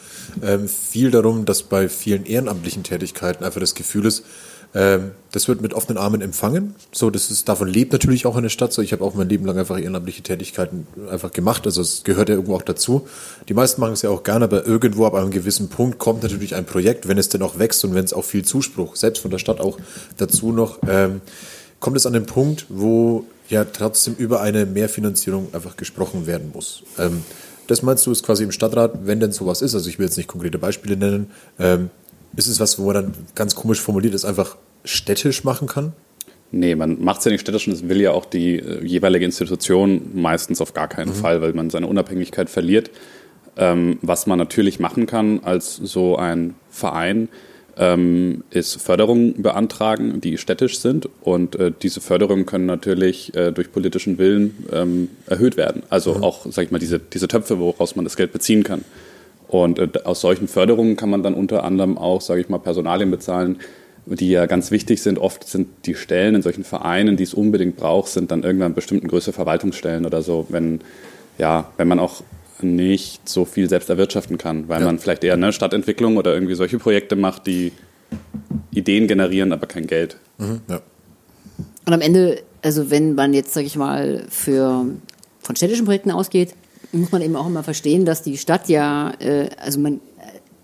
[0.42, 4.24] ähm, viel darum, dass bei vielen ehrenamtlichen Tätigkeiten einfach das Gefühl ist,
[4.76, 6.74] Ähm, das wird mit offenen Armen empfangen.
[6.90, 8.72] So, das ist, davon lebt natürlich auch eine Stadt.
[8.72, 11.64] So, ich habe auch mein Leben lang einfach ehrenamtliche Tätigkeiten einfach gemacht.
[11.66, 13.06] Also es gehört ja irgendwo auch dazu.
[13.48, 16.56] Die meisten machen es ja auch gerne, aber irgendwo ab einem gewissen Punkt kommt natürlich
[16.56, 19.30] ein Projekt, wenn es denn auch wächst und wenn es auch viel Zuspruch, selbst von
[19.30, 19.78] der Stadt auch
[20.16, 21.20] dazu noch, ähm,
[21.84, 26.82] kommt es an den Punkt, wo ja trotzdem über eine Mehrfinanzierung einfach gesprochen werden muss.
[26.98, 27.22] Ähm,
[27.66, 30.16] das meinst du, ist quasi im Stadtrat, wenn denn sowas ist, also ich will jetzt
[30.16, 31.90] nicht konkrete Beispiele nennen, ähm,
[32.36, 35.92] ist es was, wo man dann ganz komisch formuliert ist, einfach städtisch machen kann?
[36.52, 39.26] Nee, man macht es ja nicht städtisch und das will ja auch die äh, jeweilige
[39.26, 42.90] Institution meistens auf gar keinen Fall, weil man seine Unabhängigkeit verliert.
[43.58, 47.28] Ähm, was man natürlich machen kann als so ein Verein,
[47.76, 51.08] ähm, ist Förderungen beantragen, die städtisch sind.
[51.22, 55.82] Und äh, diese Förderungen können natürlich äh, durch politischen Willen ähm, erhöht werden.
[55.90, 58.84] Also auch, sag ich mal, diese, diese Töpfe, woraus man das Geld beziehen kann.
[59.48, 63.10] Und äh, aus solchen Förderungen kann man dann unter anderem auch, sage ich mal, Personalien
[63.10, 63.58] bezahlen,
[64.06, 65.18] die ja ganz wichtig sind.
[65.18, 69.08] Oft sind die Stellen in solchen Vereinen, die es unbedingt braucht, sind dann irgendwann bestimmten
[69.08, 70.80] Größe Verwaltungsstellen oder so, wenn,
[71.38, 72.22] ja, wenn man auch
[72.64, 74.86] nicht so viel selbst erwirtschaften kann, weil Ja.
[74.86, 77.72] man vielleicht eher eine Stadtentwicklung oder irgendwie solche Projekte macht, die
[78.72, 80.16] Ideen generieren, aber kein Geld.
[80.38, 80.80] Mhm, ja.
[81.86, 84.86] Und am Ende, also wenn man jetzt, sage ich mal, für,
[85.40, 86.54] von städtischen Projekten ausgeht,
[86.92, 90.00] muss man eben auch immer verstehen, dass die Stadt ja, äh, also man,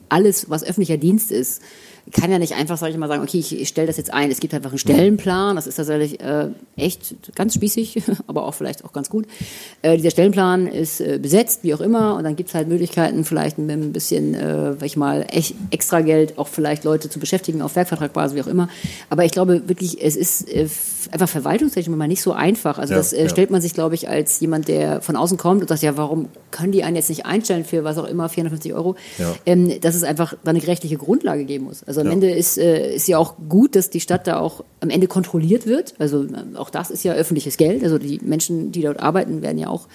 [0.08, 1.62] alles, was öffentlicher Dienst ist,
[2.12, 4.30] kann ja nicht einfach, sage ich mal, sagen, okay, ich, ich stelle das jetzt ein.
[4.30, 8.84] Es gibt einfach einen Stellenplan, das ist tatsächlich äh, echt ganz spießig, aber auch vielleicht
[8.84, 9.26] auch ganz gut.
[9.82, 13.24] Äh, dieser Stellenplan ist äh, besetzt, wie auch immer, und dann gibt es halt Möglichkeiten,
[13.24, 17.18] vielleicht mit ein bisschen, äh, sag ich mal, echt extra Geld auch vielleicht Leute zu
[17.20, 18.68] beschäftigen auf Werkvertragbasis, wie auch immer.
[19.08, 20.68] Aber ich glaube wirklich, es ist äh,
[21.12, 22.78] einfach verwaltungstechnisch mal nicht so einfach.
[22.78, 23.28] Also Ja, das äh, ja.
[23.28, 26.28] stellt man sich, glaube ich, als jemand, der von außen kommt und sagt, ja, warum
[26.50, 29.34] können die einen jetzt nicht einstellen für was auch immer, 450 Euro, Ja.
[29.46, 31.82] ähm, dass es einfach da eine gerechtliche Grundlage geben muss.
[31.84, 32.12] Also am Ja.
[32.12, 35.66] Ende ist, äh, ist ja auch gut, dass die Stadt da auch am Ende kontrolliert
[35.66, 35.94] wird.
[35.98, 37.82] Also äh, auch das ist ja öffentliches Geld.
[37.84, 39.88] Also die Menschen, die dort arbeiten, werden ja auch,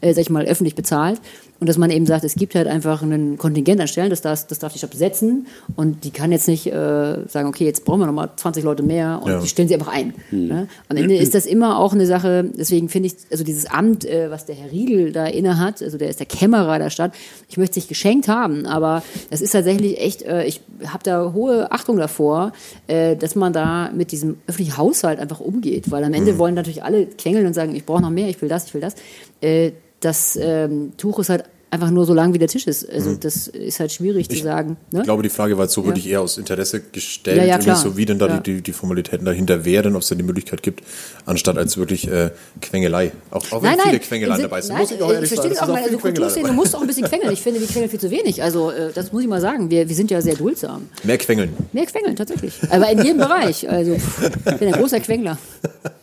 [0.00, 1.20] äh, sag ich mal, öffentlich bezahlt.
[1.60, 4.48] Und dass man eben sagt, es gibt halt einfach ein Kontingent an Stellen, das darf,
[4.48, 5.46] das darf die Stadt besetzen.
[5.76, 9.20] Und die kann jetzt nicht äh, sagen, okay, jetzt brauchen wir nochmal 20 Leute mehr
[9.22, 9.38] und Ja.
[9.38, 10.12] die stellen sie einfach ein.
[10.32, 10.66] Ne?
[10.88, 14.28] Am Ende ist das immer auch eine Sache, deswegen finde ich, also dieses Amt, äh,
[14.28, 17.12] was der Herr Riegel da inne hat, also der ist der Kämmerer der Stadt,
[17.48, 21.32] ich möchte es nicht geschenkt haben, aber es ist tatsächlich echt, äh, ich habe da
[21.42, 22.52] hohe Achtung davor,
[22.86, 26.84] äh, dass man da mit diesem öffentlichen Haushalt einfach umgeht, weil am Ende wollen natürlich
[26.84, 28.94] alle quengeln und sagen, ich brauche noch mehr, ich will das, ich will das.
[29.40, 32.86] Äh, das ähm, Tuch ist halt einfach nur so lang, wie der Tisch ist.
[32.88, 34.76] Also das ist halt schwierig zu sagen.
[34.90, 34.98] Ne?
[35.00, 35.86] Ich glaube, die Frage war jetzt so Ja.
[35.86, 37.76] wirklich eher aus Interesse gestellt, Ja, ja, klar.
[37.76, 38.40] so wie denn da Ja.
[38.40, 40.82] die, die, Formalitäten dahinter wären, ob es da die Möglichkeit gibt,
[41.24, 42.30] anstatt als wirklich äh,
[42.60, 43.12] Quengelei.
[43.30, 44.00] Auch, auch wenn Nein, viele.
[44.00, 45.60] Quengeleien dabei Sin- sind, nein, muss ich auch äh, ehrlich verstehe sagen.
[45.60, 47.32] das auch, sind also Kulturszene, du musst auch ein bisschen quengeln.
[47.32, 48.42] Ich finde, wir quengeln viel zu wenig.
[48.42, 49.70] Also äh, das muss ich mal sagen.
[49.70, 50.88] Wir, wir sind ja sehr duldsam.
[51.04, 51.54] Mehr Quengeln.
[51.72, 52.52] Mehr quengeln, tatsächlich.
[52.68, 53.66] Aber in jedem Bereich.
[53.68, 55.38] Also ich bin ein großer Quengler.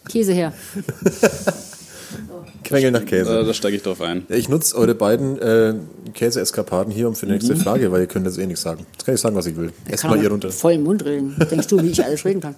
[0.10, 0.52] Käse her.
[2.64, 3.40] Quengeln nach Käse.
[3.40, 4.26] Äh, da steige ich drauf ein.
[4.30, 5.76] Ich nutze eure beiden äh,
[6.14, 8.86] Käse-Eskapaden hier um für die nächste Frage, weil ihr könnt jetzt eh nichts sagen.
[8.92, 9.72] Jetzt kann ich sagen, was ich will.
[9.90, 10.52] Kann mal ihr runter.
[10.52, 11.36] Voll im Mund reden.
[11.50, 12.56] Denkst du, wie ich alles reden kann?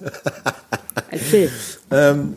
[1.12, 1.50] Erzähl.
[1.92, 2.36] Ähm,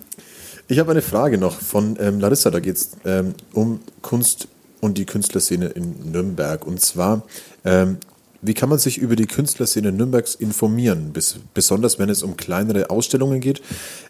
[0.69, 2.51] ich habe eine Frage noch von ähm, Larissa.
[2.51, 4.49] Da geht es ähm, um Kunst
[4.81, 6.67] und die Künstlerszene in Nürnberg.
[6.67, 7.23] Und zwar,
[7.65, 7.99] ähm,
[8.47, 12.91] wie kann man sich über die Künstlerszene Nürnbergs informieren, bis, besonders wenn es um kleinere
[12.91, 13.63] Ausstellungen geht?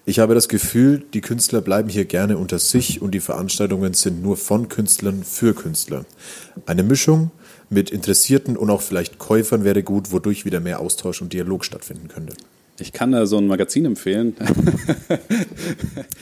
[0.06, 4.22] Ich habe das Gefühl, die Künstler bleiben hier gerne unter sich und die Veranstaltungen sind
[4.22, 6.04] nur von Künstlern für Künstler.
[6.66, 7.30] Eine Mischung
[7.70, 12.08] mit Interessierten und auch vielleicht Käufern wäre gut, wodurch wieder mehr Austausch und Dialog stattfinden
[12.08, 12.34] könnte.
[12.80, 14.34] Ich kann da so ein Magazin empfehlen.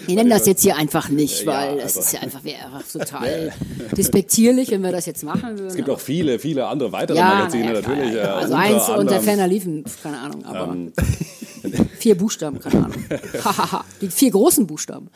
[0.07, 2.67] Wir nennen das jetzt hier einfach nicht, Ja, weil das also- ist ja einfach, wäre
[2.67, 3.53] einfach total
[3.97, 5.69] despektierlich, wenn wir das jetzt machen würden.
[5.69, 8.11] Es gibt auch viele, viele andere weitere ja, Magazine na ja, natürlich.
[8.13, 8.39] klar, ja.
[8.41, 9.23] äh, Also unter eins und der anderem.
[9.23, 10.93] Ferner liefen, keine Ahnung, aber Ähm,
[11.99, 13.05] vier Buchstaben, keine Ahnung.
[14.03, 15.09] Die vier großen Buchstaben.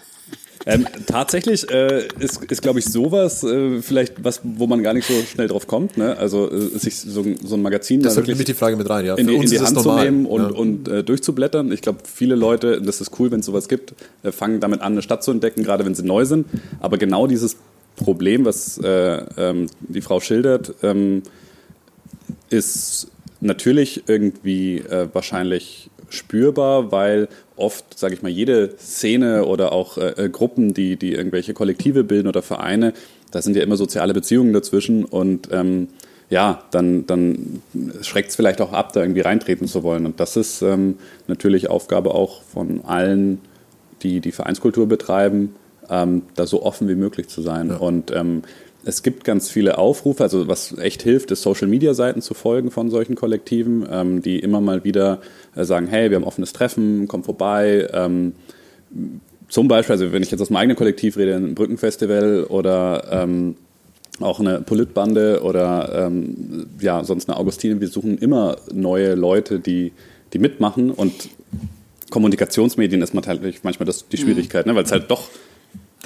[0.69, 5.07] Ähm, tatsächlich äh, ist, ist glaube ich, sowas äh, vielleicht was, wo man gar nicht
[5.07, 5.97] so schnell drauf kommt.
[5.97, 6.17] Ne?
[6.19, 9.07] Also äh, sich so, ein- so ein Magazin Das nämlich die Frage mit rein.
[9.07, 9.15] Ja.
[9.15, 10.49] in, die, in die Hand zu nehmen und, Ja.
[10.49, 11.71] und äh, durchzublättern.
[11.71, 13.95] Ich glaube, viele Leute, das ist cool, wenn es sowas gibt,
[14.25, 16.47] äh, fangen damit an, eine Stadt zu entdecken, gerade wenn sie neu sind.
[16.81, 17.57] Aber genau dieses
[17.95, 21.23] Problem, was äh, ähm, die Frau schildert, ähm,
[22.51, 23.09] ist
[23.41, 30.25] natürlich irgendwie äh, wahrscheinlich spürbar, weil oft, sage ich mal, jede Szene oder auch äh,
[30.25, 32.93] äh, Gruppen, die, die irgendwelche Kollektive bilden oder Vereine,
[33.31, 35.89] da sind ja immer soziale Beziehungen dazwischen und ähm,
[36.29, 37.63] ja, dann, dann
[38.03, 40.07] schreckt es vielleicht auch ab, da irgendwie reintreten zu wollen.
[40.07, 40.97] Und das ist ähm,
[41.29, 43.41] natürlich Aufgabe auch von allen,
[44.03, 45.55] die die Vereinskultur betreiben,
[45.89, 47.71] ähm, da so offen wie möglich zu sein.
[47.71, 48.43] Und ähm,
[48.87, 53.17] es gibt ganz viele Aufrufe, also was echt hilft, ist Social-Media-Seiten zu folgen von solchen
[53.17, 55.21] Kollektiven, ähm, die immer mal wieder
[55.57, 57.89] äh, sagen, hey, wir haben offenes Treffen, komm vorbei.
[57.93, 58.35] Ähm,
[59.49, 63.57] zum Beispiel, also wenn ich jetzt aus meinem eigenen Kollektiv rede, ein Brückenfestival oder ähm,
[64.21, 69.91] auch eine Politbande oder ähm, ja, sonst eine Augustine, wir suchen immer neue Leute, die,
[70.33, 71.29] die mitmachen und
[72.11, 74.77] Kommunikationsmedien ist natürlich manchmal das, die Schwierigkeit, ne?
[74.77, 75.29] weil es halt doch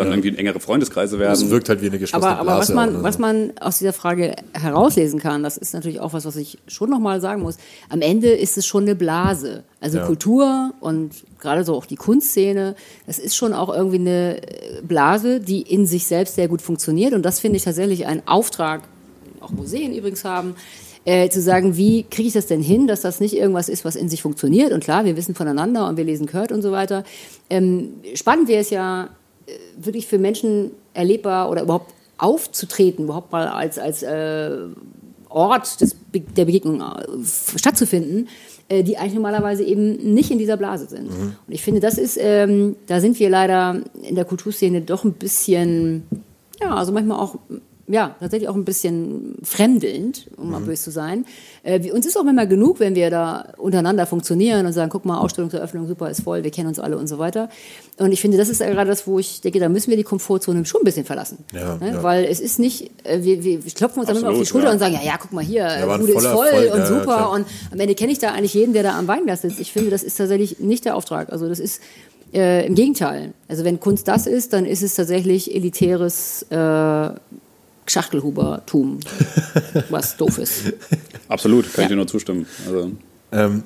[0.01, 0.15] dann Ja.
[0.19, 1.33] irgendwie engere Freundeskreise werden.
[1.33, 2.93] Es wirkt halt wie eine geschlossene Aber, aber was, Blase.
[2.93, 6.59] man, was man aus dieser Frage herauslesen kann, das ist natürlich auch was, was ich
[6.67, 7.57] schon nochmal sagen muss.
[7.89, 9.63] Am Ende ist es schon eine Blase.
[9.81, 10.07] Also Ja.
[10.07, 12.75] Kultur und gerade so auch die Kunstszene,
[13.07, 17.13] das ist schon auch irgendwie eine äh, Blase, die in sich selbst sehr gut funktioniert.
[17.15, 18.83] Und das finde ich tatsächlich ein Auftrag,
[19.41, 20.55] auch Museen übrigens haben,
[21.07, 23.97] äh, zu sagen, wie kriege ich das denn hin, dass das nicht irgendwas ist, was
[23.97, 24.71] in sich funktioniert.
[24.71, 27.05] Und klar, wir wissen voneinander und wir lesen Kurt und so weiter.
[27.49, 29.09] Ähm, spannend wäre es ja,
[29.77, 34.51] wirklich für Menschen erlebbar oder überhaupt aufzutreten, überhaupt mal als, als äh,
[35.29, 38.29] Ort des, der Begegnung äh, stattzufinden,
[38.69, 41.09] äh, die eigentlich normalerweise eben nicht in dieser Blase sind.
[41.09, 45.13] Und ich finde, das ist, ähm, da sind wir leider in der Kulturszene doch ein
[45.13, 46.03] bisschen,
[46.61, 47.37] ja, also manchmal auch,
[47.91, 51.27] ja, tatsächlich auch ein bisschen fremdelnd, um mal böse zu sein.
[51.62, 55.05] Äh, wir, uns ist auch manchmal genug, wenn wir da untereinander funktionieren und sagen, guck
[55.05, 57.49] mal, Ausstellungseröffnung, super, ist voll, wir kennen uns alle und so weiter.
[57.99, 60.05] Und ich finde, das ist ja gerade das, wo ich denke, da müssen wir die
[60.05, 61.39] Komfortzone schon ein bisschen verlassen.
[61.53, 61.93] Ja, ne?
[61.93, 62.03] ja.
[62.03, 64.73] Weil es ist nicht, äh, wir, wir klopfen uns dann immer auf die Schulter ja.
[64.73, 66.87] und sagen, ja, ja, guck mal hier, ein Bude ist voll Erfolg, und ja, ja,
[66.87, 67.31] super.
[67.33, 69.59] und am Ende kenne ich da eigentlich jeden, der da am Weinglas sitzt.
[69.59, 71.33] Ich finde, das ist tatsächlich nicht der Auftrag.
[71.33, 71.81] Also das ist
[72.33, 73.35] äh, im Gegenteil.
[73.49, 77.11] Also wenn Kunst das ist, dann ist es tatsächlich elitäres äh,
[77.91, 79.01] Schachtelhubertum,
[79.91, 80.73] was doof ist.
[81.29, 81.83] Absolut, kann Ja.
[81.83, 82.47] ich dir nur zustimmen.
[82.67, 82.93] Also,
[83.33, 83.62] Ähm,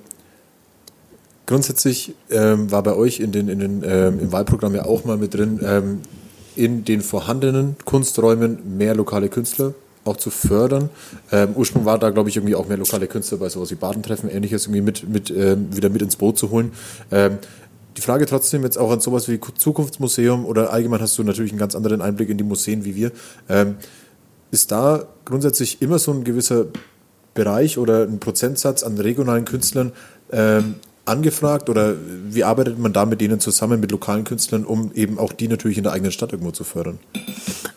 [1.47, 5.17] grundsätzlich ähm, war bei euch in den, in den, ähm, im Wahlprogramm ja auch mal
[5.17, 6.01] mit drin, ähm,
[6.57, 9.75] in den vorhandenen Kunsträumen mehr lokale Künstler
[10.05, 10.91] auch zu fördern.
[11.33, 14.31] Ähm, Ursprung war da, glaube ich, irgendwie auch mehr lokale Künstler bei sowas wie Badentreffen,
[14.31, 16.73] ähnliches irgendwie mit, mit ähm, wieder mit ins Boot zu holen.
[17.11, 17.39] Ähm,
[17.97, 21.59] die Frage trotzdem jetzt auch an sowas wie Zukunftsmuseum oder allgemein hast du natürlich einen
[21.61, 23.13] ganz anderen Einblick in die Museen wie wir.
[23.49, 23.77] Ähm,
[24.55, 26.67] ist da grundsätzlich immer so ein gewisser
[27.35, 29.93] Bereich oder ein Prozentsatz an regionalen Künstlern
[30.31, 31.97] ähm, angefragt oder
[32.29, 35.77] wie arbeitet man da mit denen zusammen, mit lokalen Künstlern, um eben auch die natürlich
[35.77, 36.99] in der eigenen Stadt irgendwo zu fördern?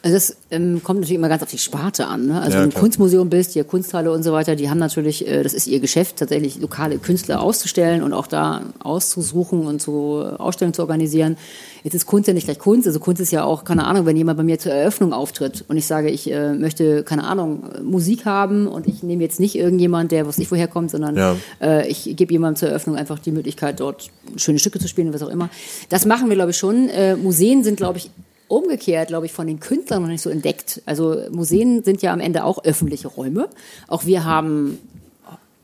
[0.03, 2.27] Also das ähm, kommt natürlich immer ganz auf die Sparte an.
[2.27, 2.39] Ne?
[2.39, 2.81] Also Ja, wenn du klar.
[2.83, 6.17] Kunstmuseum bist, hier Kunsthalle und so weiter, die haben natürlich, äh, das ist ihr Geschäft,
[6.17, 11.35] tatsächlich lokale Künstler auszustellen und auch da auszusuchen und zu äh, Ausstellungen zu organisieren.
[11.83, 12.85] Jetzt ist Kunst ja nicht gleich Kunst.
[12.87, 15.77] Also Kunst ist ja auch, keine Ahnung, wenn jemand bei mir zur Eröffnung auftritt und
[15.77, 20.11] ich sage, ich äh, möchte, keine Ahnung, Musik haben und ich nehme jetzt nicht irgendjemand,
[20.11, 21.35] der was nicht woher kommt, sondern Ja.
[21.61, 25.21] äh, ich gebe jemandem zur Eröffnung einfach die Möglichkeit, dort schöne Stücke zu spielen, was
[25.23, 25.49] auch immer.
[25.89, 26.89] Das machen wir, glaube ich, schon.
[26.89, 28.11] Äh, Museen sind, glaube ich,
[28.47, 30.81] umgekehrt, glaube ich, von den Künstlern noch nicht so entdeckt.
[30.85, 33.49] Also Museen sind ja am Ende auch öffentliche Räume.
[33.87, 34.79] Auch wir haben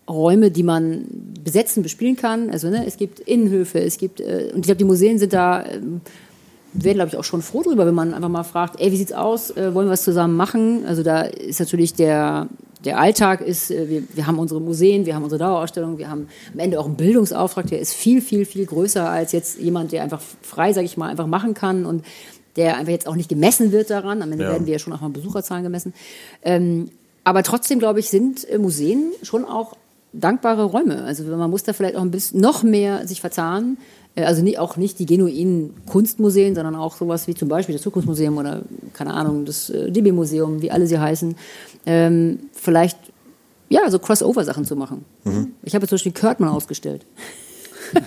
[0.09, 1.05] Räume, die man
[1.43, 2.49] besetzen, bespielen kann.
[2.49, 5.65] Also ne, es gibt Innenhöfe, es gibt äh, und ich glaube, die Museen sind da
[5.65, 6.01] ähm,
[6.73, 9.13] werden, glaube ich, auch schon froh drüber, wenn man einfach mal fragt, ey, wie sieht's
[9.13, 9.51] aus?
[9.51, 10.85] Äh, wollen wir was zusammen machen?
[10.85, 12.47] Also da ist natürlich der
[12.85, 16.27] der Alltag ist, äh, wir, wir haben unsere Museen, wir haben unsere Dauerausstellungen, wir haben
[16.53, 20.03] am Ende auch einen Bildungsauftrag, der ist viel, viel, viel größer als jetzt jemand, der
[20.03, 22.03] einfach frei, sage ich mal, einfach machen kann und
[22.55, 24.21] der einfach jetzt auch nicht gemessen wird daran.
[24.21, 24.51] Am Ende Ja.
[24.51, 25.93] werden wir ja schon auch mal Besucherzahlen gemessen.
[26.43, 26.89] Ähm,
[27.23, 29.75] aber trotzdem, glaube ich, sind äh, Museen schon auch
[30.11, 31.03] dankbare Räume.
[31.03, 33.77] Also man muss da vielleicht auch ein bisschen noch mehr sich verzahnen.
[34.15, 37.81] Äh, Also nie, auch nicht die genuinen Kunstmuseen, sondern auch sowas wie zum Beispiel das
[37.81, 38.61] Zukunftsmuseum oder,
[38.93, 41.35] keine Ahnung, das äh, DB-Museum, wie alle sie heißen.
[41.87, 42.97] Ähm, vielleicht,
[43.69, 45.03] ja, so Crossover-Sachen zu machen.
[45.63, 47.05] Ich habe jetzt zum Beispiel Kurtmann ausgestellt.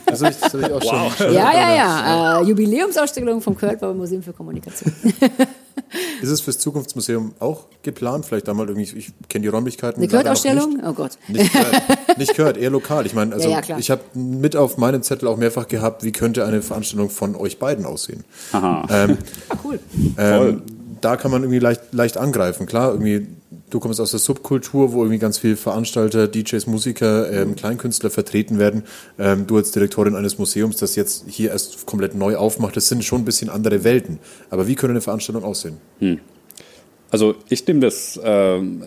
[0.07, 0.83] Das habe ich, das hab ich auch
[1.19, 1.33] schon.
[1.35, 2.41] Ja, ja, ja.
[2.41, 4.93] Äh, Jubiläumsausstellung vom Köln Museum für Kommunikation.
[6.23, 8.27] Ist es fürs Zukunftsmuseum auch geplant?
[8.27, 10.03] Vielleicht da mal irgendwie, ich kenne die Räumlichkeiten.
[10.03, 10.81] Eine Kurt-Ausstellung?
[10.85, 11.13] Oh Gott.
[11.29, 11.83] Nicht gehört,
[12.19, 13.07] nicht gehört, eher lokal.
[13.07, 16.13] Ich meine, also Ja, ja, ich habe mit auf meinem Zettel auch mehrfach gehabt, wie
[16.13, 18.25] könnte eine Veranstaltung von euch beiden aussehen.
[18.53, 18.87] aha.
[18.91, 19.19] Ähm,
[19.49, 19.79] Ah, cool.
[20.19, 20.63] ähm,
[21.01, 22.67] da kann man irgendwie leicht, leicht angreifen.
[22.67, 23.27] Klar, irgendwie,
[23.71, 28.59] du kommst aus der Subkultur, wo irgendwie ganz viele Veranstalter, DJs, Musiker, ähm, Kleinkünstler vertreten
[28.59, 28.85] werden.
[29.19, 33.05] Ähm, du als Direktorin eines Museums, das jetzt hier erst komplett neu aufmacht, das sind
[33.05, 34.19] schon ein bisschen andere Welten.
[34.51, 35.79] Aber wie könnte eine Veranstaltung aussehen?
[37.11, 38.83] Also ich nehme das ähm,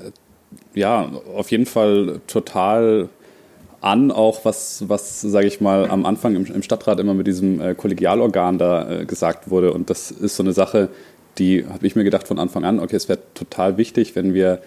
[0.74, 3.10] ja auf jeden Fall total
[3.82, 7.62] an, auch was, was sage ich mal, am Anfang im, im Stadtrat immer mit diesem
[7.62, 9.72] äh, Kollegialorgan da äh, gesagt wurde.
[9.72, 10.90] Und das ist so eine Sache,
[11.40, 14.62] die habe ich mir gedacht von Anfang an, okay, es wäre total wichtig, wenn wir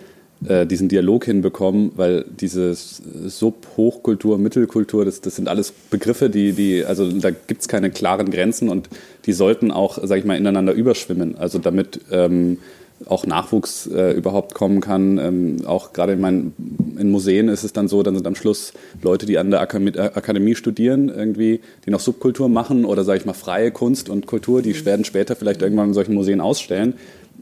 [0.46, 6.84] äh, diesen Dialog hinbekommen, weil dieses Sub-Hochkultur, Mittelkultur, das, das sind alles Begriffe, die, die
[6.84, 8.88] also da gibt es keine klaren Grenzen und
[9.26, 11.36] die sollten auch, sage ich mal, ineinander überschwimmen.
[11.36, 12.58] Also damit ähm,
[13.06, 15.18] auch Nachwuchs äh, überhaupt kommen kann.
[15.18, 16.52] Ähm, auch gerade in,
[16.98, 18.72] in Museen ist es dann so, dann sind am Schluss
[19.02, 23.18] Leute, die an der Akademie, äh, Akademie studieren, irgendwie, die noch Subkultur machen oder sage
[23.18, 26.94] ich mal freie Kunst und Kultur, die werden später vielleicht irgendwann in solchen Museen ausstellen.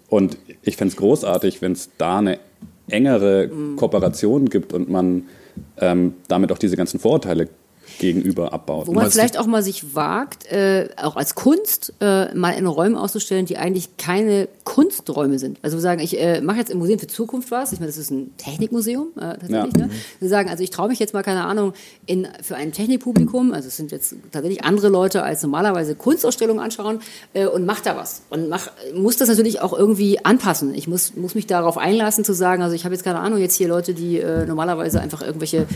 [0.09, 2.39] Und ich fände es großartig, wenn es da eine
[2.89, 5.25] engere Kooperation gibt und man
[5.79, 7.49] ähm, damit auch diese ganzen Vorurteile
[7.99, 8.87] gegenüber abbaut.
[8.87, 13.01] Wo man vielleicht auch mal sich wagt, äh, auch als Kunst äh, mal in Räume
[13.01, 15.59] auszustellen, die eigentlich keine Kunsträume sind.
[15.63, 17.73] Also wir sagen, ich äh, mache jetzt im Museum für Zukunft was.
[17.73, 19.77] Ich meine, das ist ein Technikmuseum äh, tatsächlich.
[19.77, 19.87] Ja.
[19.87, 19.91] Ne?
[20.19, 21.73] Wir sagen, also ich traue mich jetzt mal keine Ahnung
[22.07, 23.53] in für ein Technikpublikum.
[23.53, 27.01] Also es sind jetzt tatsächlich andere Leute als normalerweise Kunstausstellungen anschauen
[27.35, 30.75] äh, und mach da was und mach muss das natürlich auch irgendwie anpassen.
[30.75, 33.57] Ich muss muss mich darauf einlassen zu sagen, also ich habe jetzt keine Ahnung jetzt
[33.57, 35.67] hier Leute, die äh, normalerweise einfach irgendwelche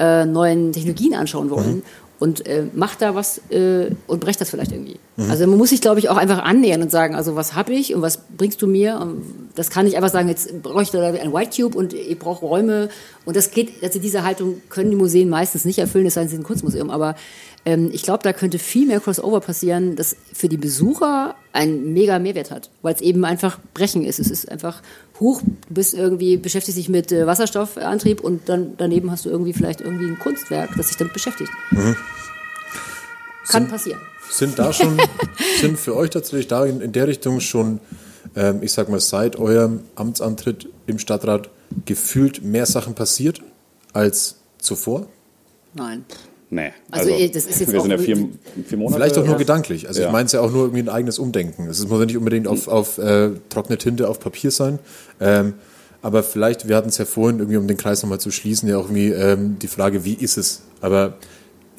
[0.00, 1.76] äh, neuen Technologien anschauen wollen.
[1.76, 1.82] Mhm.
[2.18, 4.96] Und äh, macht da was äh, und brecht das vielleicht irgendwie.
[5.30, 7.94] Also man muss sich, glaube ich, auch einfach annähern und sagen, also was habe ich
[7.94, 8.98] und was bringst du mir?
[9.00, 9.22] Und
[9.54, 12.90] das kann ich einfach sagen, jetzt bräuchte da ein White Cube und ich brauche Räume.
[13.24, 16.28] Und das geht, also diese Haltung können die Museen meistens nicht erfüllen, es sei denn,
[16.28, 16.90] sie sind ein Kunstmuseum.
[16.90, 17.14] Aber
[17.64, 22.18] ähm, ich glaube, da könnte viel mehr Crossover passieren, das für die Besucher einen mega
[22.18, 24.18] Mehrwert hat, weil es eben einfach brechen ist.
[24.18, 24.82] Es ist einfach
[25.18, 29.52] hoch, du bist irgendwie, beschäftigst dich mit äh, Wasserstoffantrieb und dann daneben hast du irgendwie
[29.52, 31.50] vielleicht irgendwie ein Kunstwerk, das sich damit beschäftigt.
[33.48, 34.00] Kann passieren.
[34.30, 34.98] Sind da schon,
[35.60, 37.80] sind für euch tatsächlich da in, in der Richtung schon,
[38.36, 41.50] ähm, ich sag mal, seit eurem Amtsantritt im Stadtrat
[41.84, 43.42] gefühlt mehr Sachen passiert
[43.92, 45.06] als zuvor?
[45.74, 46.04] Nein.
[46.52, 46.72] Nee.
[46.90, 48.16] Also, eh, das ist jetzt wir auch sind ja vier,
[48.66, 48.96] vier Monate.
[48.96, 49.38] Vielleicht auch nur Ja.
[49.38, 49.86] gedanklich.
[49.86, 50.12] Also ich Ja.
[50.12, 51.68] meine es ja auch nur irgendwie ein eigenes Umdenken.
[51.68, 54.80] Es muss ja nicht unbedingt auf, auf äh, trockene Tinte auf Papier sein.
[55.20, 55.54] Ähm,
[56.02, 58.78] aber vielleicht, wir hatten es ja vorhin irgendwie, um den Kreis nochmal zu schließen, ja
[58.78, 60.62] auch irgendwie ähm, die Frage, wie ist es?
[60.80, 61.14] Aber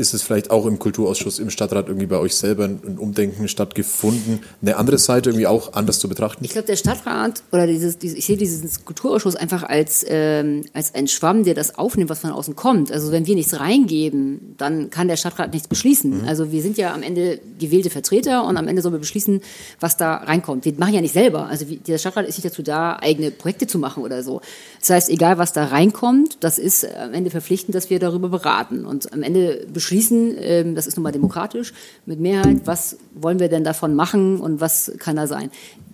[0.02, 4.42] ist es vielleicht auch im Kulturausschuss, im Stadtrat irgendwie bei euch selber ein Umdenken stattgefunden,
[4.62, 6.44] eine andere Seite irgendwie auch anders zu betrachten?
[6.44, 10.94] Ich glaube, der Stadtrat oder dieses, dieses ich sehe diesen Kulturausschuss einfach als, ähm, als
[10.96, 12.92] ein Schwamm, der das aufnimmt, was von außen kommt.
[12.92, 16.26] Also wenn wir nichts reingeben, dann kann der Stadtrat nichts beschließen.
[16.26, 19.42] Also wir sind ja am Ende gewählte Vertreter und am Ende sollen wir beschließen,
[19.80, 20.66] was da reinkommt.
[20.66, 21.48] Wir machen ja nicht selber.
[21.48, 24.42] Also der Stadtrat ist nicht dazu da, eigene Projekte zu machen oder so.
[24.80, 28.86] Das heißt, egal was da reinkommt, das ist am Ende verpflichtend, dass wir darüber beraten
[28.86, 31.74] und am Ende beschließen, ähm, das ist nun mal demokratisch,
[32.06, 35.52] mit Mehrheit, was wollen wir denn davon machen und was kann da sein.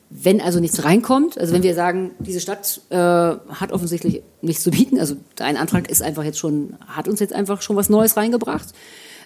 [0.10, 4.72] Wenn also nichts reinkommt, also wenn wir sagen, diese Stadt äh, hat offensichtlich nichts zu
[4.72, 8.16] bieten, also dein Antrag ist einfach jetzt schon, hat uns jetzt einfach schon was Neues
[8.16, 8.74] reingebracht,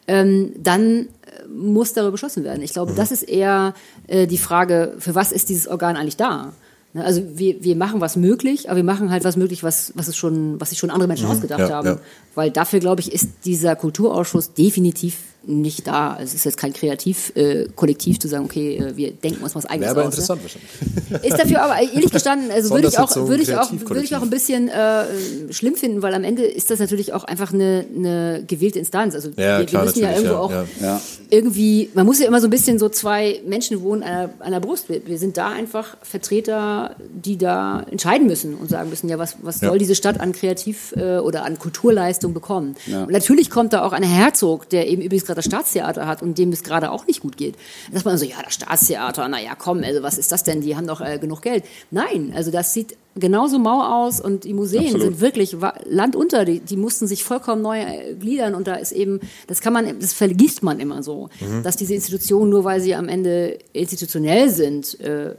[0.07, 2.63] ähm, dann äh, muss darüber beschlossen werden.
[2.63, 3.73] Ich glaube, das ist eher
[4.07, 6.53] äh, die Frage, für was ist dieses Organ eigentlich da?
[6.93, 10.07] Ne, Also wir, wir machen was möglich, aber wir machen halt was möglich, was, was,
[10.07, 11.87] es schon, was sich schon andere Menschen ausgedacht ja, haben.
[11.87, 11.99] ja.
[12.35, 16.17] Weil dafür, glaube ich, ist dieser Kulturausschuss definitiv nicht da.
[16.21, 19.65] Es ist jetzt kein Kreativkollektiv, äh, Kollektiv zu sagen, okay, äh, wir denken uns was
[19.65, 20.15] eigenes Wäre aber aus.
[20.17, 20.21] ne?
[20.21, 21.31] interessant wahrscheinlich.
[21.31, 24.21] Ist dafür aber ehrlich gestanden, also würde ich auch, würde ich auch, würde ich auch
[24.21, 25.05] ein bisschen äh,
[25.51, 29.15] schlimm finden, weil am Ende ist das natürlich auch einfach eine, eine gewählte Instanz.
[29.15, 30.65] Also Ja, wir, klar, wir müssen ja irgendwo ja, auch ja.
[30.81, 31.01] Ja.
[31.31, 34.51] irgendwie, man muss ja immer so ein bisschen so zwei Menschen wohnen an der, an
[34.51, 34.89] der Brust.
[34.89, 39.37] Wir, wir sind da einfach Vertreter, die da entscheiden müssen und sagen müssen, ja, was,
[39.41, 39.69] was Ja.
[39.69, 42.75] soll diese Stadt an Kreativ- äh, oder an Kulturleistung bekommen?
[42.85, 43.03] Ja.
[43.03, 46.37] Und natürlich kommt da auch ein Herzog, der eben übrigens gerade das Staatstheater hat und
[46.37, 47.55] dem es gerade auch nicht gut geht.
[47.89, 50.61] Da sagt man so, ja, das Staatstheater, naja, komm, also was ist das denn?
[50.61, 51.63] Die haben doch äh, genug Geld.
[51.89, 55.01] Nein, also das sieht genauso mau aus und die Museen Absolut.
[55.01, 58.75] sind wirklich wa- Land unter, die, die mussten sich vollkommen neu äh, gliedern und da
[58.75, 61.29] ist eben, das kann man, das vergisst man immer so,
[61.63, 65.35] dass diese Institutionen, nur weil sie am Ende institutionell sind, äh,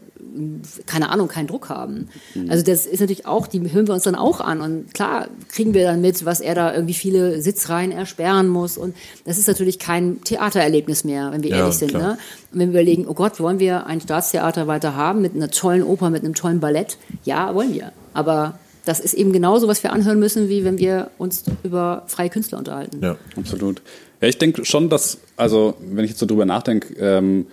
[0.87, 2.09] keine Ahnung, keinen Druck haben.
[2.49, 5.75] Also das ist natürlich auch, die hören wir uns dann auch an und klar kriegen
[5.75, 8.95] wir dann mit, was er da irgendwie viele Sitzreihen ersperren muss und
[9.25, 11.89] das ist natürlich kein Theatererlebnis mehr, wenn wir Ja, ehrlich sind.
[11.89, 12.03] klar.
[12.03, 12.19] Ne?
[12.53, 15.83] Und wenn wir überlegen, oh Gott, wollen wir ein Staatstheater weiter haben mit einer tollen
[15.83, 16.99] Oper, mit einem tollen Ballett?
[17.25, 17.93] Ja, wollen wir.
[18.15, 22.31] Aber das ist eben genauso, was wir anhören müssen, wie wenn wir uns über freie
[22.31, 23.01] Künstler unterhalten.
[23.03, 23.17] Ja.
[23.37, 23.83] Absolut.
[24.21, 27.47] Ja, ich denke schon, dass, also wenn ich jetzt so drüber nachdenke, ähm,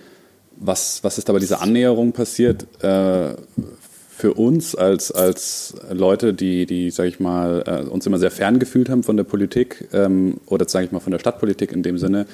[0.56, 3.34] was, was ist da bei dieser Annäherung passiert, äh,
[4.20, 8.58] für uns als, als Leute, die, die sage ich mal, äh, uns immer sehr fern
[8.58, 11.96] gefühlt haben von der Politik ähm, oder sage ich mal von der Stadtpolitik in dem
[11.96, 12.26] Sinne,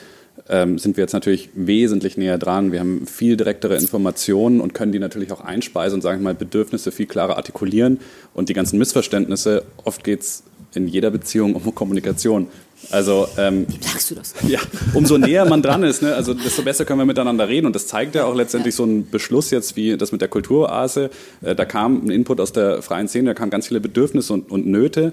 [0.49, 2.73] ähm, sind wir jetzt natürlich wesentlich näher dran.
[2.73, 6.35] Wir haben viel direktere Informationen und können die natürlich auch einspeisen und, sage ich mal,
[6.35, 8.01] Bedürfnisse viel klarer artikulieren
[8.35, 10.43] und die ganzen Missverständnisse, oft geht es
[10.75, 12.49] in jeder Beziehung um Kommunikation.
[12.91, 14.35] Also ähm, Sagst du das?
[14.47, 14.61] ja,
[14.93, 17.67] umso näher man dran ist, ne, also desto besser können wir miteinander reden.
[17.67, 21.11] Und das zeigt ja auch letztendlich so ein Beschluss jetzt wie das mit der Kulturoase.
[21.43, 24.51] Äh, da kam ein Input aus der freien Szene, da kamen ganz viele Bedürfnisse und,
[24.51, 25.13] und Nöte.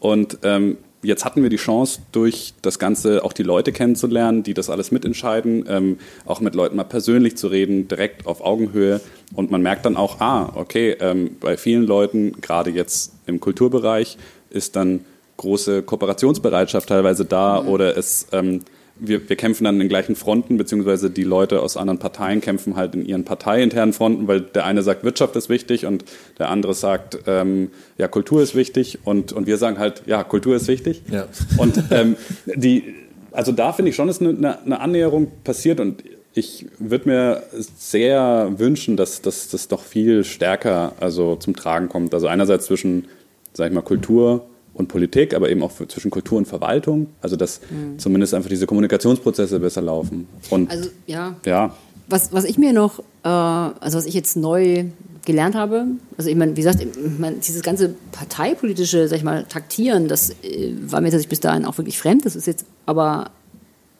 [0.00, 4.54] Und ähm, jetzt hatten wir die Chance, durch das Ganze auch die Leute kennenzulernen, die
[4.54, 9.00] das alles mitentscheiden, ähm, auch mit Leuten mal persönlich zu reden, direkt auf Augenhöhe.
[9.34, 14.18] Und man merkt dann auch, ah, okay, ähm, bei vielen Leuten, gerade jetzt im Kulturbereich,
[14.50, 15.04] ist dann
[15.36, 17.68] große Kooperationsbereitschaft teilweise da Mhm.
[17.68, 18.62] oder es ähm,
[18.96, 22.94] wir, wir kämpfen an den gleichen Fronten, beziehungsweise die Leute aus anderen Parteien kämpfen halt
[22.94, 26.04] in ihren parteiinternen Fronten, weil der eine sagt, Wirtschaft ist wichtig und
[26.38, 30.56] der andere sagt, ähm, ja, Kultur ist wichtig und, und wir sagen halt, ja, Kultur
[30.56, 31.02] ist wichtig.
[31.10, 31.26] Ja.
[31.58, 32.16] Und ähm,
[32.54, 32.94] die,
[33.32, 36.04] also da finde ich schon, ist eine, eine Annäherung passiert und
[36.36, 37.42] ich würde mir
[37.78, 42.12] sehr wünschen, dass dass das doch viel stärker also zum Tragen kommt.
[42.12, 43.06] Also einerseits zwischen,
[43.52, 47.06] sag ich mal, Kultur und Politik, aber eben auch für, zwischen Kultur und Verwaltung.
[47.22, 47.60] Also dass
[47.96, 50.28] zumindest einfach diese Kommunikationsprozesse besser laufen.
[50.50, 51.74] Und Also ja, ja,
[52.08, 54.84] was, was ich mir noch, äh, also was ich jetzt neu
[55.24, 55.86] gelernt habe,
[56.18, 56.88] also ich meine, wie gesagt, ich
[57.18, 61.64] mein, dieses ganze parteipolitische, sag ich mal, Taktieren, das äh, war mir tatsächlich bis dahin
[61.64, 62.26] auch wirklich fremd.
[62.26, 63.30] Das ist jetzt aber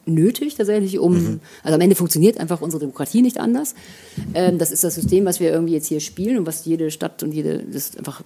[0.05, 3.73] nötig tatsächlich, um, also am Ende funktioniert einfach unsere Demokratie nicht anders.
[4.35, 7.23] Ähm, das ist das System, was wir irgendwie jetzt hier spielen und was jede Stadt
[7.23, 8.21] und jede, das einfach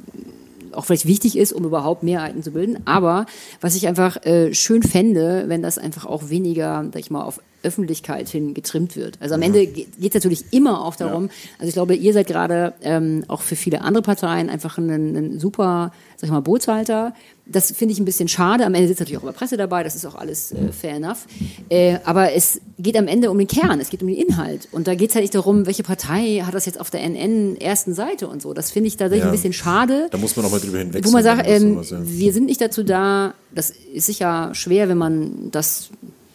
[0.73, 2.81] auch vielleicht wichtig ist, um überhaupt Mehrheiten zu bilden.
[2.85, 3.25] Aber
[3.61, 7.41] was ich einfach äh, schön fände, wenn das einfach auch weniger, sag ich mal, auf
[7.63, 9.17] Öffentlichkeit hin getrimmt wird.
[9.21, 12.73] Also am Ende geht es natürlich immer auch darum, also ich glaube, ihr seid gerade
[12.81, 17.13] ähm, auch für viele andere Parteien einfach ein, super, sag ich mal, Bootshalter.
[17.51, 18.63] Das finde ich ein bisschen schade.
[18.65, 21.25] Am Ende sitzt natürlich auch immer Presse dabei, das ist auch alles äh, fair enough.
[21.69, 24.67] Äh, aber es geht am Ende um den Kern, es geht um den Inhalt.
[24.71, 27.57] Und da geht es halt nicht darum, welche Partei hat das jetzt auf der NN
[27.59, 28.53] ersten Seite und so.
[28.53, 29.29] Das finde ich tatsächlich Ja.
[29.29, 30.07] ein bisschen schade.
[30.11, 31.03] Da muss man auch mal drüber hinweg.
[31.05, 35.49] Wo man sagt, ähm, wir sind nicht dazu da, das ist sicher schwer, wenn man
[35.51, 35.89] das,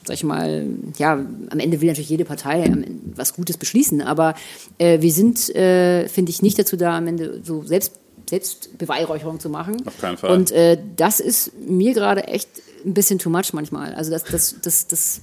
[0.06, 0.66] sag ich mal,
[0.98, 4.34] ja, am Ende will natürlich jede Partei Ende was Gutes beschließen, aber
[4.78, 7.92] äh, wir sind, äh, finde ich, nicht dazu da, am Ende so selbst
[8.28, 9.86] Selbstbeweihräucherung zu machen.
[9.86, 10.30] Auf keinen Fall.
[10.30, 12.48] Und äh, das ist mir gerade echt
[12.84, 13.94] ein bisschen too much manchmal.
[13.94, 15.20] Also das, das, das, das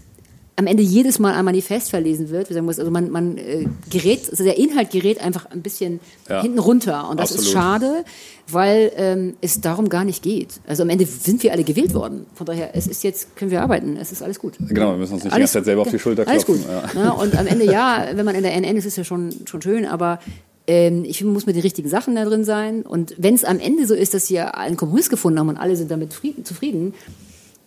[0.57, 2.49] am Ende jedes Mal ein Manifest verlesen wird.
[2.49, 5.61] Wie sagen wir es, also man, man äh, gerät, also der Inhalt gerät einfach ein
[5.61, 5.99] bisschen
[6.29, 6.41] Ja.
[6.41, 7.09] hinten runter.
[7.09, 7.53] Und das ist Absolut.
[7.63, 8.05] schade,
[8.49, 10.59] weil ähm, es darum gar nicht geht.
[10.67, 12.25] Also am Ende sind wir alle gewählt worden.
[12.35, 13.97] Von daher, es ist jetzt, können wir arbeiten.
[13.97, 14.53] Es ist alles gut.
[14.59, 16.65] Genau, wir müssen uns nicht die Alles- ganze Zeit selber auf die Schulter Alles klopfen.
[16.65, 16.93] gut.
[16.95, 17.01] Ja.
[17.05, 17.13] Ne?
[17.13, 19.85] Und am Ende, ja, wenn man in der NN ist, ist ja schon, schon schön,
[19.85, 20.19] aber
[20.67, 22.83] ähm, ich finde, man muss mit den richtigen Sachen da drin sein.
[22.83, 25.75] Und wenn es am Ende so ist, dass wir einen Kompromiss gefunden haben und alle
[25.75, 26.93] sind damit frieden,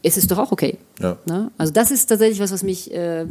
[0.04, 0.76] zufrieden, ist es doch auch okay.
[1.00, 1.16] Ja.
[1.26, 1.50] Ne?
[1.58, 3.26] Also das ist tatsächlich was, was mich, äh,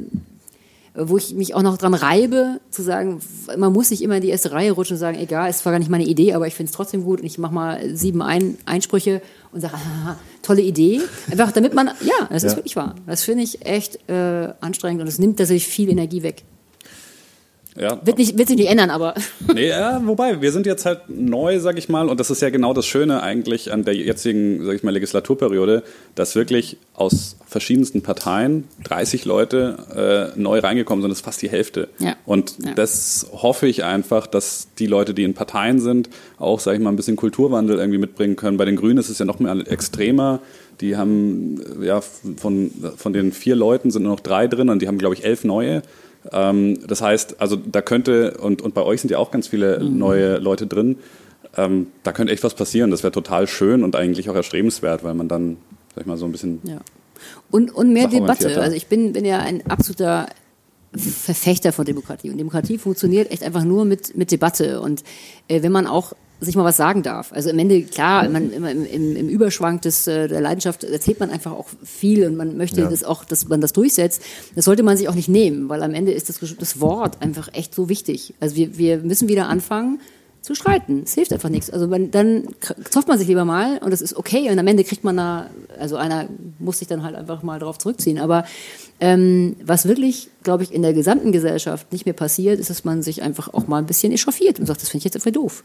[0.95, 3.19] wo ich mich auch noch dran reibe, zu sagen,
[3.57, 5.79] man muss nicht immer in die erste Reihe rutschen und sagen, egal, es war gar
[5.79, 8.57] nicht meine Idee, aber ich finde es trotzdem gut und ich mache mal sieben Ein
[8.65, 9.21] Einsprüche
[9.51, 9.73] und sage,
[10.43, 11.01] tolle Idee.
[11.31, 12.57] Einfach damit man, ja, das ist Ja.
[12.57, 12.95] wirklich wahr.
[13.07, 16.43] Das finde ich echt äh, anstrengend und es nimmt tatsächlich viel Energie weg.
[17.79, 17.99] Ja.
[18.05, 19.15] Wird, nicht, wird sich nicht ändern, aber
[19.53, 22.49] Nee, ja, wobei, wir sind jetzt halt neu, sag ich mal, und das ist ja
[22.51, 25.83] genau das Schöne eigentlich an der jetzigen, sag ich mal, Legislaturperiode,
[26.15, 31.49] dass wirklich aus verschiedensten Parteien 30 Leute äh, neu reingekommen sind, das ist fast die
[31.49, 31.89] Hälfte.
[31.99, 32.15] Ja.
[32.25, 32.73] Und Ja.
[32.73, 36.89] das hoffe ich einfach, dass die Leute, die in Parteien sind, auch, sag ich mal,
[36.91, 38.57] ein bisschen Kulturwandel irgendwie mitbringen können.
[38.57, 40.41] Bei den Grünen ist es ja noch mehr extremer.
[40.81, 44.87] Die haben, ja, von, von den vier Leuten sind nur noch drei drin und die
[44.87, 45.81] haben, glaube ich, elf neue.
[46.31, 49.79] Ähm, das heißt, also da könnte, und, und bei euch sind ja auch ganz viele
[49.79, 49.97] Mhm.
[49.97, 50.97] neue Leute drin,
[51.57, 52.91] ähm, da könnte echt was passieren.
[52.91, 55.57] Das wäre total schön und eigentlich auch erstrebenswert, weil man dann,
[55.93, 56.61] sag ich mal, so ein bisschen.
[56.63, 56.79] Ja.
[57.51, 58.59] Und, und mehr Debatte.
[58.61, 60.27] Also ich bin, bin ja ein absoluter
[60.95, 62.29] Verfechter von Demokratie.
[62.29, 64.81] Und Demokratie funktioniert echt einfach nur mit, mit Debatte.
[64.81, 65.03] Und
[65.47, 66.13] äh, wenn man auch
[66.43, 67.31] sich mal was sagen darf.
[67.33, 71.19] Also am Ende, klar, man, immer im, im, im Überschwang des, äh, der Leidenschaft erzählt
[71.19, 72.89] man einfach auch viel und man möchte Ja.
[72.89, 74.21] das auch, dass man das durchsetzt.
[74.55, 77.49] Das sollte man sich auch nicht nehmen, weil am Ende ist das, das Wort einfach
[77.53, 78.33] echt so wichtig.
[78.39, 79.99] Also wir, wir müssen wieder anfangen,
[80.41, 81.03] zu streiten.
[81.05, 81.69] Es hilft einfach nichts.
[81.69, 82.49] Also man, dann
[82.89, 85.49] zofft man sich lieber mal und das ist okay und am Ende kriegt man da,
[85.79, 86.27] also einer
[86.59, 88.19] muss sich dann halt einfach mal darauf zurückziehen.
[88.19, 88.43] Aber
[88.99, 93.01] ähm, was wirklich, glaube ich, in der gesamten Gesellschaft nicht mehr passiert, ist, dass man
[93.03, 95.63] sich einfach auch mal ein bisschen echauffiert und sagt, das finde ich jetzt einfach doof.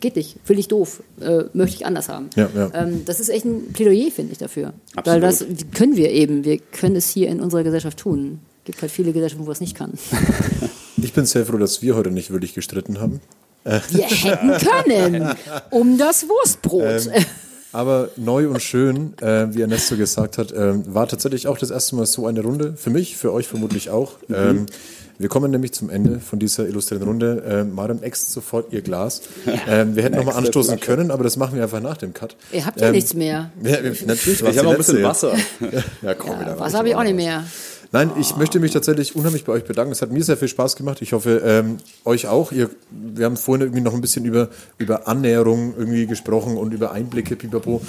[0.00, 2.28] Geht nicht, will ich doof, äh, möchte ich anders haben.
[2.36, 2.70] Ja, ja.
[2.74, 4.74] Ähm, das ist echt ein Plädoyer, finde ich, dafür.
[4.94, 5.06] Absolut.
[5.06, 5.44] Weil das
[5.74, 8.40] können wir eben, wir können es hier in unserer Gesellschaft tun.
[8.60, 9.92] Es gibt halt viele Gesellschaften, wo es nicht kann.
[11.02, 13.20] Ich bin sehr froh, dass wir heute nicht wirklich gestritten haben.
[13.64, 15.34] Wir hätten können
[15.70, 17.10] um das Wurstbrot.
[17.12, 17.24] Ähm,
[17.76, 21.94] Aber neu und schön, äh, wie Ernesto gesagt hat, ähm, war tatsächlich auch das erste
[21.96, 22.72] Mal so eine Runde.
[22.76, 24.12] Für mich, für euch vermutlich auch.
[24.32, 24.64] Ähm,
[25.18, 27.42] wir kommen nämlich zum Ende von dieser illustrierten Runde.
[27.46, 29.20] Ähm, Mariam äxt sofort ihr Glas.
[29.68, 30.96] Ähm, wir hätten nochmal anstoßen Flasche.
[30.96, 32.34] können, aber das machen wir einfach nach dem Cut.
[32.52, 33.50] Ihr habt ja Ähm, nichts mehr.
[33.62, 35.32] Ja, wir- natürlich, Ich habe noch ein bisschen Wasser.
[36.02, 36.58] Ja, komm, wieder.
[36.58, 37.44] Was habe ich auch nicht mehr.
[37.92, 39.92] Nein, ich möchte mich tatsächlich unheimlich bei euch bedanken.
[39.92, 41.02] Es hat mir sehr viel Spaß gemacht.
[41.02, 42.52] Ich hoffe, ähm, euch auch.
[42.52, 44.48] Ihr, wir haben vorhin irgendwie noch ein bisschen über,
[44.78, 47.80] über Annäherung irgendwie gesprochen und über Einblicke, pipapo.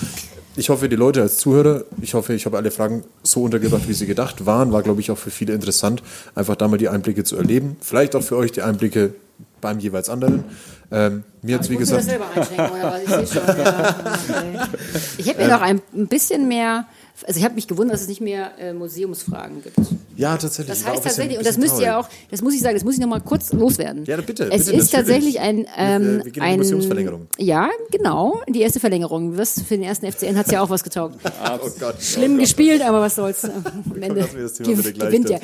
[0.55, 3.93] ich hoffe, die Leute als Zuhörer, ich hoffe, ich habe alle Fragen so untergebracht, wie
[3.93, 4.71] sie gedacht waren.
[4.71, 6.03] War, glaube ich, auch für viele interessant,
[6.35, 7.77] einfach da mal die Einblicke zu erleben.
[7.81, 9.13] Vielleicht auch für euch die Einblicke
[9.61, 10.43] beim jeweils anderen.
[10.91, 13.23] Ähm, mir jetzt, wie Ich muss mir das gesagt, selber einschränken, oder was?
[13.23, 13.57] Ich schon.
[13.57, 14.67] Ja.
[15.17, 16.85] Ich hätte mir noch ein bisschen mehr,
[17.25, 19.77] also ich habe mich gewundert, dass es nicht mehr äh, Museumsfragen gibt.
[20.17, 20.67] Ja, tatsächlich.
[20.77, 22.99] Das heißt tatsächlich, und das müsst ihr auch, das muss ich sagen, das muss ich
[22.99, 24.03] noch mal kurz loswerden.
[24.05, 27.27] Ja, bitte, Es bitte, ist tatsächlich ein, Wir- ähm, wir die ein Museumsverlängerung.
[27.37, 29.37] Ja, genau, die erste Verlängerung.
[29.37, 31.15] Was für den ersten FCN hat es ja auch was getaugt.
[31.59, 32.01] Oh Gott.
[32.01, 33.43] Schlimm gespielt, aber was soll's.
[33.45, 35.39] Am Ende wir gewinnt ja.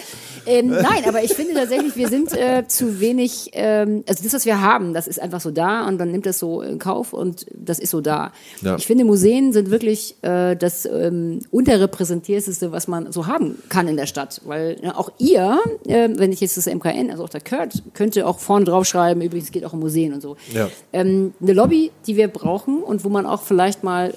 [0.45, 4.45] Ähm, nein, aber ich finde tatsächlich, wir sind äh, zu wenig, ähm, also das, was
[4.45, 7.45] wir haben, das ist einfach so da und dann nimmt das so in Kauf und
[7.53, 8.31] das ist so da.
[8.61, 8.75] Ja.
[8.75, 13.97] Ich finde, Museen sind wirklich äh, das ähm, unterrepräsentierteste, was man so haben kann in
[13.97, 14.41] der Stadt.
[14.45, 18.26] Weil ja, auch ihr, äh, wenn ich jetzt das MKN, also auch der Kurt, könnte
[18.27, 20.35] auch vorne draufschreiben, übrigens es geht auch um Museen und so.
[20.53, 20.69] Ja.
[20.91, 24.14] Ähm, eine Lobby, die wir brauchen und wo man auch vielleicht mal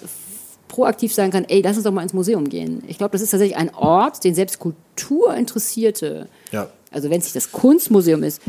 [0.69, 2.83] proaktiv sagen kann, ey, lass uns doch mal ins Museum gehen.
[2.89, 6.69] Ich glaube, das ist tatsächlich ein Ort, den selbst Kulturinteressierte, Ja.
[6.91, 8.41] also wenn es nicht das Kunstmuseum ist,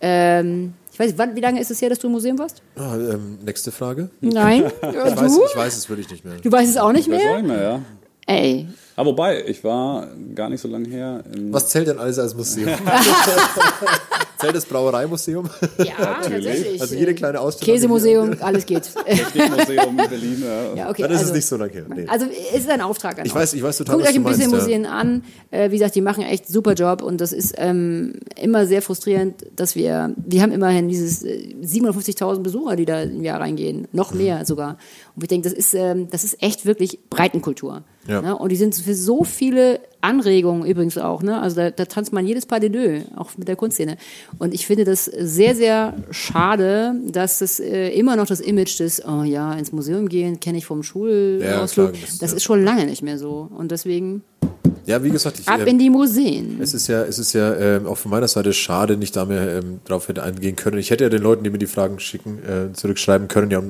[0.00, 2.62] ähm, ich weiß nicht, wann, wie lange ist es her, dass du im Museum warst?
[2.76, 4.08] Ah, ähm, nächste Frage.
[4.22, 4.64] Nein.
[4.80, 5.44] Ich weiß, du?
[5.44, 6.36] ich weiß es wirklich nicht mehr.
[6.42, 7.42] Du weißt es auch nicht Das war mehr?
[7.42, 7.80] nicht mehr, ja.
[8.26, 8.66] Ey,
[8.96, 12.34] Aber wobei, ich war gar nicht so lange her im Was zählt denn alles als
[12.34, 12.70] Museum?
[14.38, 15.48] zählt das Brauereimuseum?
[15.78, 16.80] ja, tatsächlich.
[16.80, 17.74] Also jede kleine Ausstellung.
[17.74, 18.82] Käsemuseum, alles geht.
[19.06, 20.42] Technikmuseum in Berlin.
[20.44, 20.74] Ja.
[20.74, 21.02] ja, okay.
[21.02, 21.84] Dann ist also, es nicht so lange her.
[21.94, 22.06] Nee.
[22.08, 23.42] Also es ist ein Auftrag an Ich euch.
[23.42, 24.78] weiß- ich weiß total, Guckt was euch ein du bisschen meinst, ja.
[24.78, 25.24] Museen an.
[25.50, 29.46] Äh, wie gesagt, die machen echt super Job und das ist ähm, immer sehr frustrierend,
[29.54, 34.12] dass wir, wir haben immerhin dieses äh, 750.000 Besucher, die da im Jahr reingehen, noch
[34.12, 34.18] Mhm.
[34.18, 34.78] mehr sogar.
[35.14, 37.82] Und ich denke, das ist, ähm, das ist echt wirklich Breitenkultur.
[38.08, 38.22] Ja.
[38.22, 38.36] Ne?
[38.36, 41.22] Und die sind für so viele Anregungen übrigens auch.
[41.22, 41.40] Ne?
[41.40, 43.96] Also da, da tanzt man jedes Pas de deux, auch mit der Kunstszene.
[44.38, 49.02] Und ich finde das sehr, sehr schade, dass das äh, immer noch das Image des,
[49.04, 51.92] oh ja, ins Museum gehen, kenne ich vom Ja, Schulausflug.
[51.92, 52.36] klar, das- das ja.
[52.36, 53.48] ist schon lange nicht mehr so.
[53.56, 54.22] Und deswegen
[54.86, 56.60] Ja, wie gesagt, ich, ab ähm, in die Museen.
[56.60, 59.58] es ist ja, es ist ja ähm, auch von meiner Seite schade, nicht da mehr
[59.58, 60.78] ähm, drauf hätte eingehen können.
[60.78, 63.50] Ich hätte ja den Leuten, die mir die Fragen schicken, äh, zurückschreiben können.
[63.50, 63.60] Ja,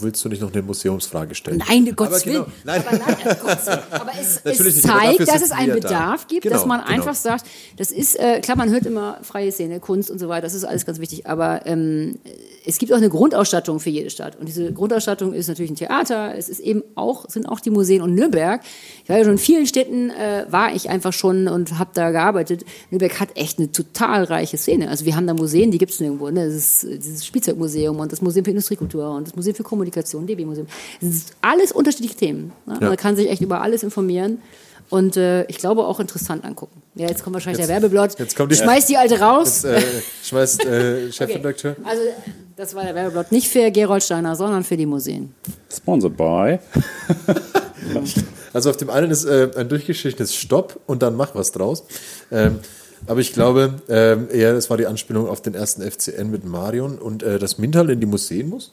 [0.00, 1.62] willst du nicht noch eine Museumsfrage stellen?
[1.66, 2.52] Nein, Gottes genau, Willen.
[2.64, 2.84] nein.
[2.86, 3.78] Aber, nein, Gottes Willen.
[3.90, 5.88] aber es, es zeigt, dass es einen wir da.
[5.88, 6.92] Bedarf gibt, Genau, dass man genau.
[6.92, 7.46] einfach sagt,
[7.76, 10.64] das ist, äh, klar, man hört immer freie Szene, Kunst und so weiter, das ist
[10.64, 12.18] alles ganz wichtig, aber ähm,
[12.66, 14.36] es gibt auch eine Grundausstattung für jede Stadt.
[14.38, 18.02] Und diese Grundausstattung ist natürlich ein Theater, es ist eben auch, sind auch die Museen
[18.02, 18.60] und Nürnberg.
[19.02, 22.10] Ich war ja schon in vielen Städten, äh, war ich einfach schon und habe da
[22.10, 22.64] gearbeitet.
[22.90, 24.88] Nürnberg hat echt eine total reiche Szene.
[24.88, 26.30] Also wir haben da Museen, die gibt es nirgendwo.
[26.30, 26.46] Ne?
[26.46, 30.66] Das ist dieses Spielzeugmuseum und das Museum für Industriekultur und das Museum für Kommunikation, DB-Museum.
[31.00, 32.52] Das ist alles unterschiedliche Themen.
[32.66, 32.78] Ne?
[32.80, 32.88] Ja.
[32.88, 34.38] Man kann sich echt über alles informieren.
[34.90, 36.80] Und äh, ich glaube auch interessant angucken.
[36.94, 38.18] Ja, jetzt kommt wahrscheinlich der Werbeblock.
[38.18, 39.62] jetzt kommt die- Schmeiß die alte raus.
[39.62, 40.68] Jetzt, äh, schmeißt äh,
[41.04, 41.12] Okay.
[41.12, 41.76] Chefredakteur.
[41.84, 42.02] Also,
[42.56, 45.34] das war der Werbeblock nicht für Gerold Steiner, sondern für die Museen.
[45.70, 46.58] Sponsored by.
[48.52, 51.84] Also auf dem einen ist äh, ein durchgestrichenes Stopp und dann mach was draus.
[52.30, 52.60] Ähm,
[53.06, 56.98] aber ich glaube, ähm, eher, das war die Anspielung auf den ersten FCN mit Marion
[56.98, 58.72] und äh, dass Mintal in die Museen muss.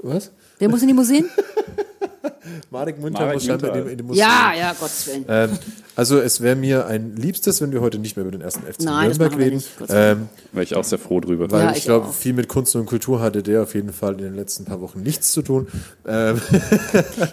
[0.00, 0.30] Was?
[0.58, 1.28] Wer muss in die Museen?
[2.70, 4.20] Marek Mintal Marek muss scheinbar in die, in die Museen.
[4.26, 5.24] ja, ja, Gottes Willen.
[5.28, 5.50] Ähm,
[5.96, 8.82] also es wäre mir ein Liebstes, wenn wir heute nicht mehr über den ersten FC
[8.82, 9.56] Nein, Nürnberg reden.
[9.56, 11.50] nicht, Gott sei Ähm, Wäre ich auch sehr froh drüber.
[11.50, 14.12] weil Ja, ich ich glaube, viel mit Kunst und Kultur hatte der auf jeden Fall
[14.12, 15.68] in den letzten paar Wochen nichts zu tun.
[16.06, 16.40] Ähm,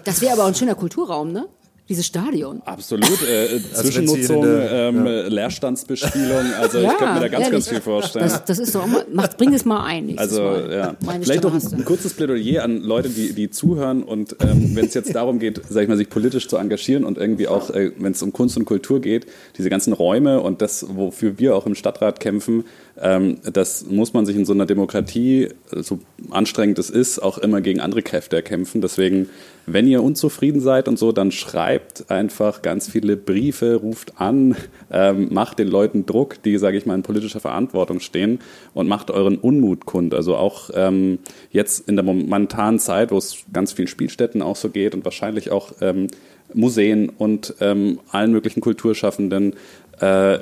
[0.06, 1.46] Das wäre aber auch ein schöner Kulturraum, ne?
[1.92, 2.62] Dieses Stadion.
[2.64, 3.04] Absolut.
[3.28, 6.54] Äh, Also Zwischennutzung, der- ähm, Leerstandsbespielung.
[6.60, 8.26] Also ich könnte mir da ganz, ganz viel vorstellen.
[8.26, 10.18] Das, das ist doch mal, macht, bring es mal ein.
[10.18, 10.72] Also Mal.
[10.72, 14.74] ja, Meine vielleicht noch ein, ein kurzes Plädoyer an Leute, die, die zuhören und ähm,
[14.76, 17.70] wenn es jetzt darum geht, sag ich mal, sich politisch zu engagieren und irgendwie auch,
[17.72, 19.26] äh, wenn es um Kunst und Kultur geht,
[19.58, 22.64] diese ganzen Räume und das, wofür wir auch im Stadtrat kämpfen,
[23.02, 26.00] das muss man sich in so einer Demokratie, so
[26.30, 28.80] anstrengend es ist, auch immer gegen andere Kräfte erkämpfen.
[28.80, 29.28] Deswegen,
[29.66, 34.56] wenn ihr unzufrieden seid und so, dann schreibt einfach ganz viele Briefe, ruft an,
[34.92, 38.40] ähm, macht den Leuten Druck, die, sage ich mal, in politischer Verantwortung stehen
[38.76, 40.14] und macht euren Unmut kund.
[40.14, 41.18] Also auch ähm,
[41.50, 45.50] jetzt in der momentanen Zeit, wo es ganz vielen Spielstätten auch so geht und wahrscheinlich
[45.50, 46.08] auch ähm,
[46.54, 49.56] Museen und ähm, allen möglichen Kulturschaffenden.
[50.02, 50.40] Äh,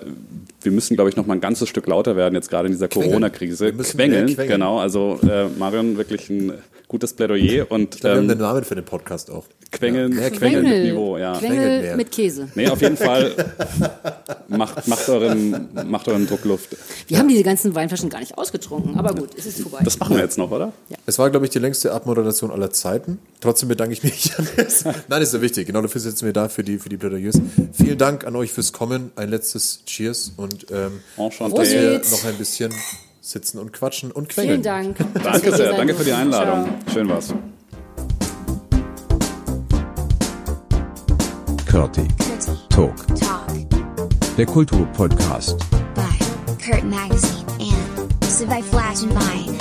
[0.62, 2.88] wir müssen, glaube ich, noch mal ein ganzes Stück lauter werden, jetzt gerade in dieser.
[2.88, 3.72] Corona-Krise.
[3.74, 4.48] Quengeln, quengeln.
[4.48, 4.80] genau.
[4.80, 6.54] Also äh, Marion, wirklich ein
[6.90, 9.46] gutes Plädoyer und ich glaube, wir haben ähm, den Namen für den Podcast auch.
[9.72, 10.84] Quengeln, Ja, Quengeln Quengel.
[10.84, 11.34] mit Niveau, ja.
[11.38, 11.96] Quengelt Quengel mehr.
[11.98, 12.50] mit Käse.
[12.56, 13.54] Nee, auf jeden Fall
[14.48, 16.76] macht, macht, euren, macht euren Druck Luft.
[17.08, 19.82] Wir haben diese ganzen Weinflaschen gar nicht ausgetrunken, aber gut, es ist vorbei.
[19.84, 20.74] Das machen wir jetzt noch, oder?
[21.06, 23.20] Es war, glaube ich, die längste Abmoderation aller Zeiten.
[23.40, 24.26] Trotzdem bedanke ich mich.
[24.58, 24.84] Janis.
[25.08, 25.68] Nein, ist ja wichtig.
[25.68, 27.40] Genau dafür sitzen wir da, für die, für die Plädoyers.
[27.74, 29.12] Vielen Dank an euch fürs Kommen.
[29.16, 31.02] Ein letztes Cheers und ähm.
[31.16, 31.72] Prosit.
[31.72, 32.74] wir noch ein bisschen
[33.30, 34.64] sitzen und quatschen und quengeln.
[34.64, 34.98] Vielen Dank.
[35.24, 36.66] danke sehr, danke für die Einladung.
[36.66, 36.94] Ciao.
[36.94, 37.34] Schön war's.
[41.70, 42.08] Curtig
[42.70, 42.96] Talk.
[43.20, 43.46] Talk.
[44.38, 45.58] Der Kulturpodcast.
[45.94, 46.02] By
[46.64, 49.58] Kurt Magazine and Survive Flash and Vine.